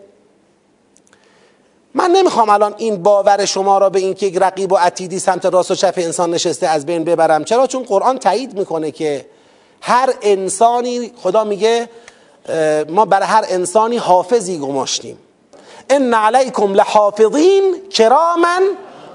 من 1.93 2.11
نمی‌خوام 2.11 2.49
الان 2.49 2.75
این 2.77 3.03
باور 3.03 3.45
شما 3.45 3.77
را 3.77 3.89
به 3.89 3.99
اینکه 3.99 4.25
یک 4.25 4.37
رقیب 4.37 4.71
و 4.71 4.75
عتیدی 4.75 5.19
سمت 5.19 5.45
راست 5.45 5.71
و 5.71 5.75
چپ 5.75 5.93
انسان 5.97 6.31
نشسته 6.31 6.67
از 6.67 6.85
بین 6.85 7.03
ببرم. 7.03 7.43
چرا؟ 7.43 7.67
چون 7.67 7.83
قرآن 7.83 8.19
تایید 8.19 8.59
می‌کنه 8.59 8.91
که 8.91 9.25
هر 9.81 10.13
انسانی 10.21 11.11
خدا 11.23 11.43
میگه 11.43 11.89
ما 12.89 13.05
برای 13.05 13.27
هر 13.27 13.45
انسانی 13.49 13.97
حافظی 13.97 14.57
گماشتیم. 14.57 15.17
ان 15.89 16.13
علیکم 16.13 16.73
لحافظین 16.73 17.75
کرامن 17.89 18.63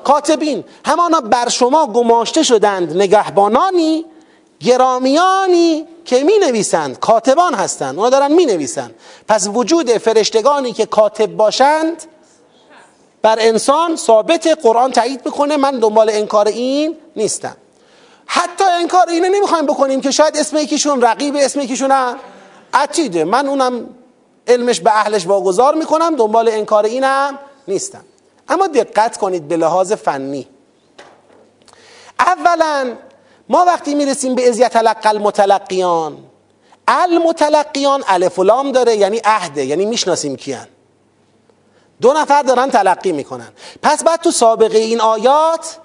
کاتبین. 0.05 0.65
همانا 0.85 1.21
بر 1.21 1.49
شما 1.49 1.87
گماشته 1.87 2.43
شدند 2.43 2.97
نگهبانانی 2.97 4.05
گرامیانی 4.61 5.87
که 6.05 6.25
می 6.25 6.39
نویسند 6.39 6.99
کاتبان 6.99 7.55
هستند 7.55 7.99
اونا 7.99 8.11
دارن 8.11 8.33
می 8.33 8.47
نویسند 8.47 8.95
پس 9.29 9.49
وجود 9.55 9.91
فرشتگانی 9.91 10.73
که 10.73 10.87
کاتب 10.87 11.27
باشند 11.27 12.03
بر 13.25 13.39
انسان 13.41 13.97
ثابت 13.97 14.47
قرآن 14.63 14.93
تایید 14.93 15.21
می‌کنه. 15.25 15.57
من 15.57 15.79
دنبال 15.79 16.11
انکار 16.11 16.49
این 16.49 16.97
نیستم. 17.17 17.57
حتی 18.27 18.65
انکار 18.65 19.09
اینو 19.09 19.29
نمی‌خوایم 19.29 19.67
بکنیم 19.67 20.01
که 20.01 20.11
شاید 20.11 20.37
اسم 20.37 20.57
یکیشون 20.57 21.03
رقیب 21.03 21.37
اسم 21.39 21.61
یکیشون 21.61 21.93
عتیده. 22.75 23.25
من 23.25 23.49
اونم 23.49 23.89
علمش 24.49 24.81
به 24.81 24.91
اهلش 24.91 25.27
واگذار 25.27 25.75
می‌کنم 25.75 26.17
دنبال 26.17 26.49
انکار 26.49 26.85
اینم 26.85 27.39
نیستم. 27.69 28.05
اما 28.49 28.67
دقت 28.67 29.17
کنید 29.17 29.49
به 29.49 29.57
لحاظ 29.57 29.93
فنی. 29.93 30.49
اولا 32.19 32.93
ما 33.49 33.65
وقتی 33.65 33.95
می‌رسیم 33.95 34.35
به 34.35 34.49
ازیت 34.49 34.73
تلقی 34.73 35.09
المتلقیان 35.09 36.17
المتلقیان 36.89 38.05
الف 38.07 38.39
و 38.39 38.45
لام 38.45 38.73
داره 38.73 38.97
یعنی 38.97 39.21
عهده 39.25 39.65
یعنی 39.65 39.85
می‌شناسیم 39.85 40.37
کیان. 40.37 40.67
دو 42.05 42.13
نفر 42.13 42.43
دارن 42.43 42.71
تلقی 42.71 43.13
می‌کنن. 43.13 43.49
پس 43.83 44.05
بعد 44.05 44.21
تو 44.21 44.31
سابقه 44.31 44.79
این 44.79 45.01
آیات 45.01 45.79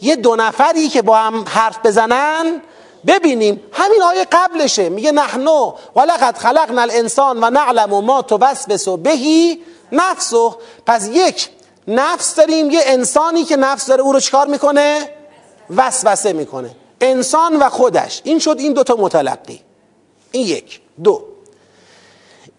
یه 0.00 0.16
دو 0.16 0.36
نفری 0.36 0.88
که 0.88 1.02
با 1.02 1.16
هم 1.16 1.44
حرف 1.48 1.78
بزنن 1.84 2.62
ببینیم 3.06 3.60
همین 3.72 4.02
آیه 4.02 4.26
قبلشه. 4.32 4.88
میگه 4.88 5.12
نحنو 5.12 5.74
ولقد 5.96 6.36
خلقنا 6.36 6.82
الانسان 6.82 7.44
و 7.44 7.50
نعلم 7.50 8.04
ما 8.04 8.22
توسوس 8.22 8.88
بهی 8.88 9.62
نفسه 9.92 10.50
پس 10.86 11.08
یک 11.08 11.48
نفس 11.88 12.34
داریم 12.34 12.70
یه 12.70 12.80
انسانی 12.84 13.44
که 13.44 13.56
نفس 13.56 13.86
داره 13.86 14.02
او 14.02 14.12
رو 14.12 14.20
چکار 14.20 14.46
می‌کنه؟ 14.46 15.10
وسوسه 15.76 16.32
می‌کنه. 16.32 16.70
انسان 17.00 17.56
و 17.56 17.68
خودش. 17.68 18.20
این 18.24 18.38
شد 18.38 18.56
این 18.58 18.72
دوتا 18.72 18.96
متلقی. 18.98 19.60
این 20.32 20.46
یک. 20.46 20.80
دو. 21.04 21.27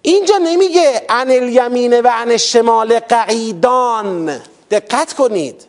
اینجا 0.02 0.38
نمیگه 0.38 1.06
عن 1.10 1.32
الیمین 1.32 2.02
و 2.02 2.08
عن 2.08 2.32
الشمال 2.32 3.00
قعیدان. 3.00 4.40
دقت 4.72 5.14
کنید. 5.14 5.66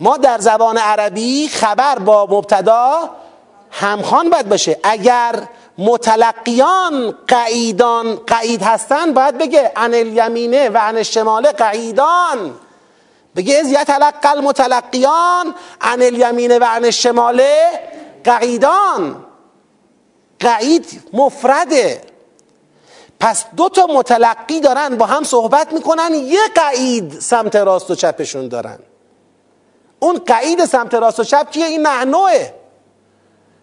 ما 0.00 0.16
در 0.16 0.38
زبان 0.38 0.78
عربی 0.78 1.48
خبر 1.48 1.98
با 1.98 2.26
مبتدا 2.30 3.10
همخوان 3.70 4.30
باید 4.30 4.48
باشه. 4.48 4.78
اگر 4.82 5.42
متلقیان 5.78 7.14
قعیدان 7.28 8.16
قعید 8.16 8.62
هستن 8.62 9.12
باید 9.12 9.38
بگه 9.38 9.72
عن 9.76 9.94
الیمینه 9.94 10.68
و 10.68 10.78
عن 10.78 10.96
الشمال 10.96 11.46
قعیدان. 11.52 12.54
بگه 13.36 13.56
از 13.56 13.66
یتلقى 13.66 14.28
المتلقیان 14.28 15.54
عن 15.80 16.02
الیمینه 16.02 16.58
و 16.58 16.64
عن 16.64 16.84
الشمال 16.84 17.42
قعیدان. 18.24 19.24
قعید 20.40 21.02
مفرده. 21.12 22.13
پس 23.24 23.44
دو 23.56 23.68
تا 23.68 23.86
متلقی 23.86 24.60
دارن 24.60 24.96
با 24.96 25.06
هم 25.06 25.24
صحبت 25.24 25.72
می‌کنن 25.72 26.14
یه 26.14 26.40
قعید 26.54 27.20
سمت 27.20 27.56
راست 27.56 27.90
و 27.90 27.94
چپشون 27.94 28.48
دارن. 28.48 28.78
اون 29.98 30.18
قعید 30.26 30.64
سمت 30.64 30.94
راست 30.94 31.20
و 31.20 31.24
چپ 31.24 31.50
کیه؟ 31.50 31.66
این 31.66 31.80
نحنوه 31.82 32.50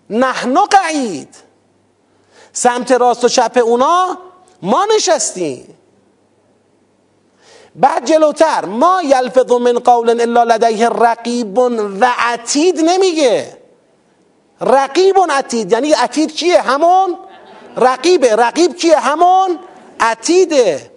نحنو 0.09 0.62
قعید. 0.62 1.36
سمت 2.53 2.91
راست 2.91 3.24
و 3.24 3.28
چپ 3.28 3.62
اونا 3.64 4.18
ما 4.62 4.88
نشستیم. 4.95 5.78
بعد 7.76 8.05
جلوتر 8.05 8.66
ما 8.66 9.01
یلفظ 9.03 9.51
من 9.51 9.80
قول 9.80 10.22
الا 10.22 10.43
لدیه 10.43 10.89
رقیب 10.89 11.57
و 11.57 12.07
عتید 12.18 12.80
نمیگه. 12.80 13.57
رقیب 14.62 15.18
و 15.18 15.28
عتید 15.30 15.72
یعنی 15.72 15.91
عتید 15.93 16.36
کیه؟ 16.36 16.62
همون 16.62 17.18
رقیبه 17.78 18.36
رقیب 18.36 18.76
کیه؟ 18.76 18.99
همون 18.99 19.59
عتیده. 19.99 20.91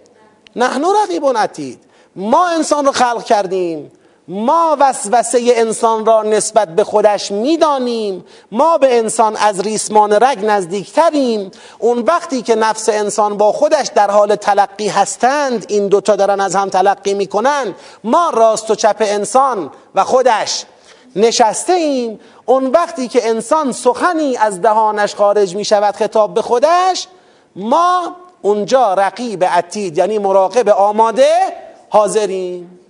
نحنو 0.56 0.92
رقیب 0.92 1.24
و 1.24 1.32
عتید. 1.32 1.80
ما 2.16 2.48
انسان 2.48 2.86
رو 2.86 2.92
خلق 2.92 3.24
کردیم. 3.24 3.92
ما 4.28 4.76
وسوسه 4.80 5.40
انسان 5.44 6.06
را 6.06 6.22
نسبت 6.22 6.68
به 6.68 6.84
خودش 6.84 7.30
می‌دانیم. 7.30 8.24
ما 8.52 8.78
به 8.78 8.98
انسان 8.98 9.36
از 9.36 9.60
ریسمان 9.60 10.12
رگ 10.12 10.44
نزدیکتریم. 10.44 11.50
اون 11.78 11.98
وقتی 11.98 12.42
که 12.42 12.54
نفس 12.54 12.88
انسان 12.88 13.36
با 13.36 13.52
خودش 13.52 13.90
در 13.94 14.10
حال 14.10 14.36
تلقی 14.36 14.88
هستند 14.88 15.66
این 15.68 15.88
دوتا 15.88 16.16
دارن 16.16 16.40
از 16.40 16.56
هم 16.56 16.70
تلقی 16.70 17.14
می‌کنند 17.14 17.74
ما 18.04 18.30
راست 18.34 18.70
و 18.70 18.74
چپ 18.74 18.96
انسان 19.00 19.70
و 19.94 20.04
خودش. 20.04 20.64
نشسته 21.16 21.72
ایم 21.72 22.20
اون 22.46 22.66
وقتی 22.66 23.08
که 23.08 23.28
انسان 23.28 23.72
سخنی 23.72 24.36
از 24.36 24.62
دهانش 24.62 25.14
خارج 25.14 25.56
می 25.56 25.64
شود 25.64 25.96
خطاب 25.96 26.34
به 26.34 26.42
خودش 26.42 27.06
ما 27.56 28.16
اونجا 28.42 28.94
رقیب 28.94 29.44
عتید 29.44 29.98
یعنی 29.98 30.18
مراقب 30.18 30.68
آماده 30.68 31.32
حاضریم. 31.88 32.80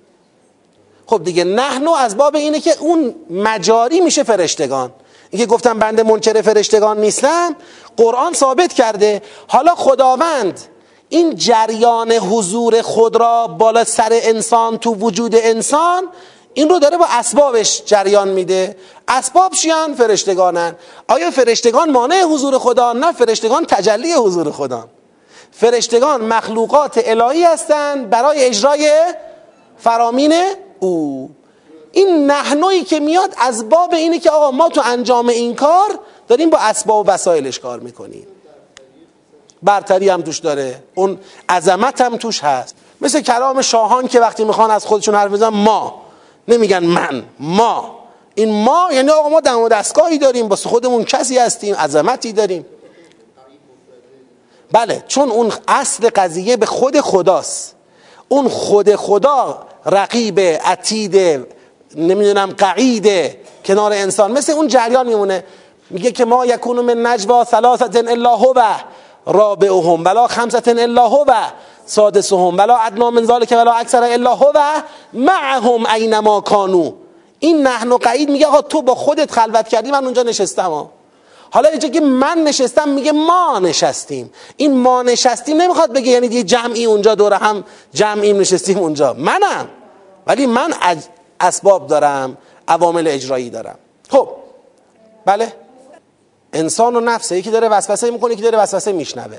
خب 1.07 1.25
دیگه 1.25 1.45
نحنو 1.45 1.91
از 1.91 2.16
باب 2.16 2.37
اینه 2.37 2.61
که 2.61 2.75
اون 2.81 3.14
مجاری 3.31 4.01
میشه 4.01 4.22
فرشتگان. 4.22 4.93
اینکه 5.31 5.47
گفتم 5.47 5.79
بنده 5.79 6.03
منکر 6.03 6.43
فرشتگان 6.43 7.01
نیستم. 7.01 7.57
قرآن 7.97 8.33
ثابت 8.33 8.72
کرده. 8.72 9.22
حالا 9.49 9.75
خداوند 9.75 10.61
این 11.09 11.35
جریان 11.35 12.12
حضور 12.12 12.83
خود 12.83 13.16
را 13.16 13.47
بالا 13.47 13.85
سر 13.85 14.09
انسان 14.11 14.79
تو 14.79 14.95
وجود 14.95 15.35
انسان 15.37 16.09
این 16.55 16.68
رو 16.68 16.78
داره 16.78 16.96
با 16.96 17.07
اسبابش 17.09 17.82
جریان 17.86 18.28
میده. 18.28 18.76
اسباب 19.09 19.52
چیان؟ 19.52 19.94
فرشتگانن. 19.94 20.76
آیا 21.09 21.30
فرشتگان 21.30 21.90
مانع 21.90 22.22
حضور 22.22 22.59
خدا؟ 22.59 22.92
نه 22.92 23.12
فرشتگان 23.12 23.64
تجلی 23.64 24.12
حضور 24.12 24.52
خدا. 24.52 24.88
فرشتگان 25.52 26.20
مخلوقات 26.20 27.00
الهی 27.05 27.44
هستند 27.44 28.11
برای 28.11 28.44
اجرای 28.44 29.02
فرامین 29.78 30.34
او. 30.80 31.30
این 31.92 32.26
نحنوی 32.26 32.82
که 32.82 33.00
میاد 33.00 33.34
از 33.38 33.68
باب 33.68 33.94
اینه 33.94 34.18
که 34.18 34.30
آقا 34.30 34.50
ما 34.50 34.68
تو 34.68 34.82
انجام 34.84 35.28
این 35.28 35.55
کار 35.55 35.98
داریم 36.28 36.50
با 36.50 36.59
اسباب 36.59 37.09
و 37.09 37.11
وسایلش 37.11 37.59
کار 37.59 37.80
می‌کنیم. 37.80 38.26
برتری 39.62 40.09
هم 40.09 40.22
توش 40.22 40.38
داره. 40.38 40.82
اون 40.94 41.18
عظمت 41.48 42.00
هم 42.00 42.16
توش 42.16 42.44
هست. 42.44 42.76
مثل 43.00 43.20
کلام 43.20 43.62
شاهان 43.62 44.09
که 44.09 44.20
وقتی 44.20 44.44
می‌خوان 44.44 44.70
از 44.70 44.86
خودشون 44.86 45.14
حرف 45.14 45.32
بزنن 45.32 45.48
ما. 45.48 46.03
نمیگن 46.49 46.84
من 46.84 47.24
ما. 47.40 47.99
این 48.34 48.64
ما 48.64 48.88
یعنی 48.92 49.11
آقا 49.11 49.28
ما 49.28 49.40
دم 49.40 49.59
و 49.59 49.68
دستگاهی 49.68 50.18
داریم 50.18 50.49
با 50.49 50.57
خودمون 50.57 51.05
کسی 51.05 51.38
هستیم 51.38 51.74
عظمتی 51.74 52.32
داریم. 52.32 52.66
بله 54.72 55.05
چون 55.09 55.30
اون 55.30 55.53
اصل 55.68 56.11
قضیه 56.16 56.57
به 56.57 56.66
خود 56.66 57.01
خداست. 57.01 57.74
اون 58.28 58.49
خود 58.49 58.97
خدا 58.97 59.66
رقیب 59.86 60.40
عتید 60.40 61.47
نمی‌دونم 61.95 62.55
قعید 62.59 63.36
کنار 63.64 63.92
انسان. 63.92 64.32
مثل 64.32 64.53
اون 64.53 64.68
جریان 64.68 65.07
میمونه. 65.07 65.45
میگه 65.90 66.11
که 66.11 66.24
ما 66.24 66.47
یکونو 66.47 66.82
من 66.82 67.07
نجوا 67.07 67.45
ثلاثت 67.45 67.97
الا 67.97 68.36
هو 68.36 68.55
رابعهم. 69.26 70.05
ولا 70.05 70.26
خمسة 70.26 70.62
الا 70.66 71.09
هو 71.09 71.24
سادسهم 71.87 72.59
ولا 72.59 72.76
ادنا 72.76 73.11
من 73.11 73.24
ذلك 73.24 73.53
ولا 73.53 73.72
اکثر 73.72 74.03
الا 74.03 74.35
هو 74.35 74.53
معهم 75.12 75.87
اینما 75.87 76.41
کانو. 76.41 76.93
این 77.39 77.62
نحن 77.62 77.93
و 77.93 77.97
قعید 77.97 78.30
میگه 78.30 78.47
آقا 78.47 78.62
تو 78.62 78.82
با 78.82 78.95
خودت 78.95 79.30
خلوت 79.30 79.68
کردی 79.68 79.91
من 79.91 80.05
اونجا 80.05 80.22
نشستم 80.22 80.70
ها. 80.70 80.91
حالا 81.51 81.68
اینجا 81.68 81.89
که 81.89 82.01
من 82.01 82.39
نشستم 82.39 82.89
میگه 82.89 83.12
ما 83.12 83.59
نشستیم. 83.59 84.30
این 84.57 84.76
ما 84.76 85.03
نشستیم 85.03 85.62
نمی‌خواد 85.62 85.93
بگه 85.93 86.09
یعنی 86.09 86.26
یه 86.26 86.43
جمعی 86.43 86.85
اونجا 86.85 87.14
دور 87.14 87.32
هم 87.35 87.64
جمعی 87.93 88.32
نشستیم 88.32 88.78
اونجا. 88.78 89.12
منم. 89.18 89.68
ولی 90.26 90.47
من 90.47 90.74
اسباب 91.41 91.87
دارم 91.87 92.37
عوامل 92.68 93.09
اجرایی 93.09 93.51
دارم. 93.51 93.78
خب. 94.11 94.28
بله. 95.24 95.53
انسان 96.53 96.97
و 96.97 97.01
نفسه 97.01 97.39
یکی 97.39 97.51
داره 97.51 97.68
وسوسه 97.68 98.11
می‌کنه 98.11 98.32
یکی 98.32 98.43
داره 98.43 98.59
وسوسه 98.59 98.93
میشنوه. 98.93 99.39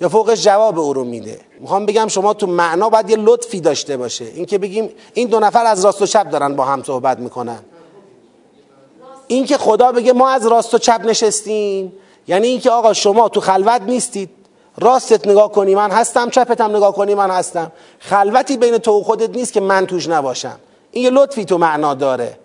یا 0.00 0.08
فوقش 0.08 0.42
جواب 0.42 0.78
او 0.78 0.92
رو 0.92 1.04
میده. 1.04 1.40
می‌خوام 1.60 1.86
بگم 1.86 2.08
شما 2.08 2.34
تو 2.34 2.46
معنا 2.46 2.90
باید 2.90 3.10
یه 3.10 3.16
لطفی 3.16 3.60
داشته 3.60 3.96
باشه. 3.96 4.24
اینکه 4.24 4.58
بگیم 4.58 4.90
این 5.14 5.28
دو 5.28 5.40
نفر 5.40 5.66
از 5.66 5.84
راست 5.84 6.02
و 6.02 6.06
چپ 6.06 6.30
دارن 6.30 6.56
با 6.56 6.64
هم 6.64 6.82
صحبت 6.82 7.18
می‌کنن. 7.18 7.58
اینکه 9.26 9.58
خدا 9.58 9.92
بگه 9.92 10.12
ما 10.12 10.28
از 10.28 10.46
راست 10.46 10.74
و 10.74 10.78
چپ 10.78 11.00
نشستیم 11.04 11.92
یعنی 12.28 12.46
اینکه 12.46 12.70
آقا 12.70 12.92
شما 12.92 13.28
تو 13.28 13.40
خلوت 13.40 13.82
نیستید 13.82 14.30
راستت 14.78 15.26
نگاه 15.26 15.52
کنی 15.52 15.74
من 15.74 15.90
هستم 15.90 16.30
چپتم 16.30 16.76
نگاه 16.76 16.94
کنی 16.94 17.14
من 17.14 17.30
هستم. 17.30 17.72
خلوتی 17.98 18.56
بین 18.56 18.78
تو 18.78 19.00
و 19.00 19.02
خودت 19.02 19.36
نیست 19.36 19.52
که 19.52 19.60
من 19.60 19.86
توش 19.86 20.08
نباشم. 20.08 20.58
این 20.90 21.04
یه 21.04 21.10
لطفی 21.10 21.44
تو 21.44 21.58
معنا 21.58 21.94
داره. 21.94 22.38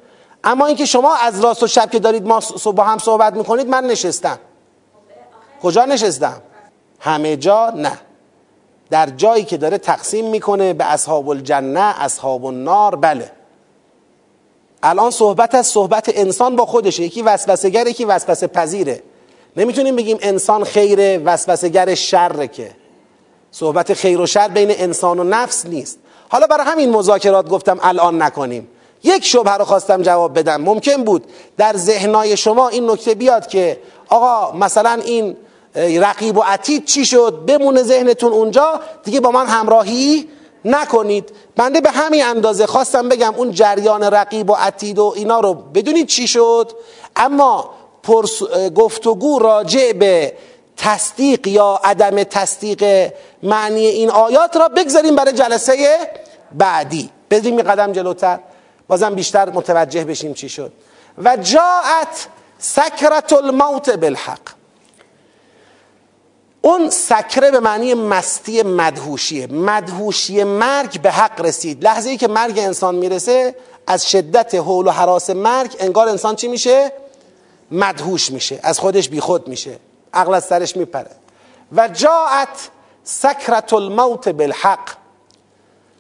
اما 0.44 0.66
اینکه 0.66 0.86
شما 0.86 1.16
از 1.16 1.42
راست 1.44 1.64
و 1.64 1.68
چپ 1.68 1.92
که 1.92 2.00
دارید 2.00 2.28
ما 2.28 2.40
با 2.76 2.84
هم 2.84 2.98
صحبت 2.98 3.34
می‌کنید 3.34 3.68
من 3.68 3.84
نشستم. 3.84 4.40
کجا 5.64 5.86
نشستم؟ 5.86 6.42
همه 7.00 7.38
جا 7.38 7.70
نه. 7.76 8.00
در 8.90 9.10
جایی 9.10 9.44
که 9.44 9.58
داره 9.58 9.78
تقسیم 9.78 10.30
می‌کنه 10.30 10.74
به 10.74 10.86
اصحاب 10.86 11.30
الجنه 11.30 11.80
اصحاب 11.80 12.46
النار 12.46 12.96
بله. 12.96 13.32
الان 14.84 15.12
صحبت 15.12 15.56
از 15.56 15.68
صحبت 15.68 16.12
انسان 16.16 16.56
با 16.56 16.66
خودشه. 16.66 17.04
یکی 17.04 17.22
وسوسه 17.22 17.70
یکی 17.70 18.06
وسوسه 18.06 18.48
پذیره 18.48 19.04
نمی‌تونیم 19.58 19.96
بگیم 19.96 20.18
انسان 20.22 20.64
خیره 20.64 21.18
وسوسه 21.18 21.70
گر 21.70 21.96
شره 21.96 22.48
که. 22.48 22.72
صحبت 23.52 23.94
خیر 23.94 24.22
و 24.22 24.26
شر 24.26 24.48
بین 24.48 24.72
انسان 24.72 25.20
و 25.20 25.24
نفس 25.24 25.66
نیست. 25.66 26.00
حالا 26.30 26.48
برای 26.48 26.66
همین 26.66 26.90
مذاکرات 26.90 27.50
گفتم 27.50 27.80
الان 27.82 28.22
نکنیم. 28.22 28.68
یک 29.04 29.26
شبهه 29.26 29.58
رو 29.58 29.66
خواستم 29.66 30.02
جواب 30.02 30.40
بدم. 30.40 30.62
ممکن 30.62 31.04
بود 31.04 31.26
در 31.58 31.74
ذهنای 31.78 32.38
شما 32.38 32.68
این 32.68 32.90
نکته 32.92 33.16
بیاد 33.16 33.48
که 33.48 33.80
آقا 34.10 34.58
مثلا 34.58 35.02
این 35.06 35.38
رقیب 35.76 36.38
و 36.38 36.42
عتید 36.42 36.86
چی 36.86 37.06
شد؟ 37.06 37.44
بمونه 37.48 37.84
ذهنتون 37.84 38.32
اونجا 38.32 38.80
دیگه 39.04 39.20
با 39.20 39.32
من 39.32 39.48
همراهی 39.48 40.30
نکنید. 40.66 41.32
بنده 41.56 41.82
به 41.82 41.92
همین 41.92 42.26
اندازه 42.26 42.66
خواستم 42.66 43.10
بگم 43.10 43.34
اون 43.36 43.52
جریان 43.52 44.04
رقیب 44.04 44.50
و 44.50 44.54
عتید 44.54 45.00
و 45.00 45.14
اینا 45.16 45.40
رو 45.40 45.54
بدونید 45.54 46.08
چی 46.08 46.28
شد؟ 46.28 46.72
اما 47.16 47.70
پرس 48.04 48.44
گفتگو 48.76 49.40
راجع 49.40 49.94
به 49.94 50.34
تصدیق 50.78 51.48
یا 51.48 51.80
عدم 51.84 52.24
تصدیق 52.24 53.12
معنی 53.44 53.86
این 53.86 54.10
آیات 54.10 54.58
را 54.58 54.68
بگذاریم 54.68 55.16
برای 55.16 55.34
جلسه 55.34 55.98
بعدی. 56.52 57.10
بریم 57.30 57.58
یه 57.58 57.64
قدم 57.64 57.92
جلوتر. 57.92 58.40
بازم 58.88 59.16
بیشتر 59.16 59.50
متوجه 59.50 60.04
بشیم 60.04 60.34
چی 60.34 60.50
شد. 60.50 60.72
و 61.18 61.38
جاعت 61.38 62.28
سکرت 62.60 63.34
الموت 63.34 63.90
بالحق. 63.90 64.55
اون 66.66 66.90
سکره 66.90 67.52
به 67.52 67.60
معنی 67.60 67.94
مستی 67.94 68.64
مدهوشیه. 68.64 69.48
مدهوشی 69.48 70.44
مرگ 70.44 71.02
به 71.02 71.12
حق 71.12 71.42
رسید. 71.42 71.84
لحظه 71.84 72.10
ای 72.10 72.18
که 72.18 72.28
مرگ 72.28 72.60
انسان 72.60 72.96
می‌رسه 72.96 73.56
از 73.88 74.10
شدت 74.10 74.56
حول 74.56 74.88
و 74.88 74.90
حراس 74.90 75.30
مرگ 75.30 75.76
انگار 75.80 76.10
انسان 76.10 76.36
چی 76.36 76.48
میشه؟ 76.48 76.92
مدهوش 77.72 78.32
میشه. 78.32 78.60
از 78.64 78.80
خودش 78.80 79.10
بیخود 79.10 79.48
میشه. 79.48 79.80
عقل 80.14 80.34
از 80.34 80.46
سرش 80.46 80.78
میپره. 80.78 81.12
و 81.76 81.88
جاعت 81.88 82.70
سکرت 83.04 83.74
الموت 83.74 84.30
بالحق. 84.30 84.90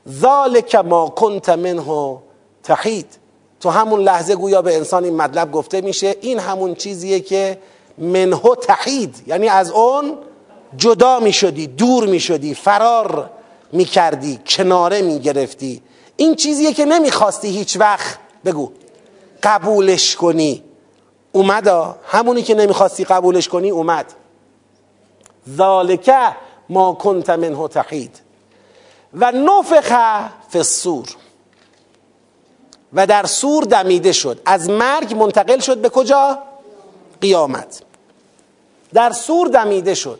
ذالک 0.09 0.75
ما 0.75 1.09
کنت 1.09 1.49
منه 1.49 2.17
تحید 2.63 3.17
تو 3.59 3.69
همون 3.69 3.99
لحظه 3.99 4.35
گویا 4.35 4.61
به 4.61 4.75
انسان 4.75 5.03
این 5.03 5.15
مطلب 5.15 5.51
گفته 5.51 5.81
میشه. 5.81 6.15
این 6.21 6.39
همون 6.39 6.75
چیزیه 6.75 7.19
که 7.19 7.57
منه 7.97 8.41
تحید 8.61 9.23
یعنی 9.27 9.47
از 9.49 9.71
اون 9.71 10.17
جدا 10.77 11.19
می 11.19 11.33
شدی 11.33 11.67
دور 11.67 12.07
می 12.07 12.19
شدی 12.19 12.53
فرار 12.53 13.29
می 13.71 13.85
کردی 13.85 14.39
کناره 14.47 15.01
می 15.01 15.19
گرفتی 15.19 15.81
این 16.15 16.35
چیزیه 16.35 16.73
که 16.73 16.85
نمی‌خواستی 16.85 17.47
هیچ 17.49 17.77
وقت. 17.79 18.17
بگو. 18.45 18.71
قبولش 19.43 20.15
کنی. 20.15 20.63
اومد 21.31 21.95
همونی 22.07 22.43
که 22.43 22.55
نمی‌خواستی 22.55 23.03
قبولش 23.03 23.47
کنی 23.47 23.69
اومد. 23.69 24.13
ذالکه 25.55 26.35
ما 26.69 26.93
کنت 26.93 27.29
منه 27.29 27.67
تحید 27.67 28.19
و 29.13 29.31
نفخه 29.31 30.29
فی 30.49 30.57
السور 30.57 31.07
و 32.93 33.07
در 33.07 33.25
سور 33.25 33.63
دمیده 33.63 34.11
شد. 34.11 34.41
از 34.45 34.69
مرگ 34.69 35.13
منتقل 35.13 35.59
شد 35.59 35.77
به 35.77 35.89
کجا؟ 35.89 36.39
قیامت. 37.21 37.81
در 38.93 39.11
سور 39.11 39.47
دمیده 39.47 39.93
شد. 39.93 40.19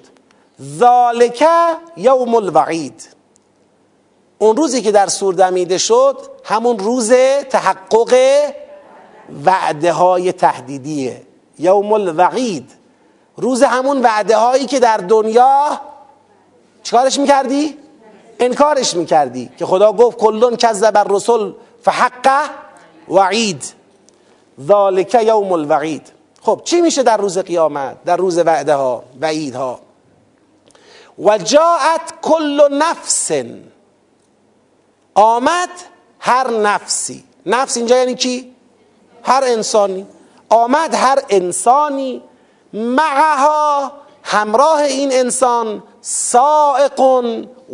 ذالکه 0.62 1.47
یوم 1.97 2.36
الوعید. 2.36 3.08
اون 4.38 4.58
روزی 4.58 4.82
که 4.82 4.91
در 4.91 5.08
سور 5.08 5.34
دمیده 5.34 5.78
شد 5.78 6.18
همون 6.43 6.80
روز 6.80 7.14
تحقق 7.49 8.16
وعده 9.45 9.91
های 9.91 10.32
تهدیدیه. 10.32 11.22
یوم 11.60 11.93
الوعید. 11.93 12.72
روز 13.38 13.64
همون 13.64 14.01
وعده 14.01 14.38
هایی 14.38 14.66
که 14.66 14.80
در 14.80 14.97
دنیا 14.97 15.82
چیکارش 16.84 17.20
می‌کردی؟ 17.20 17.78
انکارش 18.39 18.95
می‌کردی 18.95 19.49
که 19.58 19.66
خدا 19.66 19.93
گفت 19.93 20.18
کلون 20.18 20.56
کذب 20.56 20.97
الرسل 20.97 21.51
فحقه 21.84 22.49
وعید. 23.10 23.64
ذالک 24.62 25.16
یوم 25.16 25.51
الوعید. 25.51 26.12
خب 26.41 26.62
چی 26.64 26.82
میشه 26.82 27.03
در 27.03 27.18
روز 27.18 27.38
قیامت؟ 27.38 28.03
در 28.03 28.18
روز 28.18 28.38
وعده 28.38 28.76
ها 28.76 29.03
وعید 29.22 29.56
ها 29.56 29.80
و 31.20 31.38
جاعت 31.38 32.13
کل 32.22 32.61
نفس 32.72 33.32
آمد 35.16 35.70
هر 36.20 36.49
نفسی. 36.49 37.24
نفس 37.45 37.78
اینجا 37.78 37.97
یعنی 37.97 38.16
کی؟ 38.16 38.55
هر 39.24 39.43
انسانی. 39.43 40.07
آمد 40.49 40.93
هر 40.93 41.24
انسانی 41.30 42.24
معها 42.74 43.91
همراه 44.24 44.80
این 44.80 45.13
انسان 45.13 45.84
سائق 46.01 46.99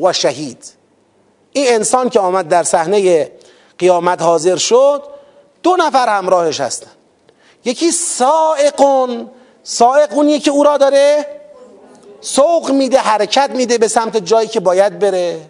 و 0.02 0.14
شهید. 0.14 0.74
این 1.52 1.68
انسان 1.68 2.10
که 2.10 2.20
آمد 2.20 2.48
در 2.48 2.64
صحنه 2.64 3.32
قیامت 3.78 4.22
حاضر 4.22 4.56
شد 4.56 5.04
دو 5.64 5.76
نفر 5.80 6.18
همراهش 6.18 6.60
هستن. 6.60 6.92
یکی 7.66 7.92
سائقون 7.92 9.30
سائقونیه 9.64 10.40
که 10.40 10.52
او 10.52 10.64
را 10.64 10.78
داره 10.78 11.26
سوق 12.22 12.72
میده 12.72 12.98
حرکت 12.98 13.50
میده 13.50 13.78
به 13.78 13.88
سمت 13.88 14.18
جایی 14.18 14.48
که 14.48 14.60
باید 14.60 15.00
بره. 15.00 15.42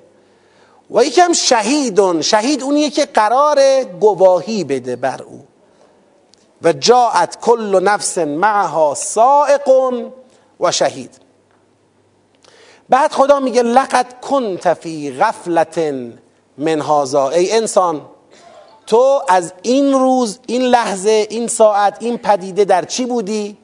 و 0.91 1.03
یکم 1.03 1.33
شهیدون 1.33 2.21
شهید 2.21 2.63
اونیه 2.63 2.89
که 2.89 3.05
قرار 3.05 3.83
گواهی 3.83 4.63
بده 4.63 4.95
بر 4.95 5.21
او. 5.21 5.43
و 6.61 6.73
جاعت 6.73 7.39
کل 7.39 7.83
نفس 7.83 8.17
معها 8.17 8.93
سائق 8.95 9.69
و 10.59 10.71
شهید. 10.71 11.19
بعد 12.89 13.11
خدا 13.11 13.39
میگه 13.39 13.61
لقد 13.61 14.19
کنت 14.21 14.73
فی 14.73 15.17
غفلت 15.19 15.77
من 16.57 16.81
هذا. 16.81 17.29
ای 17.29 17.51
انسان 17.51 18.01
تو 18.87 19.21
از 19.29 19.53
این 19.61 19.93
روز 19.93 20.39
این 20.47 20.61
لحظه 20.61 21.27
این 21.29 21.47
ساعت 21.47 21.97
این 21.99 22.17
پدیده 22.17 22.65
در 22.65 22.85
چی 22.85 23.05
بودی؟ 23.05 23.57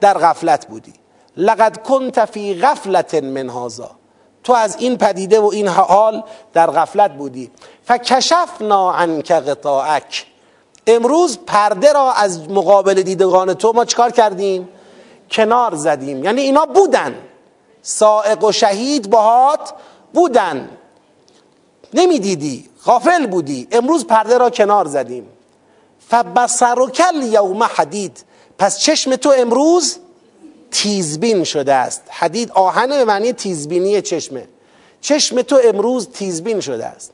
در 0.00 0.18
غفلت 0.18 0.66
بودی. 0.66 0.92
لقد 1.36 1.82
کنت 1.82 2.24
فی 2.24 2.54
غفلت 2.54 3.14
من 3.14 3.50
هذا. 3.50 3.90
تو 4.44 4.52
از 4.52 4.76
این 4.76 4.98
پدیده 4.98 5.40
و 5.40 5.46
این 5.46 5.68
حال 5.68 6.22
در 6.52 6.70
غفلت 6.70 7.10
بودی. 7.10 7.50
فکشفنا 7.84 8.92
عنک 8.92 9.32
غطاءک. 9.32 10.26
امروز 10.86 11.38
پرده 11.46 11.92
را 11.92 12.12
از 12.12 12.50
مقابل 12.50 13.02
دیدگان 13.02 13.54
تو 13.54 13.72
ما 13.72 13.84
چکار 13.84 14.10
کردیم؟ 14.10 14.68
کنار 15.30 15.74
زدیم. 15.74 16.24
یعنی 16.24 16.40
اینا 16.40 16.66
بودن. 16.66 17.14
سائق 17.82 18.44
و 18.44 18.52
شهید 18.52 19.10
باهات 19.10 19.74
بودن. 20.14 20.68
نمی‌دیدی. 21.94 22.68
غافل 22.84 23.26
بودی. 23.26 23.68
امروز 23.72 24.06
پرده 24.06 24.38
را 24.38 24.50
کنار 24.50 24.86
زدیم. 24.86 25.28
فبصرک 26.08 27.02
یوم 27.22 27.62
حدید. 27.62 28.24
پس 28.58 28.78
چشم 28.78 29.16
تو 29.16 29.34
امروز 29.38 29.98
تیزبین 30.74 31.44
شده 31.44 31.74
است. 31.74 32.02
حدید 32.10 32.52
آهن 32.52 32.88
به 32.88 33.04
معنی 33.04 33.32
تیزبینی 33.32 34.02
چشمه. 34.02 34.48
چشم 35.00 35.42
تو 35.42 35.60
امروز 35.64 36.08
تیزبین 36.08 36.60
شده 36.60 36.86
است. 36.86 37.12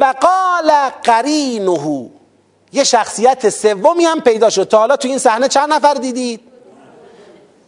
و 0.00 0.14
قال 0.20 0.72
قرینه. 1.02 2.10
یه 2.72 2.84
شخصیت 2.84 3.48
سومی 3.48 4.04
هم 4.04 4.20
پیدا 4.20 4.50
شد. 4.50 4.68
تا 4.68 4.78
حالا 4.78 4.96
تو 4.96 5.08
این 5.08 5.18
صحنه 5.18 5.48
چند 5.48 5.72
نفر 5.72 5.94
دیدید؟ 5.94 6.40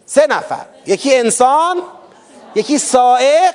سه 0.06 0.26
نفر. 0.26 0.66
یکی 0.86 1.16
انسان 1.16 1.82
یکی 2.54 2.78
سائق 2.78 3.54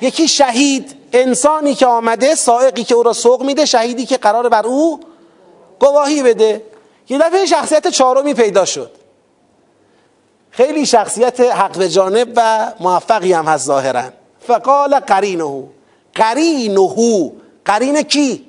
یکی 0.00 0.28
شهید. 0.28 0.96
انسانی 1.12 1.74
که 1.74 1.86
آمده 1.86 2.34
سائقی 2.34 2.84
که 2.84 2.94
او 2.94 3.02
را 3.02 3.12
سوق 3.12 3.42
میده 3.42 3.64
شهیدی 3.64 4.06
که 4.06 4.16
قرار 4.16 4.48
بر 4.48 4.66
او 4.66 5.00
گواهی 5.80 6.22
بده. 6.22 6.62
یه 7.08 7.18
دفعه 7.18 7.46
شخصیت 7.46 7.88
چهارمی 7.88 8.34
پیدا 8.34 8.64
شد. 8.64 8.99
خیلی 10.50 10.86
شخصیت 10.86 11.40
حق 11.40 11.78
به 11.78 11.88
جانب 11.88 12.32
و 12.36 12.72
موفقی 12.80 13.32
هم 13.32 13.44
هست 13.44 13.66
ظاهرا. 13.66 14.04
فقال 14.46 15.00
قرینه. 15.00 15.64
قرینه. 16.14 17.32
قرین 17.64 18.02
کی؟ 18.02 18.46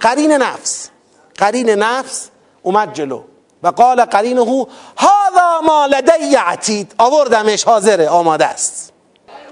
قرین 0.00 0.32
نفس. 0.32 0.88
قرین 1.34 1.70
نفس 1.70 2.28
اومد 2.62 2.92
جلو. 2.92 3.22
و 3.62 3.68
قال 3.68 4.04
قرینه 4.04 4.66
هذا 4.96 5.60
ما 5.66 5.86
لدی 5.86 6.34
عتید. 6.34 6.94
آوردمش 6.98 7.64
حاضره 7.64 8.08
آماده 8.08 8.46
است. 8.46 8.92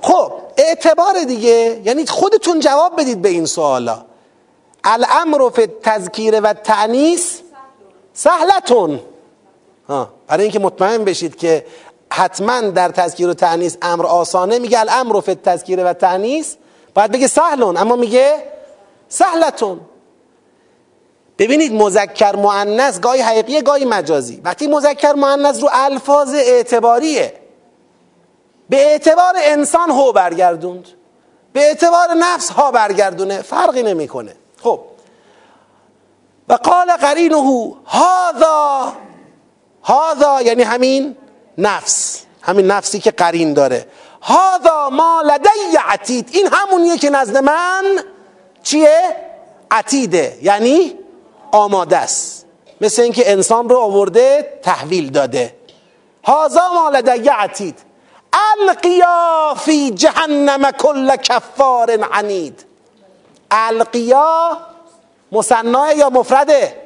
خب 0.02 0.32
اعتبار 0.56 1.24
دیگه 1.28 1.80
یعنی 1.84 2.06
خودتون 2.06 2.60
جواب 2.60 3.00
بدید 3.00 3.22
به 3.22 3.28
این 3.28 3.46
سوالا. 3.46 4.04
الامر 4.84 5.50
فی 5.50 5.66
تذکیر 5.66 6.40
و 6.40 6.52
تعنیس 6.52 7.40
سهلتون. 8.12 9.00
برای 10.26 10.42
اینکه 10.42 10.58
مطمئن 10.58 11.04
بشید 11.04 11.36
که 11.36 11.66
حتما 12.12 12.60
در 12.60 12.88
تذکیر 12.88 13.28
و 13.28 13.34
تعنیس 13.34 13.76
امر 13.82 14.06
آسانه 14.06 14.58
میگه 14.58 14.80
الامر 14.80 15.20
فی 15.20 15.34
تذکیر 15.34 15.84
و 15.84 15.92
تعنیس 15.92 16.56
باید 16.94 17.12
بگه 17.12 17.26
سهلون 17.26 17.76
اما 17.76 17.96
میگه 17.96 18.42
سهلتون. 19.08 19.80
ببینید 21.38 21.72
مذکر 21.72 22.36
مؤنث 22.36 23.00
گاهی 23.00 23.20
حقیقیه 23.20 23.62
گاهی 23.62 23.84
مجازی. 23.84 24.40
وقتی 24.44 24.66
مذکر 24.66 25.12
مؤنث 25.12 25.62
رو 25.62 25.68
الفاظ 25.72 26.34
اعتباریه 26.34 27.34
به 28.68 28.76
اعتبار 28.76 29.34
انسان 29.36 29.90
هو 29.90 30.12
برگردوند. 30.12 30.88
به 31.52 31.60
اعتبار 31.60 32.14
نفس 32.18 32.50
ها 32.50 32.70
برگردونه. 32.70 33.42
فرقی 33.42 33.82
نمی‌کنه. 33.82 34.36
خب. 34.62 34.80
و 36.48 36.52
قال 36.52 36.90
قرینه 36.90 37.74
هذا 37.86 38.92
هذا 39.88 40.42
یعنی 40.42 40.62
همین 40.62 41.16
نفس 41.58 42.24
همین 42.42 42.66
نفسی 42.66 42.98
که 42.98 43.10
قرین 43.10 43.54
داره. 43.54 43.86
هذا 44.22 44.90
ما 44.90 45.22
لدی 45.26 45.76
عتید. 45.88 46.28
این 46.32 46.48
همونیه 46.52 46.98
که 46.98 47.10
نزد 47.10 47.36
من 47.36 47.84
چیه؟ 48.62 49.16
عتیده 49.70 50.38
یعنی 50.42 50.94
آماده 51.52 51.96
است. 51.96 52.46
مثل 52.80 53.02
اینکه 53.02 53.32
انسان 53.32 53.68
رو 53.68 53.76
آورده 53.76 54.58
تحویل 54.62 55.10
داده. 55.10 55.54
هذا 56.24 56.72
ما 56.74 56.90
لدی 56.90 57.28
عتید. 57.28 57.78
القیا 58.60 59.54
فی 59.56 59.90
جهنم 59.90 60.70
کل 60.70 61.16
کفار 61.16 61.98
عنید. 62.12 62.64
القیا 63.50 64.58
مصنع 65.32 65.94
یا 65.96 66.10
مفرده؟ 66.10 66.76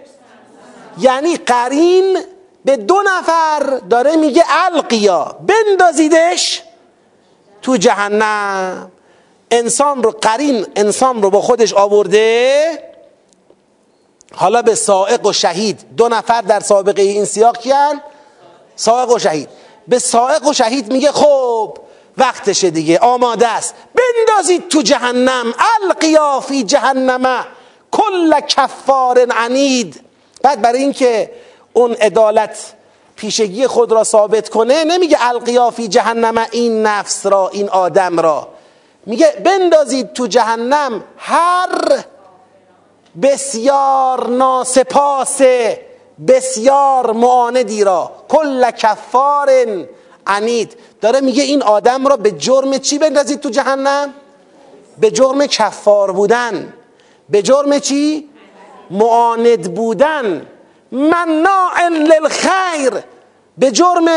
یعنی 0.99 1.37
قرین 1.37 2.19
به 2.65 2.77
دو 2.77 3.03
نفر 3.07 3.81
داره 3.91 4.17
میگه 4.17 4.45
القیا 4.49 5.37
بندازیدش 5.47 6.63
تو 7.63 7.77
جهنم. 7.77 8.93
انسان 9.51 10.03
رو 10.03 10.11
قرین 10.11 10.67
انسان 10.77 11.23
رو 11.23 11.31
با 11.31 11.41
خودش 11.41 11.75
آورده. 11.75 12.93
حالا 14.35 14.63
به 14.63 14.75
سائق 14.75 15.27
و 15.27 15.33
شهید 15.33 15.81
دو 15.97 16.09
نفر 16.09 16.41
در 16.41 16.61
سابقه 16.61 17.03
این 17.03 17.25
سیاق 17.25 17.59
کیان؟ 17.59 18.03
سائق 18.77 19.11
و 19.11 19.19
شهید. 19.19 19.49
به 19.89 19.99
سائق 19.99 20.47
و 20.47 20.53
شهید 20.53 20.93
میگه 20.93 21.13
خب 21.13 21.79
وقتشه 22.19 22.71
دیگه 22.71 22.99
آماده 22.99 23.49
است. 23.49 23.75
بندازید 23.95 24.69
تو 24.69 24.83
جهنم 24.83 25.55
القیا 25.83 26.41
فی 26.41 26.65
جهنم 26.65 27.47
کل 27.91 28.41
کفار 28.41 29.27
عنید. 29.31 30.01
بعد 30.43 30.63
برای 30.63 30.81
اینکه 30.81 31.31
اون 31.73 31.93
عدالت 31.93 32.73
پیشگی 33.17 33.67
خود 33.67 33.93
را 33.93 34.05
ثابت 34.05 34.49
کنه 34.49 34.85
نمیگه 34.85 35.17
القیا 35.21 35.71
فی 35.71 35.89
جهنم 35.89 36.47
این 36.51 36.83
نفس 36.87 37.27
را 37.27 37.49
این 37.49 37.69
آدم 37.69 38.21
را. 38.21 38.49
میگه 39.07 39.33
بندازید 39.45 40.13
تو 40.13 40.27
جهنم 40.27 41.05
هر 41.17 42.05
بسیار 43.23 44.29
ناسپاس 44.29 45.41
بسیار 46.29 47.13
معاندی 47.13 47.85
را. 47.85 48.11
کل 48.29 48.71
کفار 48.71 49.51
عنید. 50.27 50.77
داره 51.01 51.21
میگه 51.21 51.43
این 51.43 51.63
آدم 51.63 52.07
را 52.07 52.17
به 52.17 52.31
جرم 52.31 52.79
چی 52.79 52.99
بندازید 52.99 53.41
تو 53.41 53.51
جهنم؟ 53.51 54.15
به 54.99 55.11
جرم 55.11 55.47
کفار 55.47 56.13
بودن. 56.13 56.73
به 57.29 57.43
جرم 57.43 57.79
چی؟ 57.79 58.29
معاند 58.91 59.75
بودن. 59.75 60.47
مناع 60.93 61.89
للخیر. 61.89 62.93
به 63.59 63.71
جرم 63.71 64.09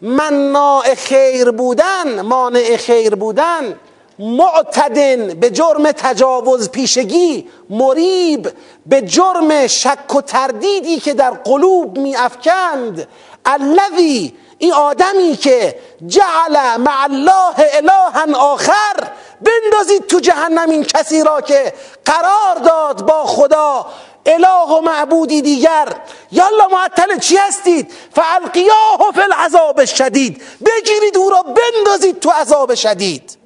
مناع 0.00 0.94
خیر 0.94 1.50
بودن 1.50 2.20
مانع 2.20 2.76
خیر 2.76 3.14
بودن 3.14 3.78
معتدن 4.18 5.34
به 5.34 5.50
جرم 5.50 5.92
تجاوز 5.92 6.70
پیشگی 6.70 7.48
مریب 7.70 8.48
به 8.86 9.02
جرم 9.02 9.66
شک 9.66 10.14
و 10.14 10.20
تردیدی 10.20 11.00
که 11.00 11.14
در 11.14 11.30
قلوب 11.30 11.98
می 11.98 12.16
افکند 12.16 13.08
الذی 13.44 14.34
این 14.58 14.72
آدمی 14.72 15.36
که 15.36 15.78
جعل 16.06 16.76
مع 16.76 17.02
الله 17.02 17.54
الها 17.72 18.52
آخر 18.52 18.94
بندازید 19.40 20.06
تو 20.06 20.20
جهنم 20.20 20.70
این 20.70 20.84
کسی 20.84 21.24
را 21.24 21.40
که 21.40 21.72
قرار 22.04 22.56
داد 22.64 23.06
با 23.06 23.24
خدا 23.24 23.86
اله 24.26 24.68
و 24.78 24.80
معبودی 24.80 25.42
دیگر. 25.42 25.96
یالا 26.32 26.68
معطل 26.72 27.18
چی 27.18 27.36
هستید؟ 27.36 27.92
فالقیاه 28.14 29.12
فی 29.14 29.20
العذاب 29.20 29.84
شدید 29.84 30.42
بگیرید 30.66 31.16
او 31.16 31.30
را 31.30 31.42
بندازید 31.42 32.20
تو 32.20 32.30
عذاب 32.30 32.74
شدید. 32.74 33.36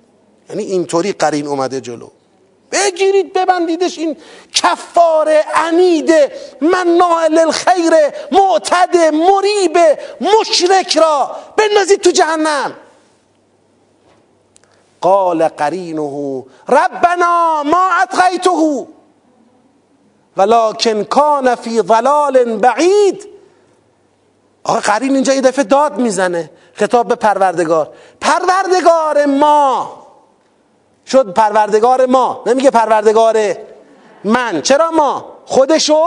یعنی 0.50 0.62
اینطوری 0.62 1.12
قرین 1.12 1.46
اومده 1.46 1.80
جلو. 1.80 2.08
بگیرید 2.72 3.32
ببندیدش 3.32 3.98
این 3.98 4.16
کفار 4.54 5.28
عنید. 5.54 6.12
مناع 6.60 7.28
للخیر 7.28 7.92
معتد 8.32 8.96
مریب 8.96 9.78
مشرک 10.20 10.96
را. 10.96 11.36
بندازید 11.56 12.00
تو 12.00 12.10
جهنم. 12.10 12.74
قال 15.00 15.48
قرینه 15.48 16.44
ربنا 16.68 17.62
ما 17.62 17.88
اطغیته. 18.02 18.86
ولكن 20.36 21.04
کان 21.04 21.54
فی 21.54 21.82
ضلال 21.82 22.56
بعید. 22.56 23.28
آقا 24.64 24.80
قرین 24.80 25.14
اینجا 25.14 25.34
یه 25.34 25.40
دفعه 25.40 25.64
داد 25.64 25.98
می‌زنه. 25.98 26.50
خطاب 26.74 27.08
به 27.08 27.14
پروردگار. 27.14 27.90
پروردگار 28.20 29.26
ما. 29.26 29.90
شد 31.06 31.32
پروردگار 31.32 32.06
ما. 32.06 32.42
نمیگه 32.46 32.70
پروردگار 32.70 33.54
من. 34.24 34.62
چرا 34.62 34.90
ما؟ 34.90 35.24
خودشو 35.46 36.04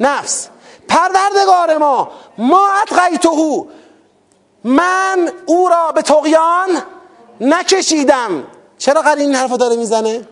نفس. 0.00 0.48
پروردگار 0.88 1.78
ما. 1.78 2.10
ما 2.38 2.68
اتقیتهو. 2.82 3.64
من 4.64 5.30
او 5.46 5.68
را 5.68 5.92
به 5.92 6.02
تقیان 6.02 6.82
نکشیدم. 7.40 8.44
چرا 8.78 9.00
قرین 9.00 9.26
این 9.26 9.34
حرف 9.34 9.52
داره 9.52 9.76
می‌زنه؟ 9.76 10.28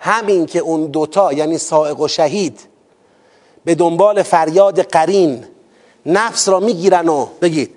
همین 0.00 0.46
که 0.46 0.58
اون 0.58 0.86
دوتا 0.86 1.32
یعنی 1.32 1.58
سائق 1.58 2.00
و 2.00 2.08
شهید 2.08 2.60
به 3.64 3.74
دنبال 3.74 4.22
فریاد 4.22 4.82
قرین 4.82 5.44
نفس 6.06 6.48
را 6.48 6.60
می‌گیرن 6.60 7.08
و 7.08 7.26
بگید 7.42 7.74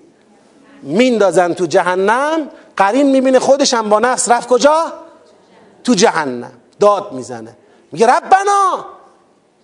میندازن 0.84 1.54
تو 1.54 1.66
جهنم 1.66 2.50
قرین 2.78 3.12
می‌بینه 3.12 3.40
خودش 3.40 3.74
هم 3.74 3.90
با 3.90 4.00
نفس 4.00 4.30
رفت 4.30 4.50
کجا؟ 4.50 4.94
تو 5.84 5.94
جهنم. 5.94 6.52
داد 6.80 7.12
می‌زنه. 7.12 7.58
میگه 7.92 8.08
ربنا! 8.08 8.86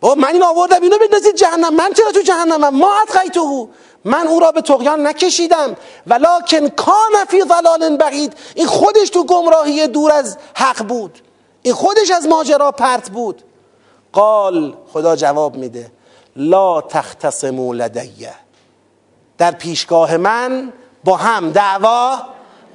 با 0.02 0.16
من 0.16 0.28
این 0.28 0.44
آوردم 0.44 0.82
اینو 0.82 0.98
بندازید 0.98 1.36
جهنم. 1.36 1.76
من 1.76 1.94
چرا 1.94 2.12
تو 2.12 2.22
جهنمم 2.22 2.76
ما 2.76 2.92
اتقیتهو. 3.02 3.68
من 4.06 4.28
او 4.28 4.40
را 4.40 4.52
به 4.52 4.62
تقیان 4.62 5.08
نکشیدم. 5.08 5.76
ولکن 6.08 6.70
کان 6.70 7.26
فی 7.28 7.42
ضلال 7.42 7.98
بعید. 7.98 8.34
این 8.56 8.68
خودش 8.68 9.10
تو 9.10 9.24
گمراهی 9.24 9.88
دور 9.88 10.12
از 10.12 10.38
حق 10.54 10.88
بود. 10.88 11.20
این 11.62 11.74
خودش 11.74 12.12
از 12.12 12.28
ماجرا 12.28 12.72
پرت 12.72 13.10
بود. 13.10 13.44
قال 14.14 14.74
خدا 14.94 15.16
جواب 15.16 15.56
میده 15.56 15.92
لا 16.36 16.82
تختصموا 16.82 17.74
لدیه 17.74 18.34
در 19.38 19.52
پیشگاه 19.52 20.18
من 20.18 20.74
با 21.04 21.16
هم 21.16 21.52
دعوا 21.52 22.18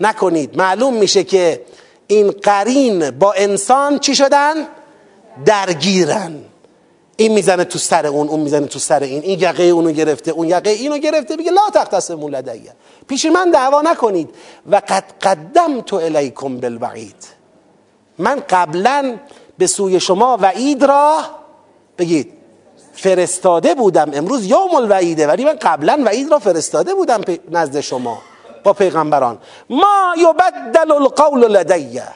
نکنید. 0.00 0.56
معلوم 0.56 0.94
میشه 0.94 1.24
که 1.24 1.64
این 2.06 2.30
قرین 2.30 3.10
با 3.10 3.32
انسان 3.32 3.98
چی 3.98 4.14
شدن؟ 4.14 4.54
درگیرن. 5.44 6.40
این 7.16 7.32
می‌زنه 7.32 7.64
تو 7.64 7.78
سر 7.78 8.06
اون 8.06 8.28
اون 8.28 8.40
می‌زنه 8.40 8.66
تو 8.66 8.78
سر 8.78 9.02
این. 9.02 9.22
این 9.22 9.40
یقه 9.40 9.62
اونو 9.62 9.92
گرفته 9.92 10.30
اون 10.30 10.48
یقه 10.48 10.70
اینو 10.70 10.98
گرفته 10.98 11.36
میگه 11.36 11.50
لا 11.50 11.70
تختصموا 11.74 12.28
لدیه 12.28 12.72
پیش 13.08 13.26
من 13.26 13.50
دعوا 13.50 13.82
نکنید. 13.82 14.30
و 14.70 14.76
قد 14.88 15.04
قدم 15.22 15.80
تو 15.80 15.96
الیکم 15.96 16.56
بالوعید. 16.56 17.43
من 18.18 18.42
قبلا 18.48 19.16
به 19.58 19.66
سوی 19.66 20.00
شما 20.00 20.38
وعید 20.40 20.84
را 20.84 21.20
بگید 21.98 22.32
فرستاده 22.92 23.74
بودم 23.74 24.10
امروز 24.14 24.46
یوم 24.46 24.74
الوعیده 24.74 25.26
ولی 25.26 25.44
من 25.44 25.56
قبلا 25.62 26.02
وعید 26.06 26.30
را 26.30 26.38
فرستاده 26.38 26.94
بودم 26.94 27.20
نزد 27.50 27.80
شما 27.80 28.18
با 28.64 28.72
پیغمبران. 28.72 29.38
ما 29.70 30.14
یبدل 30.16 30.92
القول 30.92 31.40
لدیه 31.40 32.08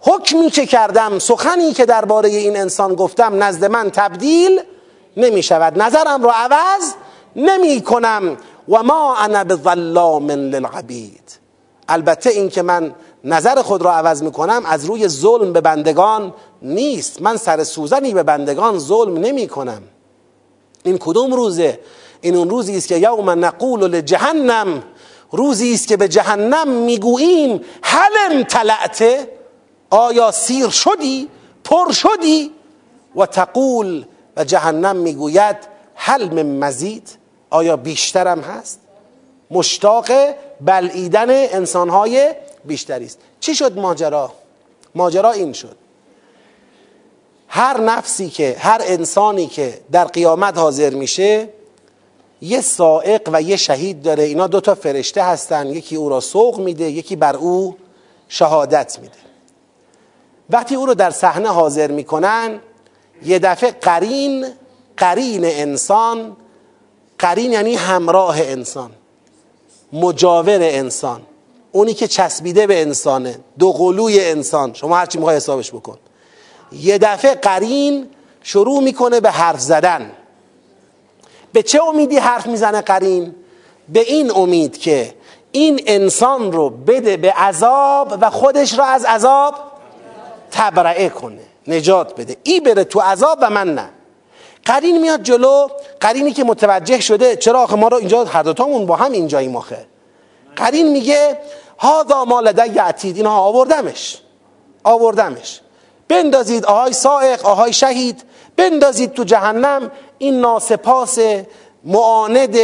حکمی 0.00 0.50
که 0.50 0.66
کردم 0.66 1.18
سخنی 1.18 1.72
که 1.72 1.86
درباره 1.86 2.28
این 2.28 2.56
انسان 2.56 2.94
گفتم 2.94 3.42
نزد 3.42 3.64
من 3.64 3.90
تبدیل 3.90 4.60
نمی 5.16 5.42
شود 5.42 5.82
نظرم 5.82 6.22
رو 6.22 6.30
عوض 6.34 6.94
نمی 7.36 7.80
کنم 7.80 8.36
و 8.68 8.82
ما 8.82 9.16
انا 9.16 9.44
بظلام 9.44 10.30
للعبید. 10.30 11.38
البته 11.88 12.30
این 12.30 12.48
که 12.48 12.62
من 12.62 12.94
نظر 13.24 13.62
خود 13.62 13.82
را 13.82 13.92
عوض 13.92 14.22
می 14.22 14.32
کنم 14.32 14.62
از 14.66 14.84
روی 14.84 15.08
ظلم 15.08 15.52
به 15.52 15.60
بندگان 15.60 16.34
نیست. 16.62 17.22
من 17.22 17.36
سر 17.36 17.64
سوزنی 17.64 18.14
به 18.14 18.22
بندگان 18.22 18.78
ظلم 18.78 19.16
نمی 19.16 19.48
کنم 19.48 19.82
این 20.82 20.98
کدوم 20.98 21.34
روزه؟ 21.34 21.80
این 22.20 22.36
اون 22.36 22.50
روزی 22.50 22.76
است 22.76 22.88
که 22.88 22.96
یوم 22.96 23.44
نقول 23.44 23.80
لجهنم. 23.80 24.82
روزی 25.32 25.74
است 25.74 25.88
که 25.88 25.96
به 25.96 26.08
جهنم 26.08 26.68
می‌گوییم 26.68 27.60
هل 27.82 28.42
تلعته 28.42 29.28
آیا 29.90 30.30
سیر 30.30 30.68
شدی؟ 30.68 31.28
پر 31.64 31.92
شدی؟ 31.92 32.50
و 33.16 33.26
تقول 33.26 34.04
و 34.36 34.44
جهنم 34.44 34.96
می‌گوید 34.96 35.56
هل 35.94 36.34
من 36.34 36.58
مزید؟ 36.58 37.08
آیا 37.50 37.76
بیشترم 37.76 38.40
هست؟ 38.40 38.80
مشتاق 39.50 40.06
بلعیدن 40.60 41.30
انسانهای 41.30 42.34
بیشتری 42.64 43.04
است. 43.04 43.18
چی 43.40 43.54
شد 43.54 43.78
ماجرا؟ 43.78 44.32
ماجرا 44.94 45.32
این 45.32 45.52
شد. 45.52 45.76
هر 47.48 47.80
نفسی 47.80 48.30
که 48.30 48.56
هر 48.58 48.80
انسانی 48.84 49.46
که 49.46 49.80
در 49.92 50.04
قیامت 50.04 50.58
حاضر 50.58 50.90
میشه 50.90 51.48
یه 52.42 52.60
سائق 52.60 53.30
و 53.32 53.42
یه 53.42 53.56
شهید 53.56 54.02
داره. 54.02 54.22
اینا 54.22 54.46
دوتا 54.46 54.74
فرشته 54.74 55.22
هستن. 55.22 55.66
یکی 55.66 55.96
او 55.96 56.08
را 56.08 56.20
سوق 56.20 56.58
میده 56.60 56.84
یکی 56.84 57.16
بر 57.16 57.36
او 57.36 57.76
شهادت 58.28 58.98
میده. 59.02 59.14
وقتی 60.50 60.74
او 60.74 60.86
رو 60.86 60.94
در 60.94 61.10
صحنه 61.10 61.48
حاضر 61.48 61.90
می‌کنن 61.90 62.60
یه 63.24 63.38
دفعه 63.38 63.70
قرین 63.70 64.46
قرین 64.96 65.44
انسان 65.44 66.36
قرین 67.18 67.52
یعنی 67.52 67.74
همراه 67.74 68.40
انسان 68.40 68.90
مجاور 69.92 70.58
انسان. 70.62 71.22
اونی 71.72 71.94
که 71.94 72.08
چسبیده 72.08 72.66
به 72.66 72.80
انسانه. 72.82 73.38
دو 73.58 73.72
قلوی 73.72 74.20
انسان. 74.24 74.74
شما 74.74 74.96
هرچی 74.96 75.18
می‌خوای 75.18 75.36
حسابش 75.36 75.70
بکن. 75.70 75.98
یه 76.72 76.98
دفعه 76.98 77.34
قرین 77.34 78.08
شروع 78.42 78.82
می‌کنه 78.82 79.20
به 79.20 79.30
حرف 79.30 79.60
زدن. 79.60 80.12
به 81.52 81.62
چه 81.62 81.82
امیدی 81.84 82.16
حرف 82.16 82.46
می‌زنه 82.46 82.80
قرین؟ 82.80 83.34
به 83.88 84.00
این 84.00 84.32
امید 84.36 84.78
که 84.78 85.14
این 85.52 85.82
انسان 85.86 86.52
رو 86.52 86.70
بده 86.70 87.16
به 87.16 87.32
عذاب 87.32 88.18
و 88.20 88.30
خودش 88.30 88.78
رو 88.78 88.84
از 88.84 89.04
عذاب 89.04 89.54
تبرعه 90.50 91.08
کنه 91.08 91.42
نجات 91.66 92.20
بده. 92.20 92.36
ای 92.42 92.60
بره 92.60 92.84
تو 92.84 93.00
عذاب 93.00 93.38
و 93.42 93.50
من 93.50 93.74
نه. 93.74 93.88
قرین 94.64 95.00
میاد 95.00 95.22
جلو. 95.22 95.68
قرینی 96.00 96.32
که 96.32 96.44
متوجه 96.44 97.00
شده 97.00 97.36
چرا 97.36 97.62
آخه 97.62 97.76
ما 97.76 97.88
رو 97.88 97.96
اینجا 97.96 98.24
هر 98.24 98.42
دوتامون 98.42 98.86
با 98.86 98.96
هم 98.96 99.12
اینجاییم 99.12 99.56
آخه. 99.56 99.86
قرین 100.60 100.88
میگه 100.88 101.38
هادا 101.78 102.24
ما 102.24 102.40
لدی 102.40 102.78
عتید. 102.78 103.16
اینها 103.16 103.40
آوردمش. 103.40 104.18
آوردمش. 104.84 105.60
بندازید 106.08 106.64
آهای 106.64 106.92
سائق 106.92 107.46
آهای 107.46 107.72
شهید 107.72 108.22
بندازید 108.56 109.12
تو 109.12 109.24
جهنم. 109.24 109.90
این 110.18 110.40
ناسپاس 110.40 111.18
معاند 111.84 112.56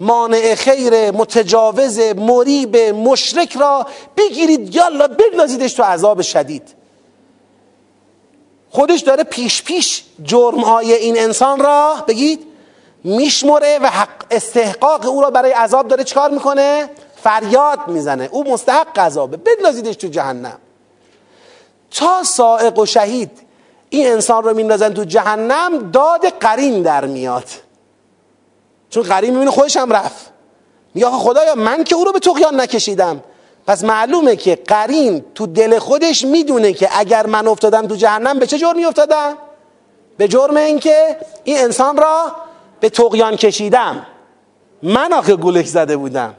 مانع 0.00 0.54
خیر 0.54 1.10
متجاوز 1.10 1.98
مریب 1.98 2.76
مشرک 2.76 3.56
را 3.56 3.86
بگیرید 4.16 4.74
یالا 4.74 5.08
بندازیدش 5.08 5.72
تو 5.72 5.82
عذاب 5.82 6.22
شدید. 6.22 6.74
خودش 8.70 9.00
داره 9.00 9.24
پیش 9.24 9.62
پیش 9.62 10.04
جرمهای 10.22 10.92
این 10.92 11.18
انسان 11.18 11.60
را 11.60 11.94
بگید 12.08 12.46
میشمره 13.04 13.78
و 13.82 13.86
حق 13.86 14.24
استحقاق 14.30 15.06
او 15.06 15.20
را 15.22 15.30
برای 15.30 15.52
عذاب 15.52 15.88
داره 15.88 16.04
چکار 16.04 16.30
می‌کنه؟ 16.30 16.90
فریاد 17.24 17.78
می‌زنه. 17.86 18.28
او 18.32 18.52
مستحق 18.52 18.98
عذابه 18.98 19.36
بندازیدش 19.36 19.96
تو 19.96 20.08
جهنم. 20.08 20.58
تا 21.90 22.22
سائق 22.22 22.78
و 22.78 22.86
شهید 22.86 23.30
این 23.90 24.12
انسان 24.12 24.44
رو 24.44 24.54
میندازن 24.54 24.94
تو 24.94 25.04
جهنم 25.04 25.90
داد 25.90 26.28
قرین 26.28 26.82
در 26.82 27.04
میاد. 27.04 27.44
چون 28.90 29.02
قرین 29.02 29.30
می‌بینه 29.30 29.50
خودش 29.50 29.76
هم 29.76 29.92
رفت. 29.92 30.32
میگه 30.94 31.06
خدایا 31.06 31.54
من 31.54 31.84
که 31.84 31.94
او 31.94 32.04
رو 32.04 32.12
به 32.12 32.18
تقیان 32.18 32.60
نکشیدم. 32.60 33.22
پس 33.66 33.84
معلومه 33.84 34.36
که 34.36 34.56
قرین 34.56 35.24
تو 35.34 35.46
دل 35.46 35.78
خودش 35.78 36.24
می‌دونه 36.24 36.72
که 36.72 36.88
اگر 36.98 37.26
من 37.26 37.48
افتادم 37.48 37.86
تو 37.86 37.96
جهنم 37.96 38.38
به 38.38 38.46
چه 38.46 38.58
جرمی 38.58 38.84
افتادم؟ 38.84 39.36
به 40.16 40.28
جرم 40.28 40.56
اینکه 40.56 41.16
این 41.44 41.58
انسان 41.58 41.96
را 41.96 42.32
به 42.80 42.88
تقیان 42.88 43.36
کشیدم. 43.36 44.06
من 44.82 45.12
آخه 45.12 45.36
گولش 45.36 45.66
زده 45.66 45.96
بودم. 45.96 46.34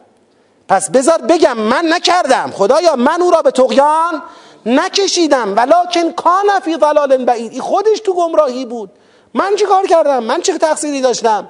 پس 0.68 0.90
بذار 0.90 1.18
بگم 1.18 1.58
من 1.58 1.86
نکردم. 1.90 2.52
خدایا 2.54 2.96
من 2.96 3.22
او 3.22 3.32
را 3.32 3.42
به 3.42 3.52
تقیان 3.52 4.22
نکشیدم. 4.66 5.56
ولکن 5.58 6.12
کان 6.16 6.60
فی 6.64 6.78
ضلال 6.78 7.26
بعید. 7.26 7.52
این 7.52 7.62
خودش 7.62 8.00
تو 8.06 8.14
گمراهی 8.14 8.66
بود. 8.66 8.90
من 9.34 9.56
چه 9.56 9.66
کار 9.66 9.88
کردم؟ 9.88 10.24
من 10.24 10.42
چه 10.42 10.58
تقصیری 10.58 11.02
داشتم؟ 11.02 11.48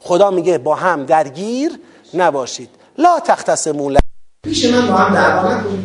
خدا 0.00 0.30
میگه 0.30 0.58
با 0.58 0.74
هم 0.74 1.04
درگیر 1.04 1.80
نباشید. 2.14 2.70
لا 2.98 3.20
تختصمون 3.20 3.96
پیش 4.44 4.64
من 4.64 4.86
با 4.88 4.94
هم 4.94 5.14
دعوا 5.14 5.54
نکنید. 5.54 5.84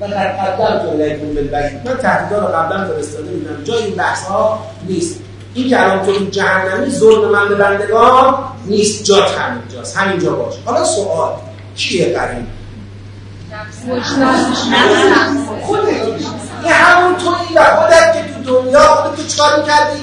من 0.00 0.06
قدم 0.08 0.78
تو 0.78 0.88
الیکم 0.88 1.34
بالبعید 1.34 1.88
من 1.88 1.96
تهدیدا 1.96 2.38
رو 2.38 2.46
قبلا 2.46 2.88
فرستاده 2.88 3.30
بودم. 3.30 3.64
جای 3.64 3.82
این 3.84 3.94
بحث 3.94 4.24
ها 4.24 4.58
نیست. 4.88 5.20
این 5.54 5.68
که 5.68 5.82
الان 5.82 6.06
تو 6.06 6.24
جهنمی 6.30 6.90
ظلم 6.90 7.28
من 7.28 7.48
به 7.48 7.54
بندگان 7.54 8.34
نیست. 8.66 9.04
جات 9.04 9.38
همینجاست 9.38 9.96
همینجا 9.96 10.32
باش 10.32 10.54
حالا 10.64 10.84
سوال 10.84 11.32
کیه 11.76 12.14
قرین 12.18 12.46
خودت 15.62 15.86
این 16.62 16.72
همون 16.72 17.16
توی 17.16 17.56
و 17.56 17.64
خودت 17.64 18.12
که 18.12 18.34
تو 18.34 18.62
دنیا 18.62 18.80
خودت 18.80 19.16
تو 19.16 19.22
چکار 19.22 19.60
می‌کردی؟ 19.60 20.00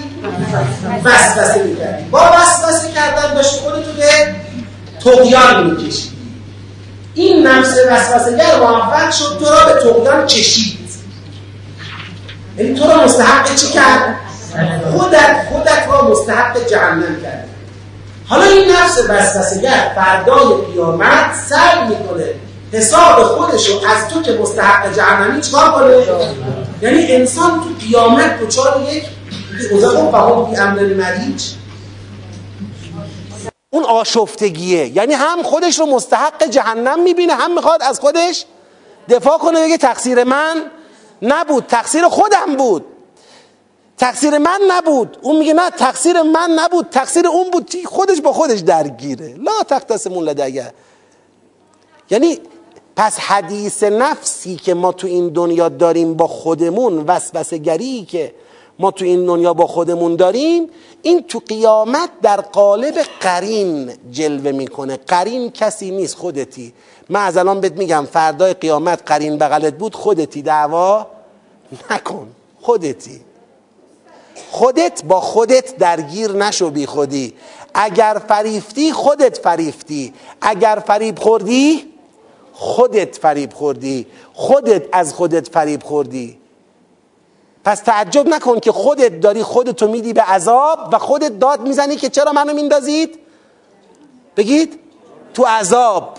وسوسه 1.04 1.64
می‌کردی. 1.64 2.04
با 2.04 2.20
وسوسه 2.20 2.91
کردن 2.91 3.34
داشت 3.34 3.56
خودتو 3.56 3.91
به 3.91 4.36
تقیان 5.04 5.70
می‌کشی 5.70 6.10
این 7.14 7.47
نفس 7.47 7.78
وسوسهگر 7.91 8.60
موفق 8.60 9.12
شد 9.12 9.39
تو 9.39 9.45
را 9.45 9.66
به 9.66 9.82
تقیان 9.82 10.28
کشید. 10.28 10.89
یعنی 12.58 12.80
تو 12.80 12.88
را 12.88 13.04
مستحق 13.04 13.56
چی 13.56 13.68
کرد؟ 13.68 14.16
خودت 14.97 15.45
خودت 15.52 15.88
را 15.88 16.10
مستحق 16.10 16.68
جهنم 16.70 17.22
کرد 17.24 17.50
حالا 18.28 18.43
این 18.43 18.72
نفس 18.72 18.97
وسوسهگر 19.10 19.91
فردای 19.95 20.66
قیامت 20.74 21.36
سعی 21.50 21.88
می‌کنه 21.88 22.34
حساب 22.72 23.24
خودش 23.24 23.68
رو 23.68 23.76
از 23.76 24.08
تو 24.08 24.22
که 24.22 24.32
مستحق 24.32 24.95
جهنمی 24.95 25.41
چکار 25.41 25.72
کنه؟ 25.72 25.95
یعنی 26.82 27.12
انسان 27.12 27.60
تو 27.60 27.70
قیامت 27.88 28.39
دچار 28.39 28.82
یک 28.91 29.04
اوزاقون 29.72 30.12
فهم 30.12 30.45
بی 30.45 30.58
امر 30.58 30.93
مریج 30.93 31.43
اون 33.70 33.84
آشفتگیه. 33.84 34.88
یعنی 34.88 35.14
هم 35.14 35.43
خودش 35.43 35.80
رو 35.80 35.86
مستحق 35.86 36.43
جهنم 36.50 37.04
می‌بینه 37.04 37.34
هم 37.34 37.56
می‌خواد 37.56 37.84
از 37.84 38.00
خودش 38.00 38.45
دفاع 39.10 39.38
کنه 39.38 39.62
بگه 39.62 39.78
تقصیر 39.78 40.24
من 40.24 40.56
نبود 41.22 41.66
تقصیر 41.68 42.08
خودم 42.08 42.56
بود. 42.58 42.86
تقصیر 44.00 44.38
من 44.38 44.62
نبود. 44.68 45.18
اون 45.22 45.36
میگه 45.36 45.54
نه 45.54 45.70
تقصیر 45.70 46.22
من 46.22 46.50
نبود. 46.60 46.88
تقصیر 46.91 47.28
اون 47.28 47.52
بود 47.52 47.72
خودش 47.86 48.22
با 48.22 48.34
خودش 48.34 48.60
درگیره. 48.60 49.36
لا 49.38 49.64
تختصمون 49.70 50.24
لدیه 50.24 50.74
یعنی 52.10 52.39
پس 52.95 53.20
حدیث 53.20 53.84
نفسی 53.84 54.56
که 54.56 54.74
ما 54.74 54.91
تو 54.91 55.08
این 55.08 55.30
دنیا 55.30 55.70
داریم 55.70 56.14
با 56.14 56.28
خودمون 56.28 57.04
وسوسه 57.08 57.58
گری 57.58 58.06
که 58.06 58.34
ما 58.80 58.91
تو 58.91 59.06
این 59.06 59.26
دنیا 59.26 59.54
با 59.54 59.68
خودمون 59.68 60.16
داریم 60.16 60.70
این 61.02 61.24
تو 61.24 61.39
قیامت 61.47 62.10
در 62.22 62.41
قالب 62.41 62.95
قرین 63.20 63.93
جلوه 64.12 64.52
می‌کنه. 64.52 64.97
قرین 64.97 65.52
کسی 65.52 65.91
نیست 65.91 66.16
خودتی. 66.16 66.74
من 67.10 67.26
از 67.26 67.38
الان 67.38 67.62
بهت 67.62 67.74
میگم 67.74 68.08
فردای 68.12 68.54
قیامت 68.54 69.02
قرین 69.06 69.38
بغلت 69.38 69.74
بود 69.74 69.95
خودتی. 69.95 70.41
دعوا 70.41 71.08
نکن 71.91 72.28
خودتی. 72.62 73.22
خودت 74.51 75.03
با 75.03 75.21
خودت 75.21 75.77
درگیر 75.77 76.31
نشو 76.31 76.69
بی 76.69 76.85
خودی. 76.85 77.33
اگر 77.73 78.21
فریفتی 78.27 78.91
خودت 78.91 79.37
فریفتی. 79.37 80.13
اگر 80.41 80.83
فریب 80.87 81.19
خوردی 81.19 81.93
خودت 82.53 83.17
فریب 83.17 83.53
خوردی. 83.53 84.07
خودت 84.33 84.83
از 84.91 85.13
خودت 85.13 85.49
فریب 85.49 85.83
خوردی. 85.83 86.37
پس 87.65 87.79
تعجب 87.79 88.27
نکن 88.27 88.59
که 88.59 88.71
خودت 88.71 89.19
داری 89.19 89.43
خودتو 89.43 89.87
میدی 89.87 90.13
به 90.13 90.21
عذاب 90.21 90.89
و 90.91 90.97
خودت 90.97 91.39
داد 91.39 91.61
می‌زنی 91.61 91.95
که 91.95 92.09
چرا 92.09 92.31
منو 92.31 92.53
میندازید؟ 92.53 93.19
بگید 94.37 94.79
تو 95.33 95.45
عذاب. 95.45 96.17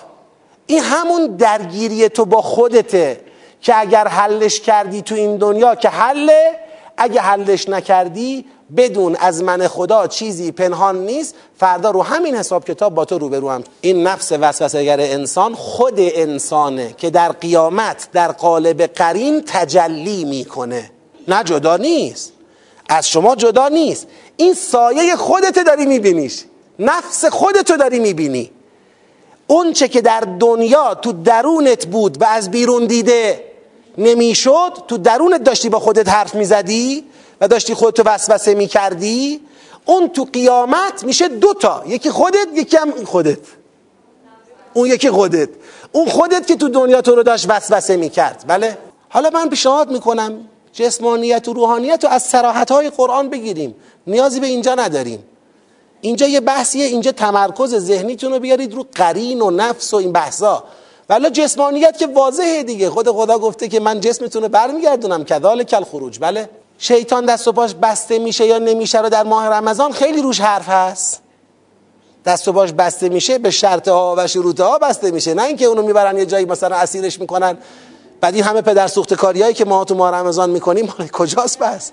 این 0.66 0.82
همون 0.82 1.26
درگیری 1.26 2.08
تو 2.08 2.24
با 2.24 2.42
خودته 2.42 3.20
که 3.60 3.80
اگر 3.80 4.08
حلش 4.08 4.60
کردی 4.60 5.02
تو 5.02 5.14
این 5.14 5.36
دنیا 5.36 5.74
که 5.74 5.88
حله 5.88 6.58
اگه 7.02 7.20
حلش 7.20 7.68
نکردی 7.68 8.44
بدون 8.76 9.16
از 9.16 9.42
من 9.42 9.68
خدا 9.68 10.06
چیزی 10.06 10.52
پنهان 10.52 11.06
نیست 11.06 11.34
فردا 11.58 11.90
رو 11.90 12.02
همین 12.02 12.36
حساب 12.36 12.64
کتاب 12.64 12.94
با 12.94 13.04
تو 13.04 13.18
روبرو 13.18 13.50
هم. 13.50 13.64
این 13.80 14.06
نفس 14.06 14.32
وسوسهگر 14.32 15.00
انسان 15.00 15.54
خود 15.54 15.94
انسانه 15.96 16.94
که 16.98 17.10
در 17.10 17.32
قیامت 17.32 18.08
در 18.12 18.32
قالب 18.32 18.82
قرین 18.82 19.42
تجلی 19.46 20.24
می‌کنه. 20.24 20.90
نه 21.28 21.44
جدا 21.44 21.76
نیست. 21.76 22.32
از 22.88 23.08
شما 23.08 23.36
جدا 23.36 23.68
نیست. 23.68 24.06
این 24.36 24.54
سایه 24.54 25.16
خودت 25.16 25.58
داری 25.66 25.86
میبینیش. 25.86 26.44
نفس 26.78 27.24
خودتو 27.24 27.76
داری 27.76 27.98
می‌بینی. 27.98 28.50
اون 29.46 29.72
چه 29.72 29.88
که 29.88 30.00
در 30.00 30.20
دنیا 30.40 30.94
تو 30.94 31.12
درونت 31.12 31.86
بود 31.86 32.22
و 32.22 32.24
از 32.24 32.50
بیرون 32.50 32.86
دیده 32.86 33.49
نمی‌شد؟ 33.98 34.72
تو 34.88 34.98
درونت 34.98 35.44
داشتی 35.44 35.68
با 35.68 35.80
خودت 35.80 36.08
حرف 36.08 36.34
می‌زدی 36.34 37.04
و 37.40 37.48
داشتی 37.48 37.74
خودتو 37.74 38.02
وسوسه 38.02 38.54
می‌کردی؟ 38.54 39.40
اون 39.84 40.08
تو 40.08 40.24
قیامت 40.32 41.04
میشه 41.04 41.28
دوتا 41.28 41.82
یکی 41.86 42.10
خودت 42.10 42.48
یکی 42.54 42.76
هم 42.76 43.04
خودت. 43.04 43.38
اون 44.74 44.88
یکی 44.88 45.10
خودت. 45.10 45.48
اون 45.92 46.08
خودت 46.08 46.46
که 46.46 46.56
تو 46.56 46.68
دنیا 46.68 47.00
تو 47.00 47.14
رو 47.14 47.22
داشت 47.22 47.46
وسوسه 47.48 47.96
می‌کرد. 47.96 48.44
بله؟ 48.46 48.78
حالا 49.08 49.30
من 49.30 49.48
پیشنهاد 49.48 49.90
می‌کنم 49.90 50.48
جسمانیت 50.72 51.48
و 51.48 51.52
روحانیت 51.52 52.04
رو 52.04 52.10
از 52.10 52.22
سراحت 52.22 52.72
های 52.72 52.90
قرآن 52.90 53.28
بگیریم. 53.28 53.74
نیازی 54.06 54.40
به 54.40 54.46
اینجا 54.46 54.74
نداریم. 54.74 55.24
اینجا 56.00 56.26
یه 56.26 56.40
بحثیه 56.40 56.84
اینجا 56.84 57.12
تمرکز 57.12 57.74
ذهنیتون 57.74 58.32
رو 58.32 58.38
بیارید 58.38 58.74
رو 58.74 58.86
قرین 58.94 59.42
و 59.42 59.50
نفس 59.50 59.94
و 59.94 59.96
این 59.96 60.12
بحثا. 60.12 60.64
ولی 61.10 61.30
جسمانیت 61.30 61.98
که 61.98 62.06
واضحه 62.06 62.62
دیگه. 62.62 62.90
خود 62.90 63.10
خدا 63.10 63.38
گفته 63.38 63.68
که 63.68 63.80
من 63.80 64.00
جسمتون 64.00 64.42
رو 64.42 64.48
برمیگردونم. 64.48 65.24
کذال 65.24 65.62
کل 65.62 65.84
خروج 65.84 66.18
بله؟ 66.20 66.50
شیطان 66.78 67.26
دست 67.26 67.48
و 67.48 67.52
پاش 67.52 67.74
بسته 67.74 68.18
میشه 68.18 68.46
یا 68.46 68.58
نمیشه 68.58 69.00
رو 69.00 69.08
در 69.08 69.22
ماه 69.22 69.46
رمضان 69.46 69.92
خیلی 69.92 70.22
روش 70.22 70.40
حرف 70.40 70.68
هست. 70.68 71.20
دست 72.24 72.48
و 72.48 72.52
پاش 72.52 72.72
بسته 72.72 73.08
میشه 73.08 73.38
به 73.38 73.50
شرط 73.50 73.88
ها 73.88 74.14
و 74.18 74.26
شروط 74.26 74.60
ها 74.60 74.78
بسته 74.78 75.10
میشه. 75.10 75.34
نه 75.34 75.42
اینکه 75.42 75.64
اونو 75.64 75.82
می‌برن 75.82 76.18
یه 76.18 76.26
جایی 76.26 76.44
مثلا 76.44 76.76
اسیرش 76.76 77.20
می‌کنن. 77.20 77.58
بعد 78.20 78.34
این 78.34 78.44
همه 78.44 78.62
پدر 78.62 78.86
سوخت 78.86 79.14
کاریایی 79.14 79.54
که 79.54 79.64
ما 79.64 79.84
تو 79.84 79.94
ماه 79.94 80.14
رمضان 80.14 80.50
می‌کنیم 80.50 80.86
کجاست 81.12 81.58
بس؟ 81.58 81.90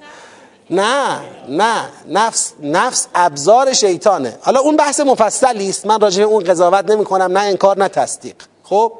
نه 0.70 1.20
نه. 1.50 1.90
نفس 2.10 2.54
نفس 2.62 3.08
ابزار 3.16 3.74
شیطانه. 3.74 4.38
حالا 4.42 4.60
اون 4.60 4.76
بحث 4.76 5.00
مفصلی 5.00 5.70
است. 5.70 5.86
من 5.86 6.00
راجع 6.00 6.20
به 6.20 6.30
اون 6.30 6.44
قضاوت 6.44 6.92
نمی 6.92 7.06
کنم 7.06 7.38
نه 7.38 7.40
انکار 7.40 7.78
نه 7.78 7.88
تصدیق. 7.88 8.36
خب؟ 8.70 8.94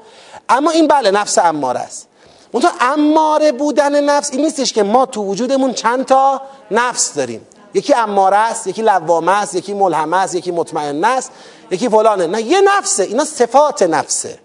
اما 0.50 0.72
این 0.72 0.88
بله 0.88 1.12
نفس 1.12 1.38
اماره 1.38 1.80
است. 1.80 2.08
منتها 2.54 2.72
اماره 2.82 3.52
بودن 3.52 4.04
نفس 4.04 4.32
این 4.32 4.42
نیستش 4.42 4.74
که 4.74 4.84
ما 4.84 5.06
تو 5.06 5.24
وجودمون 5.24 5.74
چند 5.74 6.06
تا 6.06 6.42
نفس 6.72 7.14
داریم. 7.14 7.48
یکی 7.74 7.94
اماره 7.94 8.38
است 8.38 8.68
یکی 8.68 8.82
لوامه 8.82 9.32
است 9.32 9.56
یکی 9.56 9.74
ملهمه 9.74 10.18
است 10.18 10.36
یکی 10.36 10.52
مطمئن 10.52 11.06
است 11.06 11.32
یکی 11.72 11.90
فلانه. 11.90 12.28
نه 12.28 12.42
یه 12.42 12.62
نفسه 12.62 13.04
اینا 13.04 13.26
صفات 13.26 13.84
نفسه. 13.84 14.40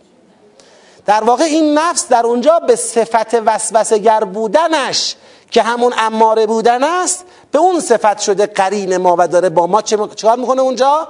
در 1.06 1.24
واقع 1.24 1.44
این 1.44 1.78
نفس 1.78 2.08
در 2.08 2.26
اونجا 2.26 2.58
به 2.58 2.76
صفت 2.76 3.34
وسوسگر 3.34 4.24
بودنش 4.24 5.16
که 5.50 5.62
همون 5.62 5.94
اماره 5.98 6.46
بودن 6.46 6.84
است 6.84 7.24
به 7.52 7.58
اون 7.58 7.80
صفت 7.80 8.18
شده 8.18 8.46
قرین 8.46 8.96
ما 8.96 9.16
و 9.18 9.28
داره 9.28 9.48
با 9.48 9.66
ما 9.66 9.82
چه 9.82 9.96
کار 9.96 10.38
می‌کنه 10.38 10.62
اونجا؟ 10.62 11.08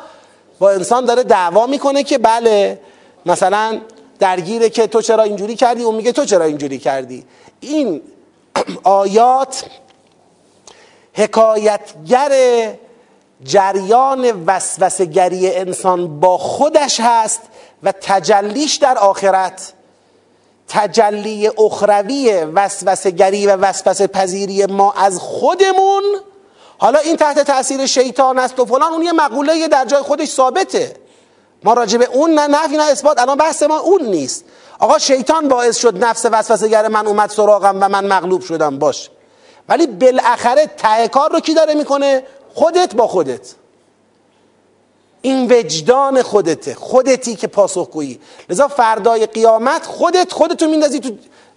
با 0.58 0.70
انسان 0.70 1.04
داره 1.04 1.22
دعوا 1.22 1.66
می‌کنه 1.66 2.02
که 2.02 2.18
بله 2.18 2.80
مثلا 3.26 3.80
درگیره 4.22 4.70
که 4.70 4.86
تو 4.86 5.02
چرا 5.02 5.22
اینجوری 5.22 5.56
کردی؟ 5.56 5.82
اون 5.82 5.94
میگه 5.94 6.12
تو 6.12 6.24
چرا 6.24 6.44
اینجوری 6.44 6.78
کردی؟ 6.78 7.24
این 7.60 8.02
آیات 8.84 9.64
حکایتگر 11.12 12.32
جریان 13.44 14.44
وسوسگری 14.46 15.50
انسان 15.54 16.20
با 16.20 16.38
خودش 16.38 17.00
هست 17.00 17.40
و 17.82 17.92
تجلیش 17.92 18.76
در 18.76 18.98
آخرت 18.98 19.72
تجلی 20.68 21.48
اخروی 21.58 22.32
وسوسگری 22.54 23.46
و 23.46 23.56
وسوسه 23.56 24.06
پذیری 24.06 24.66
ما 24.66 24.92
از 24.92 25.18
خودمون. 25.18 26.02
حالا 26.78 26.98
این 26.98 27.16
تحت 27.16 27.38
تاثیر 27.38 27.86
شیطان 27.86 28.38
است 28.38 28.60
و 28.60 28.64
فلان 28.64 28.92
اون 28.92 29.02
یه 29.02 29.12
مقوله 29.12 29.68
در 29.68 29.84
جای 29.84 30.02
خودش 30.02 30.28
ثابته. 30.28 31.01
ما 31.64 31.72
راجع 31.72 31.98
به 31.98 32.08
اون 32.12 32.30
نه 32.30 32.46
نفی 32.46 32.76
نه 32.76 32.82
اثبات 32.82 33.20
الان 33.20 33.38
بحث 33.38 33.62
ما 33.62 33.78
اون 33.78 34.02
نیست. 34.04 34.44
آقا 34.78 34.98
شیطان 34.98 35.48
باعث 35.48 35.76
شد 35.78 36.04
نفس 36.04 36.26
وسوسه 36.32 36.88
من 36.88 37.06
اومد 37.06 37.30
سراغم 37.30 37.76
و 37.80 37.88
من 37.88 38.06
مغلوب 38.06 38.42
شدم. 38.42 38.78
باش. 38.78 39.10
ولی 39.68 39.86
بالاخره 39.86 40.66
ته 40.66 41.08
کار 41.08 41.32
رو 41.32 41.40
کی 41.40 41.54
داره 41.54 41.74
می‌کنه؟ 41.74 42.22
خودت 42.54 42.94
با 42.94 43.06
خودت. 43.06 43.54
این 45.22 45.52
وجدان 45.52 46.22
خودته. 46.22 46.74
خودتی 46.74 47.36
که 47.36 47.46
پاسخگویی 47.46 48.20
لذا 48.50 48.68
فردای 48.68 49.26
قیامت 49.26 49.86
خودت 49.86 50.32
خودتو 50.32 50.68
میندازی 50.68 51.00
تو 51.00 51.10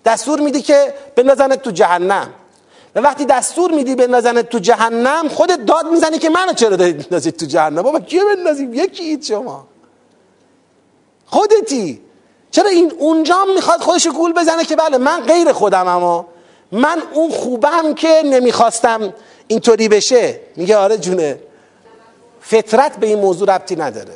دستور 0.06 0.40
میدی 0.40 0.62
که 0.62 0.94
بندازنت 1.16 1.62
تو 1.62 1.72
جهنم. 1.72 2.34
و 2.96 3.00
وقتی 3.00 3.26
دستور 3.26 3.72
میدی 3.72 3.96
بندازنت 3.96 4.50
تو 4.50 4.60
جهنم 4.60 5.30
خودت 5.30 5.66
داد 5.66 5.86
می‌زنی 5.92 6.20
که 6.20 6.30
منو 6.30 6.54
چرا 6.54 6.76
دارید 6.76 6.96
میندازید 6.96 7.38
تو 7.38 7.46
جهنم؟ 7.46 7.82
بابا 7.82 8.00
کیو 8.00 8.36
بندازیم؟ 8.36 8.74
یکی 8.74 9.20
شما. 9.24 9.68
خودتی. 11.26 12.02
چرا 12.52 12.70
این 12.70 12.94
اونجا 13.00 13.46
می‌خواد 13.56 13.82
خودش 13.82 14.08
گول 14.08 14.34
بزنه 14.34 14.66
که 14.66 14.76
بله 14.76 14.98
من 14.98 15.22
غیر 15.22 15.54
خودم 15.54 15.88
اما. 15.88 16.26
من 16.72 17.04
اون 17.14 17.32
خوبم 17.32 17.94
که 17.94 18.22
نمی‌خواستم 18.26 19.14
اینطوری 19.48 19.88
بشه. 19.88 20.40
میگه 20.56 20.78
آره 20.78 20.98
جونه. 20.98 21.40
فطرت 22.42 22.98
به 22.98 23.08
این 23.08 23.20
موضوع 23.20 23.56
ربطی 23.56 23.76
نداره. 23.76 24.14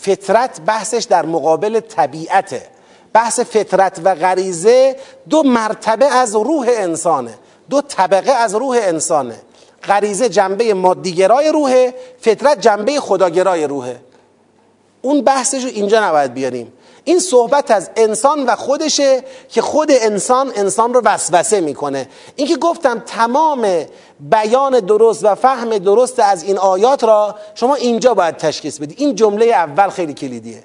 فطرت 0.00 0.60
بحثش 0.60 1.04
در 1.04 1.26
مقابل 1.26 1.80
طبیعته. 1.80 2.62
بحث 3.12 3.40
فطرت 3.40 4.00
و 4.04 4.14
غریزه 4.14 4.96
دو 5.28 5.42
مرتبه 5.42 6.06
از 6.06 6.34
روح 6.34 6.66
انسانه. 6.70 7.34
دو 7.70 7.82
طبقه 7.82 8.32
از 8.32 8.54
روح 8.54 8.78
انسانه. 8.82 9.36
غریزه 9.84 10.28
جنبه 10.28 10.74
مادیگرای 10.74 11.48
روحه 11.48 11.94
فطرت 12.20 12.60
جنبه 12.60 13.00
خداگرای 13.00 13.64
روحه. 13.64 14.00
اون 15.02 15.22
بحثش 15.22 15.64
رو 15.64 15.70
اینجا 15.70 16.08
نباید 16.08 16.34
بیاریم. 16.34 16.72
این 17.04 17.18
صحبت 17.18 17.70
از 17.70 17.90
انسان 17.96 18.46
و 18.46 18.56
خودشه 18.56 19.24
که 19.48 19.62
خود 19.62 19.88
انسان 19.90 20.52
انسان 20.56 20.94
رو 20.94 21.00
وسوسه 21.04 21.60
می‌کنه. 21.60 22.08
این 22.36 22.48
که 22.48 22.56
گفتم 22.56 23.02
تمام 23.06 23.84
بیان 24.20 24.80
درست 24.80 25.24
و 25.24 25.34
فهم 25.34 25.78
درست 25.78 26.20
از 26.20 26.42
این 26.42 26.58
آیات 26.58 27.04
را 27.04 27.34
شما 27.54 27.74
اینجا 27.74 28.14
باید 28.14 28.36
تشخیص 28.36 28.78
بدید. 28.78 29.00
این 29.00 29.14
جمله 29.14 29.46
اول 29.46 29.88
خیلی 29.88 30.14
کلیدیه. 30.14 30.64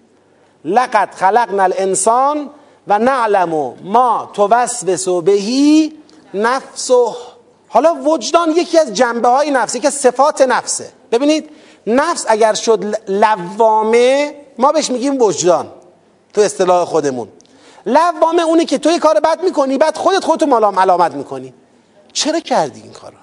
لقد 0.66 1.10
خلقنا 1.16 1.64
الانسان 1.64 2.49
و 2.88 2.99
نعلم 2.99 3.74
ما 3.84 4.30
توسوس 4.34 5.10
بهی 5.10 5.94
نفسه. 6.34 7.06
حالا 7.68 7.94
وجدان 7.94 8.52
یکی 8.52 8.80
از 8.80 8.94
جنبه 8.94 9.28
های 9.28 9.52
نفس 9.52 9.76
یکی 9.76 9.88
از 9.88 9.94
صفات 9.94 10.41
نفسه. 10.41 10.90
ببینید 11.12 11.49
نفس 11.88 12.26
اگر 12.28 12.53
شد 12.53 12.95
لوامه 13.07 14.36
ما 14.57 14.72
بهش 14.72 14.91
میگیم 14.91 15.22
وجدان 15.22 15.72
تو 16.34 16.41
اصطلاح 16.41 16.86
خودمون. 16.86 17.28
لوامه 17.86 18.44
اونه 18.44 18.66
که 18.66 18.78
توی 18.78 18.99
کار 18.99 19.20
بد 19.20 19.44
می‌کنی 19.44 19.78
بعد 19.78 19.98
خودت 19.98 20.24
خودتو 20.24 20.45
ملام 20.45 20.80
علامت 20.80 21.12
می‌کنی. 21.12 21.53
چرا 22.14 22.40
کردی 22.40 22.82
این 22.82 22.91
کارو؟ 22.91 23.18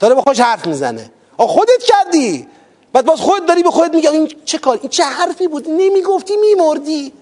داره 0.00 0.14
با 0.14 0.22
خودش 0.22 0.40
حرف 0.40 0.66
می‌زنه. 0.66 1.10
خودت 1.38 1.82
کردی. 1.82 2.46
بعد 2.92 3.04
باز 3.04 3.20
خودت 3.20 3.46
داری 3.46 3.62
به 3.62 3.70
خودت 3.70 3.94
میگه 3.94 4.10
این 4.10 4.32
چه 4.44 4.58
کار؟ 4.58 4.78
این 4.82 4.90
چه 4.90 5.04
حرفی 5.04 5.48
بود؟ 5.48 5.68
نمی‌گفتی 5.68 6.36
میمردی. 6.36 7.12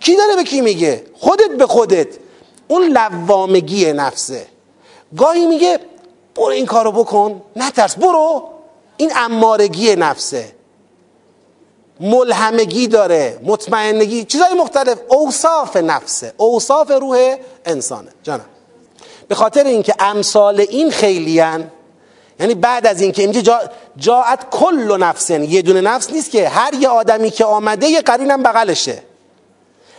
کی 0.00 0.16
داره 0.16 0.36
به 0.36 0.44
کی 0.44 0.60
میگه؟ 0.60 1.04
خودت 1.14 1.50
به 1.58 1.66
خودت. 1.66 2.08
اون 2.68 2.82
لوامگی 2.82 3.92
نفسه. 3.92 4.46
گاهی 5.16 5.46
میگه 5.46 5.78
برو 6.34 6.46
این 6.46 6.66
کارو 6.66 6.92
بکن. 6.92 7.42
نترس 7.56 7.94
برو. 7.96 8.49
این 9.00 9.12
امارگی 9.16 9.96
نفسه. 9.96 10.52
ملهمگی 12.00 12.88
داره 12.88 13.40
مطمئنگی 13.42 14.24
چیزهای 14.24 14.54
مختلف. 14.54 14.98
اوصاف 15.08 15.76
نفسه. 15.76 16.32
اوصاف 16.36 16.90
روح 16.90 17.36
انسانه. 17.64 18.10
جانم. 18.22 18.44
به 19.28 19.34
خاطر 19.34 19.64
اینکه 19.64 19.94
امثال 19.98 20.60
این 20.60 20.90
خیلیان 20.90 21.70
یعنی 22.40 22.54
بعد 22.54 22.86
از 22.86 23.00
اینکه 23.00 23.22
اینجا 23.22 23.40
جا 23.40 23.60
جاعت 23.96 24.50
کل 24.50 24.96
نفس 25.00 25.30
یه 25.30 25.62
دونه 25.62 25.80
نفس 25.80 26.10
نیست 26.10 26.30
که 26.30 26.48
هر 26.48 26.74
یه 26.74 26.88
آدمی 26.88 27.30
که 27.30 27.44
آمده 27.44 27.86
یه 27.86 28.00
قرینم 28.00 28.42
بغلشه. 28.42 29.02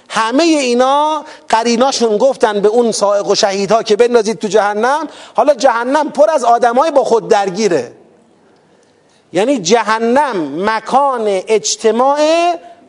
همه 0.09 0.43
اینا 0.43 1.25
قریناشون 1.49 2.17
گفتن 2.17 2.61
به 2.61 2.67
اون 2.67 2.91
سائق 2.91 3.27
و 3.27 3.35
شهیدها 3.35 3.83
که 3.83 3.95
بندازید 3.95 4.39
تو 4.39 4.47
جهنم 4.47 5.07
حالا 5.35 5.53
جهنم 5.53 6.11
پر 6.11 6.29
از 6.29 6.43
آدمای 6.43 6.91
با 6.91 7.03
خود 7.03 7.27
درگیره. 7.27 8.00
یعنی 9.33 9.59
جهنم 9.59 10.69
مکان 10.69 11.23
اجتماع 11.27 12.19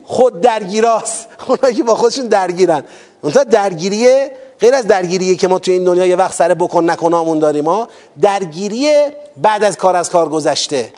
خود 0.03 0.41
درگیراست. 0.41 1.27
اونایی 1.47 1.75
که 1.75 1.83
با 1.83 1.95
خودشون 1.95 2.27
درگیرن. 2.27 2.83
اونتا 3.21 3.43
درگیریه 3.43 4.31
غیر 4.59 4.73
از 4.73 4.87
درگیریه 4.87 5.35
که 5.35 5.47
ما 5.47 5.59
تو 5.59 5.71
این 5.71 5.83
دنیا 5.83 6.05
یه 6.05 6.15
وقت 6.15 6.33
سر 6.33 6.53
بکن 6.53 6.89
نکنامون 6.89 7.39
داریم 7.39 7.63
ما 7.63 7.87
درگیریه 8.21 9.15
بعد 9.37 9.63
از 9.63 9.77
کار 9.77 9.95
از 9.95 10.09
کار 10.09 10.29
گذشته. 10.29 10.93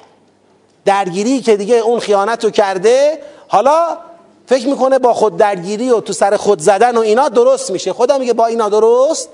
درگیری 0.85 1.41
که 1.41 1.57
دیگه 1.57 1.75
اون 1.75 1.99
خیانت 1.99 2.43
رو 2.43 2.49
کرده 2.49 3.19
حالا 3.47 3.97
فکر 4.47 4.67
می‌کنه 4.67 4.99
با 4.99 5.13
خود 5.13 5.37
درگیری 5.37 5.89
و 5.89 5.99
تو 5.99 6.13
سر 6.13 6.37
خود 6.37 6.59
زدن 6.59 6.97
و 6.97 6.99
اینا 6.99 7.29
درست 7.29 7.71
میشه. 7.71 7.93
خدا 7.93 8.17
میگه 8.17 8.33
با 8.33 8.45
اینا 8.45 8.69
درست 8.69 9.29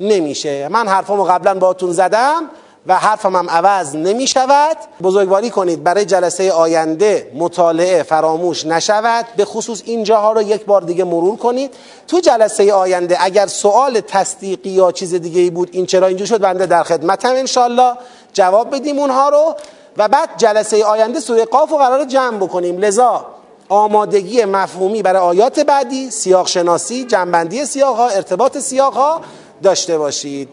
نمیشه. 0.00 0.68
من 0.68 0.88
حرفمو 0.88 1.24
قبلا 1.24 1.54
باتون 1.54 1.92
زدم. 1.92 2.50
و 2.86 2.94
حرفم 2.94 3.36
هم 3.36 3.50
عوض 3.50 3.96
نمی 3.96 4.26
شود 4.26 4.76
بزرگواری 5.02 5.50
کنید 5.50 5.84
برای 5.84 6.04
جلسه 6.04 6.52
آینده 6.52 7.30
مطالعه 7.34 8.02
فراموش 8.02 8.66
نشود. 8.66 9.26
به 9.36 9.44
خصوص 9.44 9.82
این 9.84 10.04
جاها 10.04 10.32
رو 10.32 10.42
یک 10.42 10.64
بار 10.64 10.80
دیگه 10.82 11.04
مرور 11.04 11.36
کنید. 11.36 11.74
تو 12.08 12.20
جلسه 12.20 12.72
آینده 12.72 13.16
اگر 13.20 13.46
سوال 13.46 14.00
تصدیقی 14.00 14.70
یا 14.70 14.92
چیز 14.92 15.14
دیگه 15.14 15.40
ای 15.40 15.50
بود 15.50 15.68
این 15.72 15.86
چرا 15.86 16.06
اینجور 16.06 16.26
شد؟ 16.26 16.40
بنده 16.40 16.66
در 16.66 16.82
خدمتم 16.82 17.34
انشالله. 17.34 17.92
جواب 18.32 18.74
بدیم 18.76 18.98
اونها 18.98 19.28
رو. 19.28 19.54
و 19.96 20.08
بعد 20.08 20.28
جلسه 20.36 20.84
آینده 20.84 21.20
سوره 21.20 21.44
قاف 21.44 21.70
رو 21.70 21.76
قرار 21.76 22.04
جمع 22.04 22.36
بکنیم. 22.36 22.78
لذا 22.78 23.26
آمادگی 23.68 24.44
مفهومی 24.44 25.02
برای 25.02 25.22
آیات 25.22 25.60
بعدی 25.60 26.10
سیاق 26.10 26.46
شناسی 26.46 27.04
جنبندی 27.04 27.66
سیاق 27.66 27.96
ها 27.96 28.08
ارتباط 28.08 28.58
سیاق 28.58 28.94
ها 28.94 29.20
داشته 29.62 29.98
باشید. 29.98 30.48